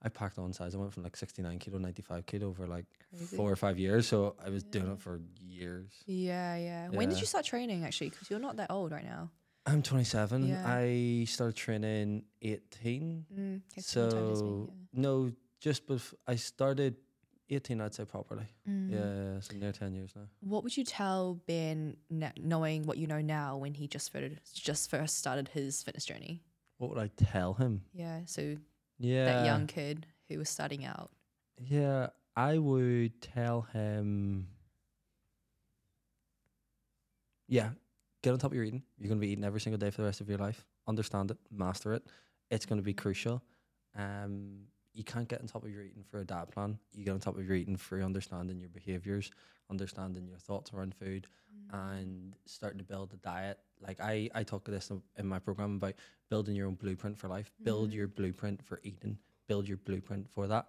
I 0.03 0.09
packed 0.09 0.37
on 0.37 0.51
size. 0.53 0.75
I 0.75 0.77
went 0.77 0.91
from 0.93 1.03
like 1.03 1.15
69 1.15 1.59
kilo, 1.59 1.77
95 1.77 2.25
kilo 2.25 2.47
over 2.47 2.67
like 2.67 2.85
Crazy. 3.09 3.35
four 3.37 3.49
or 3.51 3.55
five 3.55 3.79
years. 3.79 4.07
So 4.07 4.35
I 4.45 4.49
was 4.49 4.63
doing 4.63 4.91
it 4.91 4.99
for 4.99 5.21
years. 5.39 5.91
Yeah, 6.05 6.55
yeah. 6.57 6.89
When 6.89 7.09
did 7.09 7.19
you 7.19 7.25
start 7.25 7.45
training 7.45 7.85
actually? 7.85 8.09
Because 8.09 8.29
you're 8.29 8.39
not 8.39 8.57
that 8.57 8.69
old 8.71 8.91
right 8.91 9.05
now. 9.05 9.29
I'm 9.65 9.81
27. 9.81 10.45
Yeah. 10.47 10.61
I 10.67 11.23
started 11.27 11.55
training 11.55 12.25
18. 12.41 13.25
Mm, 13.33 13.61
okay, 13.71 13.81
similar 13.81 14.11
time 14.11 14.31
as 14.31 14.41
me, 14.43 14.49
So 14.49 14.73
no, 14.93 15.31
just 15.61 15.87
bef- 15.87 16.13
I 16.27 16.35
started 16.35 16.97
18. 17.49 17.79
I'd 17.79 17.93
say 17.95 18.03
properly. 18.03 18.43
yeah. 18.65 18.71
Mm. 18.73 18.91
Yeah, 19.35 19.39
so 19.39 19.55
near 19.55 19.71
10 19.71 19.93
years 19.93 20.11
now. 20.17 20.23
What 20.41 20.63
would 20.65 20.75
you 20.75 20.83
tell 20.83 21.35
Ben, 21.47 21.95
knowing 22.37 22.83
what 22.83 22.97
you 22.97 23.07
know 23.07 23.21
now, 23.21 23.55
when 23.55 23.73
he 23.73 23.87
just 23.87 24.05
started, 24.07 24.41
just 24.53 24.89
first 24.89 25.17
started 25.17 25.47
his 25.47 25.81
fitness 25.81 26.03
journey? 26.03 26.41
What 26.77 26.89
would 26.89 26.99
I 26.99 27.09
tell 27.15 27.53
him? 27.53 27.83
Yeah, 27.93 28.21
so 28.25 28.57
Yeah, 28.99 29.25
that 29.25 29.45
young 29.45 29.67
kid 29.67 30.05
who 30.29 30.37
was 30.37 30.49
starting 30.49 30.85
out. 30.85 31.11
Yeah, 31.59 32.07
I 32.35 32.57
would 32.57 33.21
tell 33.21 33.61
him. 33.61 34.47
Yeah, 37.47 37.69
get 38.23 38.31
on 38.31 38.39
top 38.39 38.51
of 38.51 38.55
your 38.55 38.63
eating. 38.63 38.83
You're 38.97 39.09
going 39.09 39.19
to 39.19 39.25
be 39.25 39.31
eating 39.31 39.43
every 39.43 39.61
single 39.61 39.77
day 39.77 39.89
for 39.89 40.01
the 40.01 40.07
rest 40.07 40.21
of 40.21 40.29
your 40.29 40.37
life. 40.37 40.65
Understand 40.87 41.31
it, 41.31 41.37
master 41.51 41.93
it. 41.93 42.03
It's 42.49 42.65
going 42.65 42.79
to 42.79 42.83
be 42.83 42.93
crucial. 42.93 43.43
Um, 43.95 44.67
you 44.93 45.03
can't 45.03 45.27
get 45.27 45.41
on 45.41 45.47
top 45.47 45.63
of 45.63 45.71
your 45.71 45.83
eating 45.83 46.03
for 46.03 46.19
a 46.19 46.25
diet 46.25 46.51
plan. 46.51 46.77
You 46.93 47.03
get 47.03 47.11
on 47.11 47.19
top 47.19 47.37
of 47.37 47.45
your 47.45 47.55
eating 47.55 47.77
for 47.77 48.01
understanding 48.01 48.59
your 48.59 48.69
behaviors, 48.69 49.31
understanding 49.69 50.27
your 50.27 50.37
thoughts 50.37 50.71
around 50.73 50.93
food, 50.93 51.27
mm. 51.51 51.89
and 51.97 52.35
starting 52.45 52.77
to 52.77 52.85
build 52.85 53.11
a 53.13 53.17
diet. 53.17 53.57
Like 53.81 53.99
I, 53.99 54.29
I 54.35 54.43
talk 54.43 54.65
to 54.65 54.71
this 54.71 54.91
in- 55.17 55.27
my 55.27 55.39
program 55.39 55.75
about 55.77 55.95
building 56.29 56.55
your 56.55 56.67
own 56.67 56.75
blueprint 56.75 57.17
for 57.17 57.27
life. 57.27 57.51
Build 57.63 57.89
mm. 57.89 57.95
your 57.95 58.07
blueprint 58.07 58.63
for 58.63 58.79
eating. 58.83 59.17
Build 59.47 59.67
your 59.67 59.77
blueprint 59.77 60.29
for 60.29 60.47
that. 60.47 60.67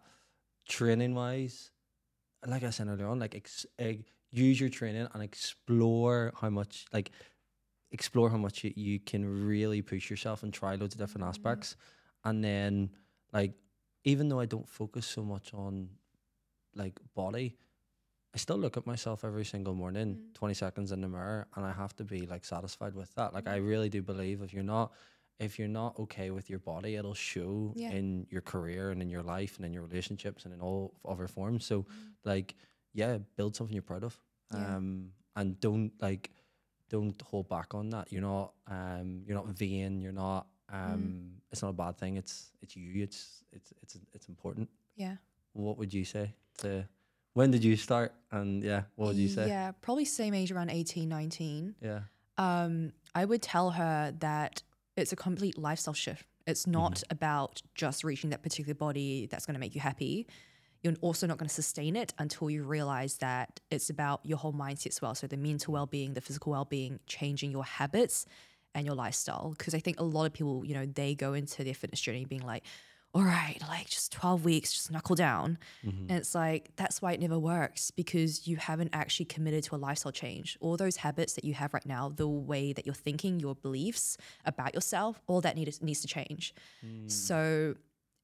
Training 0.66 1.14
wise, 1.14 1.70
like 2.46 2.64
I 2.64 2.70
said 2.70 2.88
earlier 2.88 3.08
on, 3.08 3.18
like 3.18 3.34
ex- 3.34 3.66
eg- 3.78 4.06
use 4.30 4.58
your 4.58 4.70
training 4.70 5.06
and 5.12 5.22
explore 5.22 6.32
how 6.40 6.48
much, 6.48 6.86
like 6.92 7.10
explore 7.92 8.30
how 8.30 8.38
much 8.38 8.64
you, 8.64 8.72
you 8.74 8.98
can 8.98 9.46
really 9.46 9.82
push 9.82 10.08
yourself 10.08 10.42
and 10.42 10.52
try 10.52 10.74
loads 10.76 10.94
of 10.94 11.00
different 11.00 11.26
mm. 11.26 11.28
aspects. 11.28 11.76
And 12.24 12.42
then, 12.42 12.90
like, 13.34 13.52
even 14.04 14.28
though 14.28 14.40
I 14.40 14.46
don't 14.46 14.68
focus 14.68 15.06
so 15.06 15.22
much 15.24 15.52
on 15.54 15.88
like 16.74 16.98
body, 17.14 17.56
I 18.34 18.38
still 18.38 18.56
look 18.58 18.76
at 18.76 18.86
myself 18.86 19.24
every 19.24 19.44
single 19.44 19.74
morning, 19.74 20.16
Mm. 20.16 20.34
20 20.34 20.54
seconds 20.54 20.92
in 20.92 21.00
the 21.00 21.08
mirror, 21.08 21.46
and 21.54 21.64
I 21.64 21.72
have 21.72 21.94
to 21.96 22.04
be 22.04 22.26
like 22.26 22.44
satisfied 22.44 22.94
with 22.94 23.14
that. 23.14 23.32
Like, 23.32 23.46
I 23.46 23.56
really 23.56 23.88
do 23.88 24.02
believe 24.02 24.42
if 24.42 24.52
you're 24.52 24.64
not, 24.64 24.92
if 25.38 25.58
you're 25.58 25.68
not 25.68 25.98
okay 25.98 26.30
with 26.30 26.50
your 26.50 26.58
body, 26.58 26.96
it'll 26.96 27.14
show 27.14 27.72
Yeah. 27.76 27.90
in 27.92 28.26
your 28.30 28.40
career 28.42 28.90
and 28.90 29.00
in 29.02 29.08
your 29.08 29.22
life 29.22 29.56
and 29.56 29.64
in 29.64 29.72
your 29.72 29.82
relationships 29.82 30.44
and 30.44 30.52
in 30.54 30.60
all 30.60 30.94
other 31.04 31.28
forms. 31.28 31.64
So, 31.64 31.86
like, 32.24 32.54
yeah, 32.92 33.18
build 33.36 33.54
something 33.56 33.74
you're 33.74 33.82
proud 33.82 34.04
of. 34.04 34.20
Yeah. 34.52 34.76
Um, 34.76 35.12
and 35.36 35.58
don't 35.60 35.92
like, 36.00 36.30
don't 36.88 37.20
hold 37.22 37.48
back 37.48 37.74
on 37.74 37.90
that. 37.90 38.12
You're 38.12 38.22
not, 38.22 38.54
um, 38.68 39.22
you're 39.26 39.36
not 39.36 39.48
vain. 39.48 40.00
You're 40.00 40.12
not, 40.12 40.46
um, 40.74 41.30
it's 41.52 41.62
not 41.62 41.68
a 41.68 41.72
bad 41.72 41.98
thing. 41.98 42.16
It's, 42.16 42.50
it's 42.62 42.76
you. 42.76 43.02
It's, 43.02 43.44
it's, 43.52 43.72
it's, 43.82 43.96
it's 44.12 44.28
important. 44.28 44.68
Yeah. 44.96 45.16
What 45.52 45.78
would 45.78 45.94
you 45.94 46.04
say 46.04 46.34
to, 46.58 46.84
when 47.34 47.50
did 47.50 47.62
you 47.62 47.76
start? 47.76 48.12
And 48.32 48.62
yeah, 48.62 48.82
what 48.96 49.08
would 49.08 49.16
you 49.16 49.28
say? 49.28 49.48
Yeah, 49.48 49.72
probably 49.80 50.04
same 50.04 50.34
age, 50.34 50.50
around 50.50 50.70
18, 50.70 51.08
19. 51.08 51.74
Yeah. 51.80 52.00
um, 52.38 52.92
I 53.14 53.24
would 53.24 53.42
tell 53.42 53.70
her 53.70 54.12
that 54.18 54.62
it's 54.96 55.12
a 55.12 55.16
complete 55.16 55.56
lifestyle 55.56 55.94
shift. 55.94 56.26
It's 56.46 56.66
not 56.66 57.02
about 57.10 57.62
just 57.74 58.04
reaching 58.04 58.30
that 58.30 58.42
particular 58.42 58.74
body 58.74 59.26
that's 59.30 59.46
going 59.46 59.54
to 59.54 59.60
make 59.60 59.74
you 59.74 59.80
happy. 59.80 60.26
You're 60.82 60.94
also 61.00 61.26
not 61.26 61.38
going 61.38 61.48
to 61.48 61.54
sustain 61.54 61.96
it 61.96 62.12
until 62.18 62.50
you 62.50 62.64
realize 62.64 63.16
that 63.18 63.60
it's 63.70 63.88
about 63.88 64.20
your 64.24 64.36
whole 64.36 64.52
mindset 64.52 64.88
as 64.88 65.00
well. 65.00 65.14
So 65.14 65.26
the 65.26 65.38
mental 65.38 65.72
well 65.72 65.86
being, 65.86 66.12
the 66.12 66.20
physical 66.20 66.52
well 66.52 66.66
being, 66.66 67.00
changing 67.06 67.50
your 67.52 67.64
habits 67.64 68.26
and 68.74 68.86
your 68.86 68.94
lifestyle. 68.94 69.54
Because 69.56 69.74
I 69.74 69.78
think 69.78 70.00
a 70.00 70.04
lot 70.04 70.24
of 70.24 70.32
people, 70.32 70.64
you 70.64 70.74
know, 70.74 70.86
they 70.86 71.14
go 71.14 71.34
into 71.34 71.64
their 71.64 71.74
fitness 71.74 72.00
journey 72.00 72.24
being 72.24 72.44
like, 72.44 72.64
all 73.14 73.22
right, 73.22 73.58
like 73.68 73.88
just 73.88 74.10
12 74.10 74.44
weeks, 74.44 74.72
just 74.72 74.90
knuckle 74.90 75.14
down. 75.14 75.56
Mm-hmm. 75.86 76.06
And 76.08 76.18
it's 76.18 76.34
like, 76.34 76.70
that's 76.74 77.00
why 77.00 77.12
it 77.12 77.20
never 77.20 77.38
works 77.38 77.92
because 77.92 78.48
you 78.48 78.56
haven't 78.56 78.90
actually 78.92 79.26
committed 79.26 79.62
to 79.64 79.76
a 79.76 79.78
lifestyle 79.78 80.10
change. 80.10 80.58
All 80.60 80.76
those 80.76 80.96
habits 80.96 81.34
that 81.34 81.44
you 81.44 81.54
have 81.54 81.72
right 81.72 81.86
now, 81.86 82.08
the 82.08 82.26
way 82.26 82.72
that 82.72 82.84
you're 82.84 82.94
thinking, 82.94 83.38
your 83.38 83.54
beliefs 83.54 84.18
about 84.44 84.74
yourself, 84.74 85.22
all 85.28 85.40
that 85.42 85.54
needs, 85.54 85.80
needs 85.80 86.00
to 86.00 86.08
change. 86.08 86.54
Mm. 86.84 87.08
So 87.08 87.76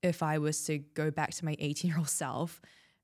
if 0.02 0.24
I 0.24 0.38
was 0.38 0.64
to 0.64 0.78
go 0.78 1.12
back 1.12 1.30
to 1.34 1.44
my 1.44 1.54
18 1.60 1.88
year 1.88 1.98
old 1.98 2.08
self, 2.24 2.60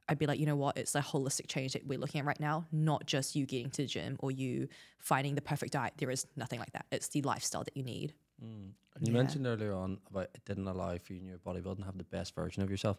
I'd 0.08 0.18
be 0.18 0.26
like, 0.26 0.38
you 0.38 0.46
know 0.46 0.56
what? 0.56 0.76
It's 0.76 0.94
a 0.94 1.00
holistic 1.00 1.48
change 1.48 1.72
that 1.72 1.86
we're 1.86 1.98
looking 1.98 2.20
at 2.20 2.26
right 2.26 2.38
now, 2.38 2.66
not 2.70 3.06
just 3.06 3.34
you 3.34 3.44
getting 3.46 3.70
to 3.70 3.82
the 3.82 3.88
gym 3.88 4.16
or 4.20 4.30
you 4.30 4.68
finding 4.98 5.34
the 5.34 5.40
perfect 5.42 5.72
diet. 5.72 5.94
There 5.96 6.10
is 6.10 6.26
nothing 6.36 6.60
like 6.60 6.72
that. 6.72 6.86
It's 6.92 7.08
the 7.08 7.22
lifestyle 7.22 7.64
that 7.64 7.76
you 7.76 7.82
need. 7.82 8.14
Mm. 8.42 8.70
You 9.00 9.12
Yeah. 9.12 9.12
mentioned 9.12 9.46
earlier 9.46 9.72
on 9.72 9.98
about 10.08 10.30
it 10.34 10.44
didn't 10.44 10.68
allow 10.68 10.96
for 10.98 11.12
you 11.12 11.18
in 11.20 11.26
your 11.26 11.38
bodybuilding 11.38 11.78
to 11.78 11.84
have 11.84 11.98
the 11.98 12.04
best 12.04 12.34
version 12.34 12.62
of 12.62 12.70
yourself. 12.70 12.98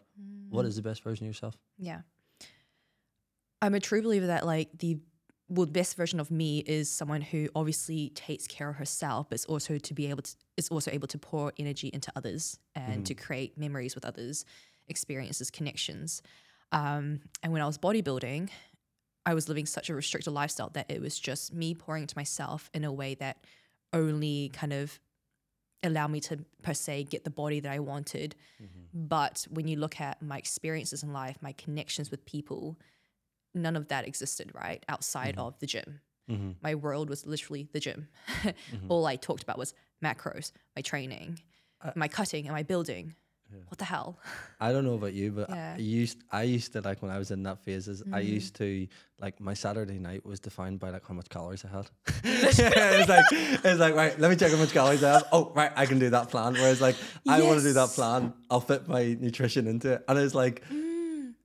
What 0.50 0.64
Mm. 0.64 0.68
is 0.68 0.76
the 0.76 0.82
best 0.82 1.02
version 1.02 1.24
of 1.26 1.28
yourself? 1.28 1.56
Yeah. 1.78 2.02
I'm 3.62 3.74
a 3.74 3.80
true 3.80 4.02
believer 4.02 4.26
that 4.26 4.46
like 4.46 4.78
the 4.78 4.98
well, 5.50 5.64
the 5.64 5.72
best 5.72 5.96
version 5.96 6.20
of 6.20 6.30
me 6.30 6.58
is 6.58 6.90
someone 6.90 7.22
who 7.22 7.48
obviously 7.56 8.10
takes 8.10 8.46
care 8.46 8.68
of 8.68 8.76
herself, 8.76 9.30
but 9.30 9.36
is 9.36 9.46
also 9.46 9.78
to 9.78 9.94
be 9.94 10.08
able 10.10 10.20
to 10.22 10.36
is 10.58 10.68
also 10.68 10.90
able 10.90 11.08
to 11.08 11.16
pour 11.18 11.54
energy 11.58 11.88
into 11.88 12.12
others 12.14 12.58
and 12.76 13.06
to 13.06 13.14
create 13.14 13.56
memories 13.56 13.94
with 13.94 14.04
others, 14.04 14.44
experiences, 14.88 15.50
connections. 15.50 16.20
Um, 16.72 17.20
and 17.42 17.52
when 17.52 17.62
I 17.62 17.66
was 17.66 17.78
bodybuilding, 17.78 18.50
I 19.26 19.34
was 19.34 19.48
living 19.48 19.66
such 19.66 19.90
a 19.90 19.94
restricted 19.94 20.32
lifestyle 20.32 20.70
that 20.70 20.90
it 20.90 21.00
was 21.00 21.18
just 21.18 21.52
me 21.52 21.74
pouring 21.74 22.02
into 22.02 22.16
myself 22.16 22.70
in 22.72 22.84
a 22.84 22.92
way 22.92 23.14
that 23.16 23.44
only 23.92 24.50
kind 24.52 24.72
of 24.72 24.98
allowed 25.82 26.10
me 26.10 26.20
to 26.20 26.38
per 26.62 26.74
se 26.74 27.04
get 27.04 27.24
the 27.24 27.30
body 27.30 27.60
that 27.60 27.72
I 27.72 27.78
wanted. 27.78 28.34
But 28.94 29.46
when 29.50 29.68
you 29.68 29.76
look 29.76 30.00
at 30.00 30.20
my 30.22 30.38
experiences 30.38 31.02
in 31.02 31.12
life, 31.12 31.36
my 31.40 31.52
connections 31.52 32.10
with 32.10 32.24
people, 32.24 32.78
none 33.54 33.76
of 33.76 33.88
that 33.88 34.06
existed, 34.06 34.50
right? 34.54 34.84
Outside 34.88 35.36
of 35.38 35.58
the 35.58 35.66
gym. 35.66 36.00
Mm-hmm. 36.30 36.50
My 36.62 36.74
world 36.74 37.08
was 37.08 37.26
literally 37.26 37.68
the 37.72 37.80
gym. 37.80 38.08
All 38.88 39.06
I 39.06 39.16
talked 39.16 39.42
about 39.42 39.58
was 39.58 39.74
macros, 40.04 40.52
my 40.76 40.82
training, 40.82 41.40
my 41.94 42.08
cutting, 42.08 42.46
and 42.46 42.54
my 42.54 42.62
building. 42.62 43.14
What 43.68 43.78
the 43.78 43.84
hell? 43.84 44.18
I 44.60 44.72
don't 44.72 44.84
know 44.84 44.94
about 44.94 45.14
you, 45.14 45.32
but 45.32 45.48
Yeah. 45.50 45.74
I 45.76 45.80
used 45.80 46.18
I 46.30 46.42
used 46.42 46.72
to 46.74 46.80
like 46.80 47.00
when 47.02 47.10
I 47.10 47.18
was 47.18 47.30
in 47.30 47.42
that 47.44 47.64
phase. 47.64 47.88
Is 47.88 48.02
I 48.12 48.22
Mm. 48.22 48.26
used 48.26 48.54
to 48.56 48.86
like 49.20 49.40
my 49.40 49.54
Saturday 49.54 49.98
night 49.98 50.24
was 50.24 50.40
defined 50.40 50.78
by 50.80 50.90
like 50.90 51.06
how 51.06 51.14
much 51.14 51.28
calories 51.28 51.64
I 51.64 51.68
had. 51.68 51.90
it 52.24 52.98
was 52.98 53.08
like 53.08 53.24
it's 53.32 53.80
like 53.80 53.94
right, 53.94 54.18
let 54.18 54.30
me 54.30 54.36
check 54.36 54.50
how 54.52 54.58
much 54.58 54.72
calories 54.72 55.02
I 55.04 55.12
have. 55.14 55.24
Oh, 55.32 55.52
right, 55.54 55.72
I 55.76 55.86
can 55.86 55.98
do 55.98 56.10
that 56.10 56.28
plan. 56.30 56.54
Whereas 56.54 56.80
like 56.80 56.96
I 57.28 57.42
want 57.42 57.58
to 57.60 57.64
do 57.64 57.72
that 57.74 57.90
plan, 57.90 58.32
I'll 58.50 58.60
fit 58.60 58.88
my 58.88 59.16
nutrition 59.20 59.66
into 59.66 59.92
it, 59.94 60.04
and 60.08 60.18
it's 60.18 60.34
like. 60.34 60.62
Mm. 60.68 60.87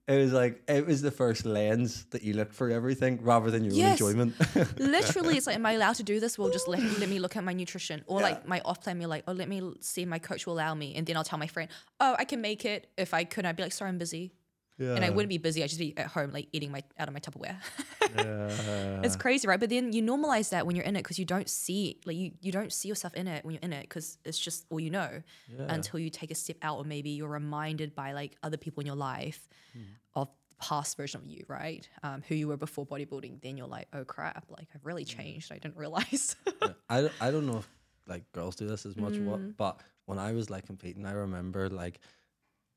It 0.06 0.18
was 0.18 0.34
like 0.34 0.62
it 0.68 0.86
was 0.86 1.02
the 1.02 1.12
first 1.12 1.46
lens 1.46 2.04
that 2.12 2.24
you 2.24 2.34
look 2.34 2.52
for 2.52 2.70
everything 2.70 3.20
rather 3.24 3.50
than 3.50 3.64
your 3.64 3.74
Yes. 3.74 4.02
enjoyment. 4.02 4.36
Literally, 4.80 5.38
it's 5.38 5.48
like, 5.48 5.56
am 5.56 5.66
I 5.66 5.74
allowed 5.74 5.96
to 5.96 6.04
do 6.04 6.20
this? 6.20 6.38
Well, 6.38 6.50
just 6.50 6.68
let, 6.68 6.82
let 7.00 7.08
me 7.08 7.20
look 7.20 7.38
at 7.38 7.44
my 7.46 7.54
nutrition. 7.54 8.04
Or 8.06 8.20
Yeah. 8.20 8.28
like 8.28 8.46
my 8.48 8.60
off 8.66 8.82
plan, 8.84 8.98
me 8.98 9.06
like, 9.06 9.24
oh, 9.30 9.32
let 9.32 9.48
me 9.48 9.62
see 9.80 10.02
if 10.02 10.10
my 10.10 10.20
coach 10.20 10.46
will 10.46 10.56
allow 10.56 10.74
me. 10.74 10.94
And 10.96 11.08
then 11.08 11.16
I'll 11.16 11.24
tell 11.24 11.40
my 11.40 11.48
friend, 11.48 11.70
oh, 12.02 12.16
I 12.20 12.26
can 12.26 12.42
make 12.42 12.66
it. 12.66 12.88
If 12.98 13.14
I 13.14 13.24
couldn't, 13.24 13.48
I'd 13.48 13.56
be 13.56 13.64
like, 13.64 13.72
sorry, 13.72 13.90
I'm 13.90 13.98
busy. 13.98 14.34
Yeah. 14.78 14.96
And 14.96 15.06
I 15.06 15.10
wouldn't 15.10 15.30
be 15.30 15.38
busy. 15.38 15.64
I'd 15.64 15.68
just 15.70 15.80
be 15.80 15.98
at 15.98 16.08
home, 16.08 16.32
like 16.32 16.48
eating 16.52 16.72
my 16.72 16.84
out 17.00 17.08
of 17.08 17.14
my 17.14 17.20
Tupperware. 17.20 17.58
Yeah. 18.16 19.02
it's 19.04 19.16
crazy, 19.16 19.48
right? 19.48 19.60
But 19.60 19.70
then 19.70 19.92
you 19.92 20.04
normalize 20.04 20.50
that 20.50 20.68
when 20.68 20.76
you're 20.76 20.86
in 20.86 20.96
it 20.96 21.02
because 21.04 21.18
you 21.18 21.26
don't 21.26 21.50
see, 21.50 22.00
like 22.06 22.16
you, 22.16 22.32
you 22.42 22.52
don't 22.52 22.72
see 22.72 22.88
yourself 22.88 23.14
in 23.16 23.28
it 23.28 23.44
when 23.44 23.54
you're 23.56 23.64
in 23.64 23.74
it 23.74 23.84
because 23.84 24.18
it's 24.24 24.38
just 24.38 24.66
all 24.70 24.80
you 24.80 24.92
know 24.92 25.24
Yeah. 25.50 25.66
until 25.70 26.00
you 26.00 26.10
take 26.12 26.30
a 26.30 26.36
step 26.36 26.58
out 26.62 26.78
or 26.78 26.84
maybe 26.84 27.10
you're 27.12 27.28
reminded 27.30 27.96
by 27.96 28.12
like 28.14 28.36
other 28.44 28.58
people 28.58 28.82
in 28.82 28.88
your 28.88 28.96
life 28.96 29.48
Hmm. 29.74 29.82
of 30.16 30.30
past 30.62 30.96
version 30.96 31.22
of 31.22 31.26
you, 31.28 31.44
right? 31.48 31.88
Um, 32.04 32.22
who 32.28 32.36
you 32.36 32.48
were 32.48 32.58
before 32.58 32.86
bodybuilding. 32.86 33.42
Then 33.42 33.58
you're 33.58 33.68
like, 33.68 33.88
oh 33.94 34.06
crap, 34.06 34.46
like 34.50 34.68
I've 34.76 34.86
really 34.86 35.04
Hmm. 35.04 35.18
changed. 35.20 35.52
I 35.52 35.58
didn't 35.58 35.78
realize. 35.78 36.36
Yeah, 36.62 36.74
I, 36.90 37.02
don't- 37.02 37.14
I 37.22 37.32
don't 37.32 37.48
know 37.48 37.58
if 37.58 37.70
like 38.08 38.32
girls 38.34 38.56
do 38.56 38.68
this 38.68 38.86
as 38.86 38.96
much 38.96 39.14
Mm. 39.14 39.26
what 39.26 39.58
but 39.58 39.80
when 40.06 40.20
I 40.20 40.34
was 40.34 40.50
like 40.50 40.66
competing 40.68 41.06
I 41.06 41.14
remember 41.14 41.70
like 41.70 42.00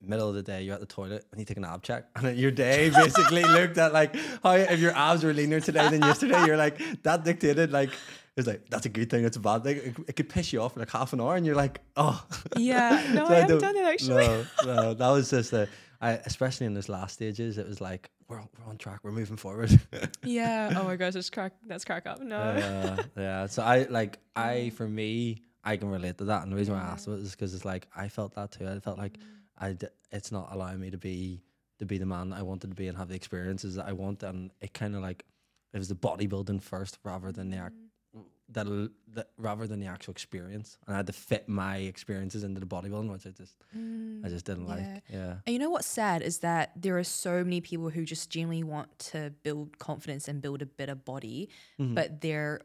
middle 0.01 0.29
of 0.29 0.35
the 0.35 0.43
day 0.43 0.63
you're 0.63 0.75
at 0.75 0.81
the 0.81 0.87
toilet 0.87 1.25
and 1.31 1.41
you 1.41 1.45
take 1.45 1.57
an 1.57 1.65
ab 1.65 1.83
check 1.83 2.07
and 2.17 2.37
your 2.37 2.51
day 2.51 2.91
basically 2.91 3.43
looked 3.59 3.79
at 3.79 3.93
like 3.93 4.15
how 4.43 4.53
if 4.53 4.79
your 4.79 4.95
abs 4.97 5.25
were 5.25 5.33
leaner 5.33 5.61
today 5.61 5.89
than 5.89 6.03
yesterday 6.03 6.45
you're 6.47 6.57
like 6.57 6.81
that 7.03 7.25
dictated 7.25 7.73
like 7.73 7.91
it's 8.37 8.47
like 8.47 8.69
that's 8.69 8.85
a 8.85 8.91
good 8.91 9.09
thing 9.09 9.25
it's 9.25 9.37
a 9.37 9.41
bad 9.41 9.65
thing 9.65 9.77
it, 9.79 9.97
it 10.09 10.17
could 10.17 10.29
piss 10.29 10.53
you 10.53 10.61
off 10.61 10.75
for 10.75 10.81
like 10.81 10.91
half 10.91 11.13
an 11.13 11.21
hour 11.21 11.37
and 11.37 11.47
you're 11.47 11.55
like 11.55 11.81
oh 11.97 12.23
Yeah, 12.57 13.03
no, 13.15 13.25
So 13.29 13.35
I 13.35 13.39
haven't 13.39 13.59
done 13.61 13.77
it 13.77 13.85
actually. 13.85 14.27
no, 14.27 14.45
no 14.65 14.95
that 14.95 15.09
was 15.09 15.31
just 15.31 15.53
a 15.53 15.69
I, 15.99 16.11
especially 16.27 16.67
in 16.67 16.75
those 16.75 16.91
last 16.91 17.15
stages 17.15 17.57
it 17.57 17.67
was 17.67 17.81
like 17.81 18.11
we're, 18.29 18.37
we're 18.37 18.69
on 18.69 18.77
track 18.77 19.01
we're 19.03 19.13
moving 19.13 19.39
forward 19.39 19.81
yeah. 20.23 20.75
Oh 20.77 20.85
my 20.85 20.97
gosh, 20.97 21.15
that's 21.15 21.31
crack. 21.31 21.53
That's 21.67 21.85
crack 21.85 22.07
up. 22.07 22.21
No. 22.21 22.37
yeah, 22.37 23.03
yeah. 23.17 23.47
So 23.47 23.63
I 23.63 23.85
like 23.85 24.19
I 24.35 24.71
mm. 24.71 24.73
for 24.73 24.87
me 24.87 25.43
I 25.65 25.77
can 25.77 25.91
relate 25.91 26.19
to 26.19 26.25
that, 26.27 26.43
and 26.43 26.53
the 26.53 26.57
reason 26.57 26.75
why 26.75 26.81
I 26.81 26.85
asked 26.85 27.05
mm. 27.05 27.09
about 27.09 27.21
it 27.21 27.25
is 27.25 27.33
because 27.33 27.55
it's 27.55 27.65
like 27.65 27.89
I 27.97 28.09
felt 28.09 28.35
that 28.35 28.53
too. 28.53 28.69
I 28.69 28.79
felt 28.81 28.99
like 28.99 29.15
mm. 29.15 29.23
I 29.59 29.73
d- 29.73 29.87
it's 30.11 30.33
not 30.33 30.49
allowing 30.53 30.81
me 30.81 30.91
to 30.91 30.99
be 30.99 31.43
to 31.79 31.87
be 31.87 31.99
the 31.99 32.07
man 32.07 32.33
I 32.33 32.43
wanted 32.43 32.71
to 32.71 32.75
be 32.75 32.89
and 32.89 32.97
have 32.97 33.09
the 33.09 33.15
experiences 33.15 33.75
that 33.75 33.87
I 33.87 33.93
want, 33.93 34.23
and 34.23 34.51
it 34.61 34.73
kind 34.73 34.95
of 34.95 35.03
like 35.03 35.25
it 35.73 35.79
was 35.79 35.89
the 35.89 35.95
bodybuilding 35.95 36.63
first 36.63 36.99
rather 37.05 37.33
than 37.33 37.51
the 37.51 37.57
mm-hmm. 37.57 37.67
ac- 37.67 38.27
that, 38.49 38.91
that 39.15 39.31
rather 39.37 39.67
than 39.67 39.81
the 39.81 39.87
actual 39.87 40.13
experience, 40.13 40.79
and 40.87 40.95
I 40.95 40.99
had 40.99 41.07
to 41.09 41.13
fit 41.13 41.49
my 41.49 41.79
experiences 41.79 42.45
into 42.45 42.61
the 42.61 42.67
bodybuilding, 42.67 43.11
which 43.11 43.27
I 43.27 43.31
just 43.31 43.57
mm, 43.77 44.25
I 44.25 44.29
just 44.29 44.47
didn't 44.47 44.67
yeah. 44.67 44.75
like. 44.75 45.03
Yeah, 45.09 45.35
And 45.47 45.53
you 45.53 45.59
know 45.59 45.71
what's 45.71 45.87
sad 45.87 46.23
is 46.23 46.39
that 46.39 46.73
there 46.77 46.97
are 46.99 47.05
so 47.05 47.43
many 47.43 47.61
people 47.61 47.91
who 47.91 48.05
just 48.05 48.31
genuinely 48.31 48.65
want 48.65 48.99
to 49.11 49.33
build 49.43 49.79
confidence 49.79 50.29
and 50.29 50.41
build 50.41 50.63
a 50.63 50.67
better 50.67 50.95
body, 50.95 51.49
mm-hmm. 51.79 51.95
but 51.95 52.21
they're 52.21 52.61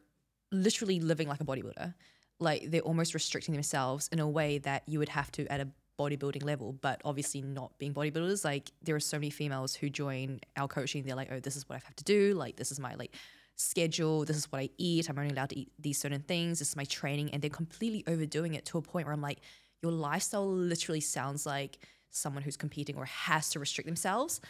literally 0.51 0.99
living 0.99 1.27
like 1.27 1.41
a 1.41 1.45
bodybuilder. 1.45 1.93
Like 2.39 2.71
they're 2.71 2.81
almost 2.81 3.13
restricting 3.13 3.53
themselves 3.53 4.09
in 4.11 4.19
a 4.19 4.27
way 4.27 4.57
that 4.59 4.83
you 4.87 4.99
would 4.99 5.09
have 5.09 5.31
to 5.33 5.51
at 5.51 5.61
a 5.61 5.67
bodybuilding 6.01 6.43
level, 6.43 6.73
but 6.81 7.01
obviously 7.05 7.41
not 7.41 7.77
being 7.77 7.93
bodybuilders. 7.93 8.43
Like 8.43 8.71
there 8.81 8.95
are 8.95 8.99
so 8.99 9.17
many 9.17 9.29
females 9.29 9.75
who 9.75 9.89
join 9.89 10.39
our 10.57 10.67
coaching, 10.67 11.03
they're 11.03 11.15
like, 11.15 11.31
oh, 11.31 11.39
this 11.39 11.55
is 11.55 11.67
what 11.67 11.75
I 11.75 11.81
have 11.85 11.95
to 11.97 12.03
do. 12.03 12.33
Like 12.33 12.55
this 12.55 12.71
is 12.71 12.79
my 12.79 12.95
like 12.95 13.15
schedule. 13.55 14.25
This 14.25 14.37
is 14.37 14.51
what 14.51 14.59
I 14.61 14.69
eat. 14.77 15.09
I'm 15.09 15.17
only 15.17 15.31
allowed 15.31 15.49
to 15.49 15.59
eat 15.59 15.71
these 15.79 15.99
certain 15.99 16.21
things. 16.21 16.59
This 16.59 16.69
is 16.69 16.75
my 16.75 16.85
training. 16.85 17.31
And 17.31 17.41
they're 17.41 17.49
completely 17.49 18.03
overdoing 18.07 18.53
it 18.55 18.65
to 18.67 18.77
a 18.77 18.81
point 18.81 19.05
where 19.05 19.13
I'm 19.13 19.21
like, 19.21 19.39
your 19.81 19.91
lifestyle 19.91 20.47
literally 20.47 21.01
sounds 21.01 21.45
like 21.45 21.77
someone 22.09 22.43
who's 22.43 22.57
competing 22.57 22.97
or 22.97 23.05
has 23.05 23.49
to 23.51 23.59
restrict 23.59 23.87
themselves. 23.87 24.41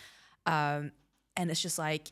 Um, 0.45 0.91
and 1.37 1.51
it's 1.51 1.61
just 1.61 1.77
like, 1.77 2.11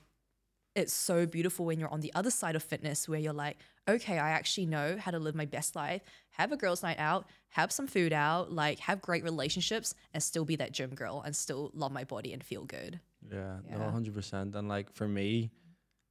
it's 0.76 0.94
so 0.94 1.26
beautiful 1.26 1.66
when 1.66 1.80
you're 1.80 1.90
on 1.90 2.02
the 2.02 2.14
other 2.14 2.32
side 2.32 2.56
of 2.56 2.64
fitness 2.64 3.10
where 3.10 3.20
you're 3.20 3.34
like, 3.34 3.58
okay, 3.88 4.20
I 4.20 4.30
actually 4.32 4.68
know 4.68 4.98
how 5.00 5.12
to 5.12 5.20
live 5.20 5.36
my 5.36 5.46
best 5.46 5.76
life, 5.76 6.02
have 6.32 6.52
a 6.52 6.58
girls' 6.58 6.84
night 6.84 7.00
out, 7.00 7.28
have 7.50 7.72
some 7.72 7.88
food 7.88 8.14
out, 8.14 8.52
like 8.52 8.80
have 8.80 9.02
great 9.02 9.24
relationships, 9.24 9.96
and 10.14 10.22
still 10.22 10.46
be 10.46 10.56
that 10.58 10.72
gym 10.72 10.92
girl 10.92 11.22
and 11.26 11.36
still 11.36 11.72
love 11.74 11.92
my 11.92 12.04
body 12.04 12.34
and 12.34 12.44
feel 12.44 12.66
good. 12.66 13.00
yeah, 13.30 13.58
no, 13.70 13.78
Yeah. 13.78 13.92
hundred 13.92 14.14
percent. 14.14 14.56
And 14.56 14.70
like 14.70 14.94
for 14.94 15.08
me, 15.08 15.52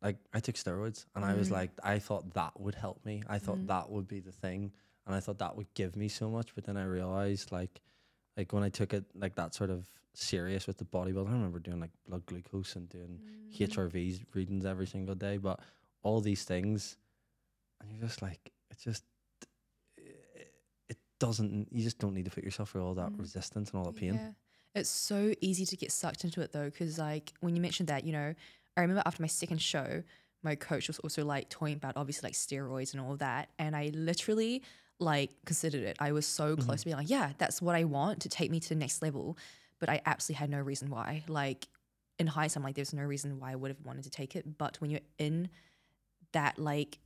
like 0.02 0.16
I 0.32 0.40
took 0.40 0.56
steroids, 0.56 1.06
and 1.14 1.24
I 1.24 1.34
was 1.34 1.48
mm. 1.48 1.52
like, 1.52 1.70
I 1.82 1.98
thought 1.98 2.34
that 2.34 2.58
would 2.60 2.74
help 2.74 3.04
me. 3.04 3.22
I 3.28 3.38
thought 3.38 3.58
mm. 3.58 3.68
that 3.68 3.90
would 3.90 4.06
be 4.06 4.20
the 4.20 4.32
thing, 4.32 4.72
and 5.06 5.14
I 5.14 5.20
thought 5.20 5.38
that 5.38 5.56
would 5.56 5.72
give 5.74 5.96
me 5.96 6.08
so 6.08 6.28
much. 6.28 6.54
But 6.54 6.64
then 6.64 6.76
I 6.76 6.84
realized, 6.84 7.50
like, 7.50 7.80
like 8.38 8.52
when 8.52 8.62
I 8.62 8.68
took 8.68 8.94
it 8.94 9.04
like 9.16 9.34
that 9.34 9.52
sort 9.52 9.68
of 9.68 9.84
serious 10.14 10.68
with 10.68 10.78
the 10.78 10.84
bodybuilding, 10.84 11.28
I 11.28 11.32
remember 11.32 11.58
doing 11.58 11.80
like 11.80 11.90
blood 12.06 12.24
glucose 12.24 12.76
and 12.76 12.88
doing 12.88 13.18
mm. 13.52 13.68
HRVs 13.68 14.20
readings 14.32 14.64
every 14.64 14.86
single 14.86 15.16
day. 15.16 15.38
But 15.38 15.58
all 16.04 16.20
these 16.20 16.44
things, 16.44 16.96
and 17.80 17.90
you're 17.90 18.00
just 18.00 18.22
like, 18.22 18.52
it 18.70 18.78
just. 18.78 19.02
It, 19.96 20.52
it 20.88 20.96
doesn't. 21.18 21.68
You 21.72 21.82
just 21.82 21.98
don't 21.98 22.14
need 22.14 22.26
to 22.26 22.30
put 22.30 22.44
yourself 22.44 22.70
through 22.70 22.84
all 22.84 22.94
that 22.94 23.10
mm. 23.10 23.18
resistance 23.18 23.70
and 23.70 23.80
all 23.80 23.84
that 23.86 23.96
pain. 23.96 24.14
Yeah. 24.14 24.30
It's 24.74 24.88
so 24.88 25.34
easy 25.40 25.66
to 25.66 25.76
get 25.76 25.90
sucked 25.90 26.22
into 26.22 26.40
it 26.40 26.52
though, 26.52 26.66
because 26.66 26.96
like 26.98 27.32
when 27.40 27.56
you 27.56 27.60
mentioned 27.60 27.88
that, 27.88 28.04
you 28.04 28.12
know, 28.12 28.34
I 28.76 28.80
remember 28.80 29.02
after 29.04 29.20
my 29.20 29.28
second 29.28 29.60
show, 29.60 30.04
my 30.44 30.54
coach 30.54 30.86
was 30.86 31.00
also 31.00 31.24
like 31.24 31.48
talking 31.48 31.74
about 31.74 31.96
obviously 31.96 32.28
like 32.28 32.34
steroids 32.34 32.92
and 32.92 33.00
all 33.00 33.16
that. 33.16 33.48
And 33.58 33.74
I 33.74 33.90
literally 33.92 34.62
like 35.00 35.30
considered 35.44 35.82
it. 35.82 35.96
I 36.00 36.12
was 36.12 36.26
so 36.26 36.56
close 36.56 36.80
to 36.80 36.84
being 36.86 36.96
like, 36.96 37.10
yeah, 37.10 37.32
that's 37.38 37.62
what 37.62 37.74
I 37.74 37.84
want 37.84 38.20
to 38.22 38.28
take 38.28 38.50
me 38.50 38.60
to 38.60 38.68
the 38.70 38.74
next 38.74 39.02
level. 39.02 39.38
But 39.78 39.88
I 39.88 40.00
absolutely 40.06 40.38
had 40.40 40.50
no 40.50 40.58
reason 40.60 40.90
why. 40.90 41.22
Like 41.28 41.68
in 42.18 42.26
hindsight, 42.26 42.56
I'm 42.56 42.62
like, 42.64 42.74
there's 42.74 42.92
no 42.92 43.02
reason 43.04 43.38
why 43.38 43.52
I 43.52 43.54
would 43.56 43.70
have 43.70 43.80
wanted 43.84 44.04
to 44.04 44.10
take 44.10 44.34
it. 44.34 44.58
But 44.58 44.80
when 44.80 44.90
you're 44.90 45.00
in 45.18 45.48
that 46.32 46.58
like 46.58 46.98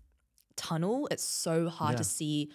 tunnel, 0.57 1.07
it's 1.11 1.23
so 1.25 1.69
hard 1.69 1.93
Yeah. 1.95 1.99
to 1.99 2.05
see 2.05 2.51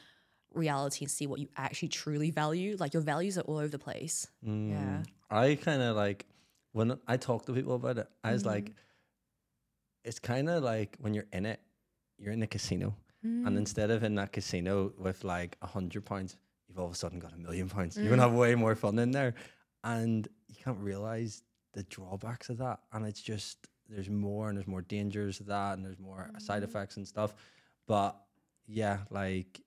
reality 0.53 1.05
and 1.05 1.11
see 1.11 1.27
what 1.27 1.39
you 1.39 1.49
actually 1.55 1.89
truly 1.89 2.31
value. 2.31 2.75
Like 2.79 2.93
your 2.93 3.03
values 3.03 3.37
are 3.37 3.41
all 3.41 3.57
over 3.57 3.67
the 3.67 3.77
place. 3.79 4.27
Yeah. 4.41 4.51
Mm, 4.51 5.05
I 5.29 5.55
kind 5.55 5.81
of 5.83 5.95
like 5.95 6.25
when 6.71 6.97
I 7.07 7.17
talk 7.17 7.45
to 7.45 7.53
people 7.53 7.75
about 7.75 7.97
it, 7.99 8.07
I 8.23 8.31
was 8.33 8.41
Mm-hmm. 8.41 8.49
like, 8.51 8.73
it's 10.03 10.19
kind 10.19 10.49
of 10.49 10.63
like 10.63 10.95
when 10.99 11.13
you're 11.13 11.25
in 11.33 11.45
it, 11.45 11.59
you're 12.17 12.31
in 12.33 12.39
the 12.39 12.47
casino, 12.47 12.95
Mm. 13.25 13.47
and 13.47 13.57
instead 13.57 13.89
of 13.89 14.03
in 14.03 14.15
that 14.15 14.31
casino 14.31 14.93
with 14.97 15.23
like 15.23 15.57
a 15.61 15.67
hundred 15.67 16.05
pounds, 16.05 16.37
you've 16.67 16.77
all 16.79 16.85
of 16.85 16.91
a 16.91 16.95
sudden 16.95 17.19
got 17.19 17.33
a 17.33 17.37
million 17.37 17.67
pounds. 17.67 17.97
You're 17.97 18.05
Mm. 18.07 18.09
gonna 18.11 18.21
have 18.23 18.33
way 18.33 18.53
more 18.55 18.75
fun 18.75 18.99
in 18.99 19.11
there, 19.11 19.33
and 19.83 20.27
you 20.47 20.55
can't 20.63 20.77
realize 20.79 21.41
the 21.73 21.83
drawbacks 21.83 22.49
of 22.49 22.57
that. 22.59 22.79
And 22.93 23.05
it's 23.05 23.21
just 23.21 23.67
there's 23.89 24.09
more 24.09 24.49
and 24.49 24.57
there's 24.57 24.67
more 24.67 24.81
dangers 24.81 25.39
of 25.39 25.45
that, 25.47 25.73
and 25.77 25.85
there's 25.85 25.99
more 25.99 26.29
side 26.39 26.61
Mm. 26.61 26.65
effects 26.65 26.97
and 26.97 27.07
stuff. 27.07 27.33
But 27.87 28.21
yeah, 28.67 28.99
like 29.09 29.61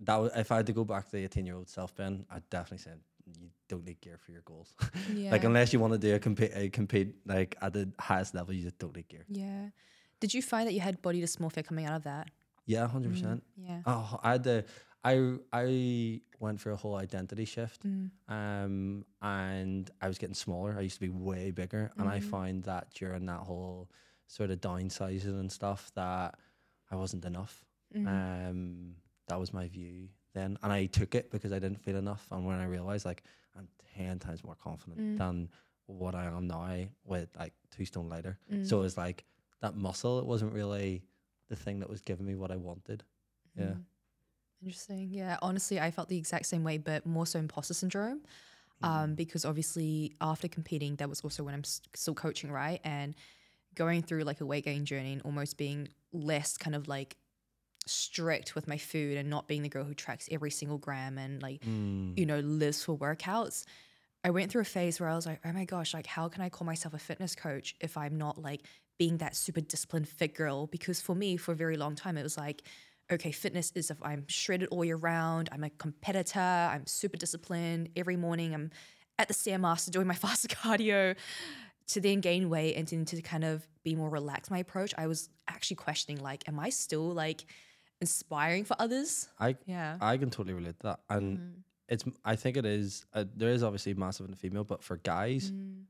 that. 0.00 0.16
wa- 0.16 0.30
If 0.34 0.50
I 0.52 0.56
had 0.56 0.66
to 0.66 0.72
go 0.72 0.84
back 0.84 1.04
to 1.06 1.12
the 1.12 1.24
18 1.24 1.46
year 1.46 1.54
old 1.56 1.68
self, 1.68 1.94
Ben, 1.94 2.24
I'd 2.30 2.48
definitely 2.50 2.78
say 2.78 2.92
you 3.26 3.50
don't 3.68 3.84
need 3.84 4.00
gear 4.00 4.16
for 4.16 4.32
your 4.32 4.40
goals. 4.42 4.74
Yeah. 5.14 5.30
like 5.30 5.44
unless 5.44 5.72
you 5.72 5.78
want 5.80 5.92
to 5.92 5.98
do 5.98 6.14
a 6.14 6.18
compete, 6.18 6.50
a 6.54 6.68
compete 6.70 7.14
like 7.26 7.56
at 7.60 7.74
the 7.74 7.92
highest 8.00 8.34
level, 8.34 8.54
you 8.54 8.62
just 8.62 8.78
don't 8.78 8.96
need 8.96 9.08
gear. 9.08 9.24
yeah. 9.28 9.68
Did 10.20 10.34
you 10.34 10.42
find 10.42 10.66
that 10.66 10.72
you 10.72 10.80
had 10.80 11.00
body 11.00 11.22
dysmorphia 11.22 11.64
coming 11.64 11.84
out 11.84 11.94
of 11.94 12.02
that? 12.04 12.28
Yeah, 12.68 12.86
hundred 12.86 13.12
percent. 13.12 13.42
Yeah. 13.56 13.80
Oh, 13.86 14.20
I 14.22 14.32
had 14.32 14.44
the 14.44 14.64
I 15.04 15.36
I 15.52 16.20
went 16.38 16.60
for 16.60 16.70
a 16.70 16.76
whole 16.76 16.96
identity 16.96 17.44
shift, 17.44 17.80
Mm. 17.86 18.10
um, 18.28 19.04
and 19.22 19.90
I 20.00 20.06
was 20.08 20.18
getting 20.18 20.34
smaller. 20.34 20.76
I 20.76 20.82
used 20.82 20.96
to 21.00 21.00
be 21.00 21.08
way 21.08 21.50
bigger, 21.50 21.90
and 21.96 22.08
I 22.08 22.18
Mhm. 22.20 22.30
found 22.34 22.64
that 22.64 22.92
during 22.94 23.26
that 23.26 23.40
whole 23.40 23.90
sort 24.26 24.50
of 24.50 24.60
downsizing 24.60 25.38
and 25.40 25.50
stuff 25.50 25.90
that 25.94 26.38
I 26.90 26.96
wasn't 26.96 27.24
enough. 27.24 27.64
Mhm. 27.94 28.06
Um, 28.06 28.96
that 29.28 29.38
was 29.40 29.52
my 29.52 29.66
view 29.68 30.10
then, 30.34 30.58
and 30.62 30.70
I 30.72 30.86
took 30.86 31.14
it 31.14 31.30
because 31.30 31.52
I 31.52 31.58
didn't 31.58 31.80
feel 31.80 31.96
enough. 31.96 32.30
And 32.30 32.44
when 32.44 32.58
I 32.58 32.64
realized 32.66 33.06
like 33.06 33.22
I'm 33.56 33.68
ten 33.94 34.18
times 34.18 34.44
more 34.44 34.56
confident 34.56 35.00
Mm. 35.00 35.16
than 35.18 35.48
what 35.86 36.14
I 36.14 36.24
am 36.26 36.46
now 36.46 36.86
with 37.04 37.34
like 37.36 37.54
two 37.70 37.86
stone 37.86 38.08
lighter, 38.10 38.38
Mm. 38.52 38.66
so 38.66 38.78
it 38.80 38.82
was 38.82 38.96
like 38.98 39.24
that 39.60 39.74
muscle. 39.74 40.18
It 40.18 40.26
wasn't 40.26 40.52
really 40.52 41.02
the 41.48 41.56
thing 41.56 41.80
that 41.80 41.88
was 41.90 42.00
giving 42.00 42.26
me 42.26 42.34
what 42.34 42.50
I 42.50 42.56
wanted. 42.56 43.04
Yeah. 43.56 43.64
Mm. 43.64 43.84
Interesting. 44.62 45.08
Yeah. 45.12 45.36
Honestly, 45.40 45.78
I 45.80 45.90
felt 45.90 46.08
the 46.08 46.16
exact 46.18 46.46
same 46.46 46.64
way, 46.64 46.78
but 46.78 47.06
more 47.06 47.26
so 47.26 47.38
imposter 47.38 47.74
syndrome. 47.74 48.20
Um, 48.80 49.14
because 49.16 49.44
obviously 49.44 50.14
after 50.20 50.46
competing, 50.46 50.94
that 50.96 51.08
was 51.08 51.20
also 51.22 51.42
when 51.42 51.52
I'm 51.52 51.64
still 51.64 52.14
coaching, 52.14 52.52
right? 52.52 52.80
And 52.84 53.16
going 53.74 54.02
through 54.02 54.22
like 54.22 54.40
a 54.40 54.46
weight 54.46 54.64
gain 54.64 54.84
journey 54.84 55.12
and 55.14 55.22
almost 55.22 55.56
being 55.58 55.88
less 56.12 56.56
kind 56.56 56.76
of 56.76 56.86
like 56.86 57.16
strict 57.86 58.54
with 58.54 58.68
my 58.68 58.78
food 58.78 59.16
and 59.16 59.28
not 59.28 59.48
being 59.48 59.62
the 59.62 59.68
girl 59.68 59.82
who 59.84 59.94
tracks 59.94 60.28
every 60.30 60.50
single 60.52 60.78
gram 60.78 61.18
and 61.18 61.42
like 61.42 61.60
Mm. 61.62 62.16
you 62.16 62.24
know, 62.26 62.38
lives 62.38 62.84
for 62.84 62.96
workouts. 62.96 63.64
I 64.22 64.30
went 64.30 64.50
through 64.52 64.62
a 64.62 64.64
phase 64.66 65.00
where 65.00 65.08
I 65.08 65.14
was 65.16 65.26
like, 65.26 65.40
oh 65.44 65.52
my 65.52 65.64
gosh, 65.64 65.94
like, 65.94 66.06
how 66.06 66.28
can 66.28 66.42
I 66.42 66.48
call 66.48 66.66
myself 66.66 66.94
a 66.94 66.98
fitness 66.98 67.34
coach 67.34 67.74
if 67.80 67.96
I'm 67.96 68.16
not 68.18 68.40
like 68.40 68.62
being 68.98 69.18
that 69.18 69.36
super 69.36 69.60
disciplined 69.60 70.08
fit 70.08 70.34
girl? 70.34 70.66
Because 70.66 71.00
for 71.00 71.14
me, 71.14 71.36
for 71.36 71.52
a 71.52 71.56
very 71.56 71.76
long 71.76 71.94
time, 71.94 72.16
it 72.18 72.22
was 72.22 72.36
like, 72.36 72.62
okay, 73.10 73.32
fitness 73.32 73.72
is 73.74 73.90
if 73.90 73.96
I'm 74.02 74.26
shredded 74.28 74.68
all 74.70 74.84
year 74.84 74.96
round, 74.96 75.48
I'm 75.52 75.64
a 75.64 75.70
competitor, 75.70 76.40
I'm 76.40 76.86
super 76.86 77.16
disciplined. 77.16 77.88
Every 77.96 78.16
morning, 78.16 78.54
I'm 78.54 78.70
at 79.18 79.28
the 79.28 79.34
Stairmaster 79.34 79.90
doing 79.96 80.06
my 80.06 80.14
fasted 80.14 80.50
cardio 80.62 81.16
to 81.88 82.00
then 82.00 82.20
gain 82.20 82.50
weight 82.50 82.74
and 82.74 82.86
then 82.86 83.04
to 83.06 83.22
kind 83.22 83.44
of 83.44 83.66
be 83.82 83.94
more 83.94 84.10
relaxed 84.10 84.50
my 84.50 84.58
approach. 84.58 84.92
I 84.98 85.06
was 85.06 85.30
actually 85.48 85.76
questioning, 85.76 86.22
like, 86.22 86.46
am 86.48 86.60
I 86.60 86.68
still 86.68 87.12
like 87.12 87.46
inspiring 88.00 88.64
for 88.64 88.76
others? 88.78 89.28
I 89.38 89.56
Yeah. 89.66 89.96
I 90.00 90.16
can 90.18 90.30
totally 90.30 90.54
relate 90.54 90.78
to 90.80 90.82
that, 90.88 91.00
and 91.08 91.38
Mm. 91.38 91.52
it's 91.88 92.04
I 92.24 92.36
think 92.36 92.56
it 92.58 92.66
is 92.66 93.06
uh, 93.14 93.24
there 93.34 93.48
is 93.50 93.62
obviously 93.62 93.94
massive 93.94 94.26
in 94.26 94.30
the 94.32 94.36
female, 94.36 94.64
but 94.64 94.82
for 94.82 94.98
guys, 94.98 95.50
Mm. 95.50 95.84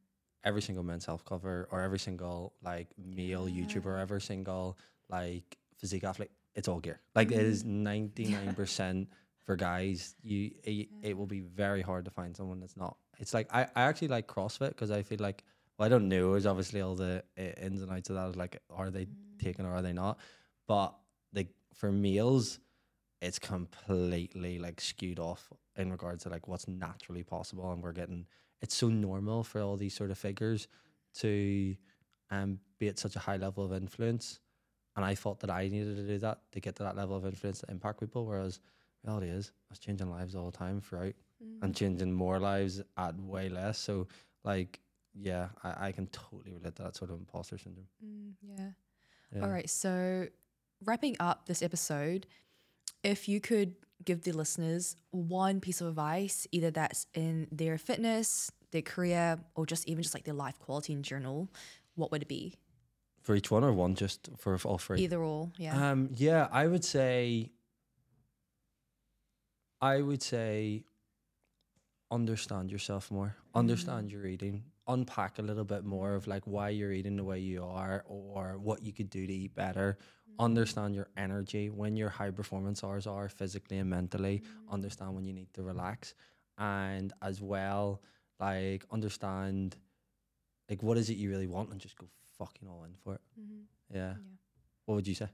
Every 0.44 0.62
single 0.62 0.84
men's 0.84 1.04
health 1.04 1.24
cover 1.24 1.68
or 1.70 1.80
every 1.80 1.98
single 1.98 2.54
like 2.62 2.88
male 2.96 3.46
YouTuber, 3.46 4.00
every 4.00 4.20
single 4.20 4.78
like 5.08 5.58
physique 5.76 6.04
athlete, 6.04 6.30
it's 6.54 6.68
all 6.68 6.80
gear. 6.80 7.00
Like 7.14 7.30
it 7.30 7.40
is 7.40 7.64
ninety 7.64 8.26
nine 8.26 8.54
percent 8.54 9.08
for 9.44 9.56
guys. 9.56 10.14
You 10.22 10.50
it, 10.64 10.88
it 11.02 11.16
will 11.16 11.26
be 11.26 11.40
very 11.40 11.82
hard 11.82 12.04
to 12.06 12.10
find 12.10 12.36
someone 12.36 12.60
that's 12.60 12.76
not. 12.76 12.96
It's 13.18 13.34
like 13.34 13.48
I, 13.52 13.62
I 13.74 13.82
actually 13.82 14.08
like 14.08 14.26
CrossFit 14.26 14.70
because 14.70 14.90
I 14.90 15.02
feel 15.02 15.18
like 15.20 15.44
well 15.78 15.86
I 15.86 15.88
don't 15.88 16.08
know. 16.08 16.32
There's 16.32 16.46
obviously 16.46 16.80
all 16.80 16.94
the 16.94 17.22
uh, 17.38 17.42
ins 17.60 17.82
and 17.82 17.90
outs 17.92 18.10
of 18.10 18.16
that. 18.16 18.36
Like 18.36 18.60
are 18.70 18.90
they 18.90 19.06
taken 19.38 19.66
or 19.66 19.74
are 19.74 19.82
they 19.82 19.92
not? 19.92 20.18
But 20.66 20.94
like 21.32 21.48
for 21.74 21.92
males, 21.92 22.58
it's 23.20 23.38
completely 23.38 24.58
like 24.58 24.80
skewed 24.80 25.18
off 25.18 25.52
in 25.76 25.90
regards 25.90 26.24
to 26.24 26.28
like 26.28 26.48
what's 26.48 26.68
naturally 26.68 27.22
possible 27.22 27.70
and 27.72 27.82
we're 27.82 27.92
getting 27.92 28.26
it's 28.62 28.74
so 28.74 28.88
normal 28.88 29.42
for 29.44 29.60
all 29.60 29.76
these 29.76 29.94
sort 29.94 30.10
of 30.10 30.18
figures 30.18 30.68
to 31.14 31.76
um 32.30 32.58
be 32.78 32.88
at 32.88 32.98
such 32.98 33.16
a 33.16 33.18
high 33.18 33.36
level 33.36 33.64
of 33.64 33.72
influence 33.72 34.40
and 34.96 35.04
I 35.04 35.14
thought 35.14 35.40
that 35.40 35.50
I 35.50 35.68
needed 35.68 35.96
to 35.96 36.02
do 36.02 36.18
that 36.18 36.40
to 36.52 36.60
get 36.60 36.76
to 36.76 36.82
that 36.82 36.96
level 36.96 37.16
of 37.16 37.24
influence 37.24 37.60
to 37.60 37.70
impact 37.70 38.00
people 38.00 38.26
whereas 38.26 38.60
reality 39.04 39.28
is 39.28 39.52
I 39.68 39.72
was 39.72 39.78
changing 39.78 40.10
lives 40.10 40.34
all 40.34 40.50
the 40.50 40.56
time 40.56 40.80
throughout 40.80 41.14
and 41.62 41.74
changing 41.74 42.12
more 42.12 42.38
lives 42.40 42.82
at 42.96 43.14
way 43.20 43.48
less 43.48 43.78
so 43.78 44.08
like 44.44 44.80
yeah 45.14 45.48
I, 45.64 45.88
I 45.88 45.92
can 45.92 46.06
totally 46.08 46.52
relate 46.52 46.74
to 46.76 46.82
that 46.82 46.96
sort 46.96 47.10
of 47.10 47.18
imposter 47.18 47.58
syndrome 47.58 47.86
Mm, 48.04 48.32
yeah. 48.42 48.70
yeah. 49.34 49.42
All 49.42 49.50
right. 49.50 49.68
So, 49.70 50.26
wrapping 50.84 51.16
up 51.20 51.46
this 51.46 51.62
episode, 51.62 52.26
if 53.02 53.28
you 53.28 53.40
could 53.40 53.74
give 54.04 54.22
the 54.22 54.32
listeners 54.32 54.96
one 55.10 55.60
piece 55.60 55.80
of 55.80 55.88
advice, 55.88 56.46
either 56.52 56.70
that's 56.70 57.06
in 57.14 57.48
their 57.50 57.78
fitness, 57.78 58.50
their 58.70 58.82
career, 58.82 59.38
or 59.54 59.66
just 59.66 59.88
even 59.88 60.02
just 60.02 60.14
like 60.14 60.24
their 60.24 60.34
life 60.34 60.58
quality 60.58 60.92
in 60.92 61.02
general, 61.02 61.48
what 61.94 62.10
would 62.10 62.22
it 62.22 62.28
be? 62.28 62.54
for 63.28 63.34
each 63.34 63.50
one 63.50 63.62
or 63.62 63.74
one 63.74 63.94
just 63.94 64.30
for 64.38 64.58
all 64.64 64.78
three 64.78 65.00
Either 65.00 65.22
or. 65.22 65.52
Yeah. 65.58 65.90
Um, 65.90 66.08
yeah, 66.16 66.48
I 66.50 66.66
would 66.66 66.82
say. 66.82 67.50
I 69.82 70.00
would 70.00 70.22
say. 70.22 70.84
Understand 72.10 72.72
yourself 72.72 73.10
more. 73.10 73.36
Understand 73.54 74.10
your 74.10 74.24
eating. 74.26 74.64
Unpack 74.88 75.38
a 75.38 75.42
little 75.42 75.64
bit 75.64 75.84
more 75.84 76.14
of 76.14 76.26
like 76.26 76.42
why 76.46 76.70
you're 76.70 76.92
eating 76.92 77.16
the 77.16 77.24
way 77.24 77.38
you 77.38 77.62
are, 77.62 78.04
or 78.06 78.56
what 78.58 78.82
you 78.82 78.92
could 78.92 79.10
do 79.10 79.26
to 79.26 79.32
eat 79.32 79.54
better. 79.54 79.98
Mm-hmm. 80.30 80.44
Understand 80.44 80.94
your 80.94 81.08
energy 81.16 81.68
when 81.68 81.94
your 81.94 82.08
high 82.08 82.30
performance 82.30 82.82
hours 82.82 83.06
are 83.06 83.28
physically 83.28 83.78
and 83.78 83.90
mentally. 83.90 84.38
Mm-hmm. 84.38 84.74
Understand 84.74 85.14
when 85.14 85.24
you 85.24 85.34
need 85.34 85.52
to 85.54 85.62
relax, 85.62 86.14
and 86.56 87.12
as 87.20 87.42
well, 87.42 88.00
like 88.40 88.84
understand, 88.90 89.76
like 90.70 90.82
what 90.82 90.96
is 90.96 91.10
it 91.10 91.18
you 91.18 91.28
really 91.28 91.46
want, 91.46 91.70
and 91.70 91.78
just 91.78 91.96
go 91.98 92.06
fucking 92.38 92.66
all 92.66 92.84
in 92.84 92.94
for 93.04 93.14
it. 93.14 93.20
Mm-hmm. 93.38 93.94
Yeah. 93.94 93.98
Yeah. 93.98 94.14
What 94.86 94.94
would 94.94 95.06
you 95.06 95.14
say? 95.14 95.28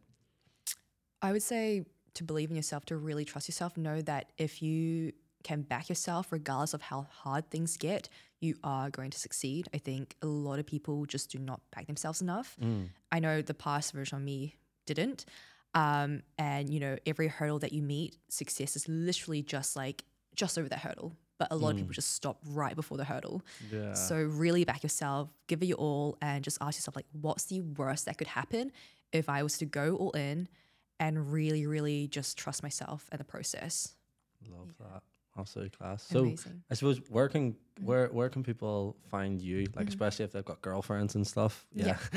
I 1.22 1.30
would 1.30 1.44
say 1.44 1.84
to 2.14 2.24
believe 2.24 2.50
in 2.50 2.56
yourself, 2.56 2.84
to 2.86 2.96
really 2.96 3.24
trust 3.24 3.48
yourself, 3.48 3.76
know 3.76 4.02
that 4.02 4.32
if 4.36 4.62
you 4.62 5.12
can 5.44 5.62
back 5.62 5.88
yourself, 5.88 6.32
regardless 6.32 6.74
of 6.74 6.82
how 6.82 7.06
hard 7.10 7.48
things 7.50 7.76
get, 7.76 8.08
you 8.40 8.56
are 8.64 8.90
going 8.90 9.10
to 9.10 9.18
succeed. 9.18 9.68
I 9.72 9.78
think 9.78 10.16
a 10.22 10.26
lot 10.26 10.58
of 10.58 10.66
people 10.66 11.06
just 11.06 11.30
do 11.30 11.38
not 11.38 11.60
back 11.74 11.86
themselves 11.86 12.20
enough. 12.20 12.56
I 13.12 13.20
know 13.20 13.40
the 13.42 13.54
past 13.54 13.92
version 13.92 14.18
of 14.18 14.24
me 14.24 14.56
didn't. 14.86 15.24
Um, 15.74 16.22
and, 16.38 16.68
you 16.68 16.80
know, 16.80 16.96
every 17.06 17.28
hurdle 17.28 17.58
that 17.60 17.72
you 17.72 17.82
meet, 17.82 18.16
success 18.28 18.76
is 18.76 18.88
literally 18.88 19.42
just 19.42 19.76
like, 19.76 20.04
just 20.34 20.58
over 20.58 20.68
that 20.68 20.80
hurdle. 20.80 21.16
But 21.38 21.48
a 21.50 21.56
lot 21.56 21.70
of 21.70 21.76
people 21.76 21.92
just 21.92 22.12
stop 22.12 22.38
right 22.46 22.76
before 22.76 22.96
the 22.96 23.04
hurdle. 23.04 23.42
Yeah. 23.72 23.92
So 23.94 24.16
really 24.16 24.64
back 24.64 24.82
yourself, 24.82 25.30
give 25.48 25.62
it 25.62 25.66
your 25.66 25.78
all, 25.78 26.16
and 26.22 26.44
just 26.44 26.58
ask 26.60 26.78
yourself 26.78 26.96
like, 26.96 27.06
what's 27.12 27.44
the 27.44 27.60
worst 27.60 28.06
that 28.06 28.18
could 28.18 28.28
happen 28.28 28.70
if 29.12 29.28
I 29.28 29.42
was 29.42 29.58
to 29.58 29.64
go 29.64 29.96
all 29.96 30.12
in 30.12 30.48
and 31.00 31.32
really, 31.32 31.66
really 31.66 32.06
just 32.06 32.38
trust 32.38 32.62
myself 32.62 33.08
and 33.10 33.18
the 33.18 33.24
process. 33.24 33.94
Love 34.48 34.74
that. 34.78 35.02
Absolutely 35.36 35.70
class. 35.70 36.04
So 36.04 36.32
I 36.70 36.74
suppose 36.74 37.00
where 37.08 37.28
can 37.28 37.52
mm. 37.52 37.84
where 37.84 38.06
where 38.08 38.28
can 38.28 38.44
people 38.44 38.96
find 39.08 39.40
you? 39.40 39.66
Like 39.74 39.86
mm. 39.86 39.88
especially 39.88 40.24
if 40.24 40.32
they've 40.32 40.44
got 40.44 40.62
girlfriends 40.62 41.16
and 41.16 41.26
stuff. 41.26 41.66
Yeah. 41.72 41.98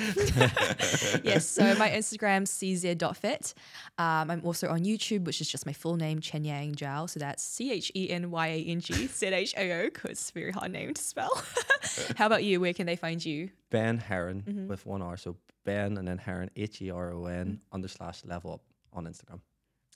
yes, 1.23 1.47
so 1.47 1.63
my 1.75 1.89
Instagram 1.89 2.43
is 2.43 2.51
cz.fit. 2.51 3.55
Um, 3.97 4.29
I'm 4.29 4.41
also 4.45 4.69
on 4.69 4.81
YouTube, 4.81 5.25
which 5.25 5.41
is 5.41 5.49
just 5.49 5.65
my 5.65 5.73
full 5.73 5.95
name, 5.95 6.19
Chen 6.19 6.43
Yang 6.43 6.75
Zhao. 6.75 7.09
So 7.09 7.19
that's 7.19 7.41
C 7.41 7.71
H 7.71 7.91
E 7.95 8.09
N 8.11 8.29
Y 8.29 8.47
A 8.47 8.63
N 8.65 8.81
G 8.81 9.07
Z 9.07 9.25
H 9.25 9.55
A 9.57 9.71
O, 9.71 9.85
because 9.85 10.11
it's 10.11 10.29
a 10.29 10.33
very 10.33 10.51
hard 10.51 10.71
name 10.71 10.93
to 10.93 11.01
spell. 11.01 11.43
How 12.17 12.27
about 12.27 12.43
you? 12.43 12.59
Where 12.59 12.73
can 12.73 12.85
they 12.85 12.95
find 12.95 13.23
you? 13.25 13.49
ben 13.69 13.97
Heron 13.97 14.43
mm-hmm. 14.47 14.67
with 14.67 14.85
one 14.85 15.01
R. 15.01 15.17
So 15.17 15.35
Ben 15.65 15.97
and 15.97 16.07
then 16.07 16.19
Heron 16.19 16.51
H 16.55 16.81
E 16.81 16.91
R 16.91 17.11
O 17.13 17.25
N 17.25 17.45
mm-hmm. 17.45 17.55
under 17.75 17.87
slash 17.87 18.23
level 18.25 18.53
up 18.53 18.61
on 18.93 19.05
Instagram. 19.05 19.39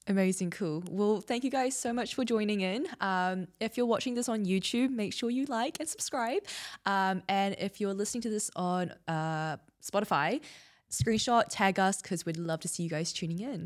Amazing, 0.08 0.50
cool. 0.50 0.84
Well, 0.90 1.22
thank 1.22 1.44
you 1.44 1.52
guys 1.52 1.78
so 1.78 1.94
much 1.94 2.16
for 2.16 2.26
joining 2.26 2.62
in. 2.62 2.88
Um, 3.00 3.48
if 3.60 3.78
you're 3.78 3.86
watching 3.86 4.16
this 4.16 4.28
on 4.28 4.46
YouTube, 4.46 4.90
make 4.90 5.14
sure 5.14 5.30
you 5.30 5.46
like 5.46 5.80
and 5.80 5.88
subscribe. 5.88 6.42
Um, 6.86 7.22
and 7.30 7.56
if 7.60 7.80
you're 7.80 7.94
listening 7.94 8.24
to 8.24 8.30
this 8.30 8.50
on 8.56 8.94
uh, 9.08 9.58
Spotify, 9.82 10.42
screenshot, 10.90 11.44
tag 11.50 11.80
us 11.80 12.02
because 12.02 12.26
we'd 12.26 12.38
love 12.38 12.62
to 12.62 12.68
see 12.68 12.84
you 12.84 12.90
guys 12.90 13.14
tuning 13.14 13.40
in. 13.40 13.60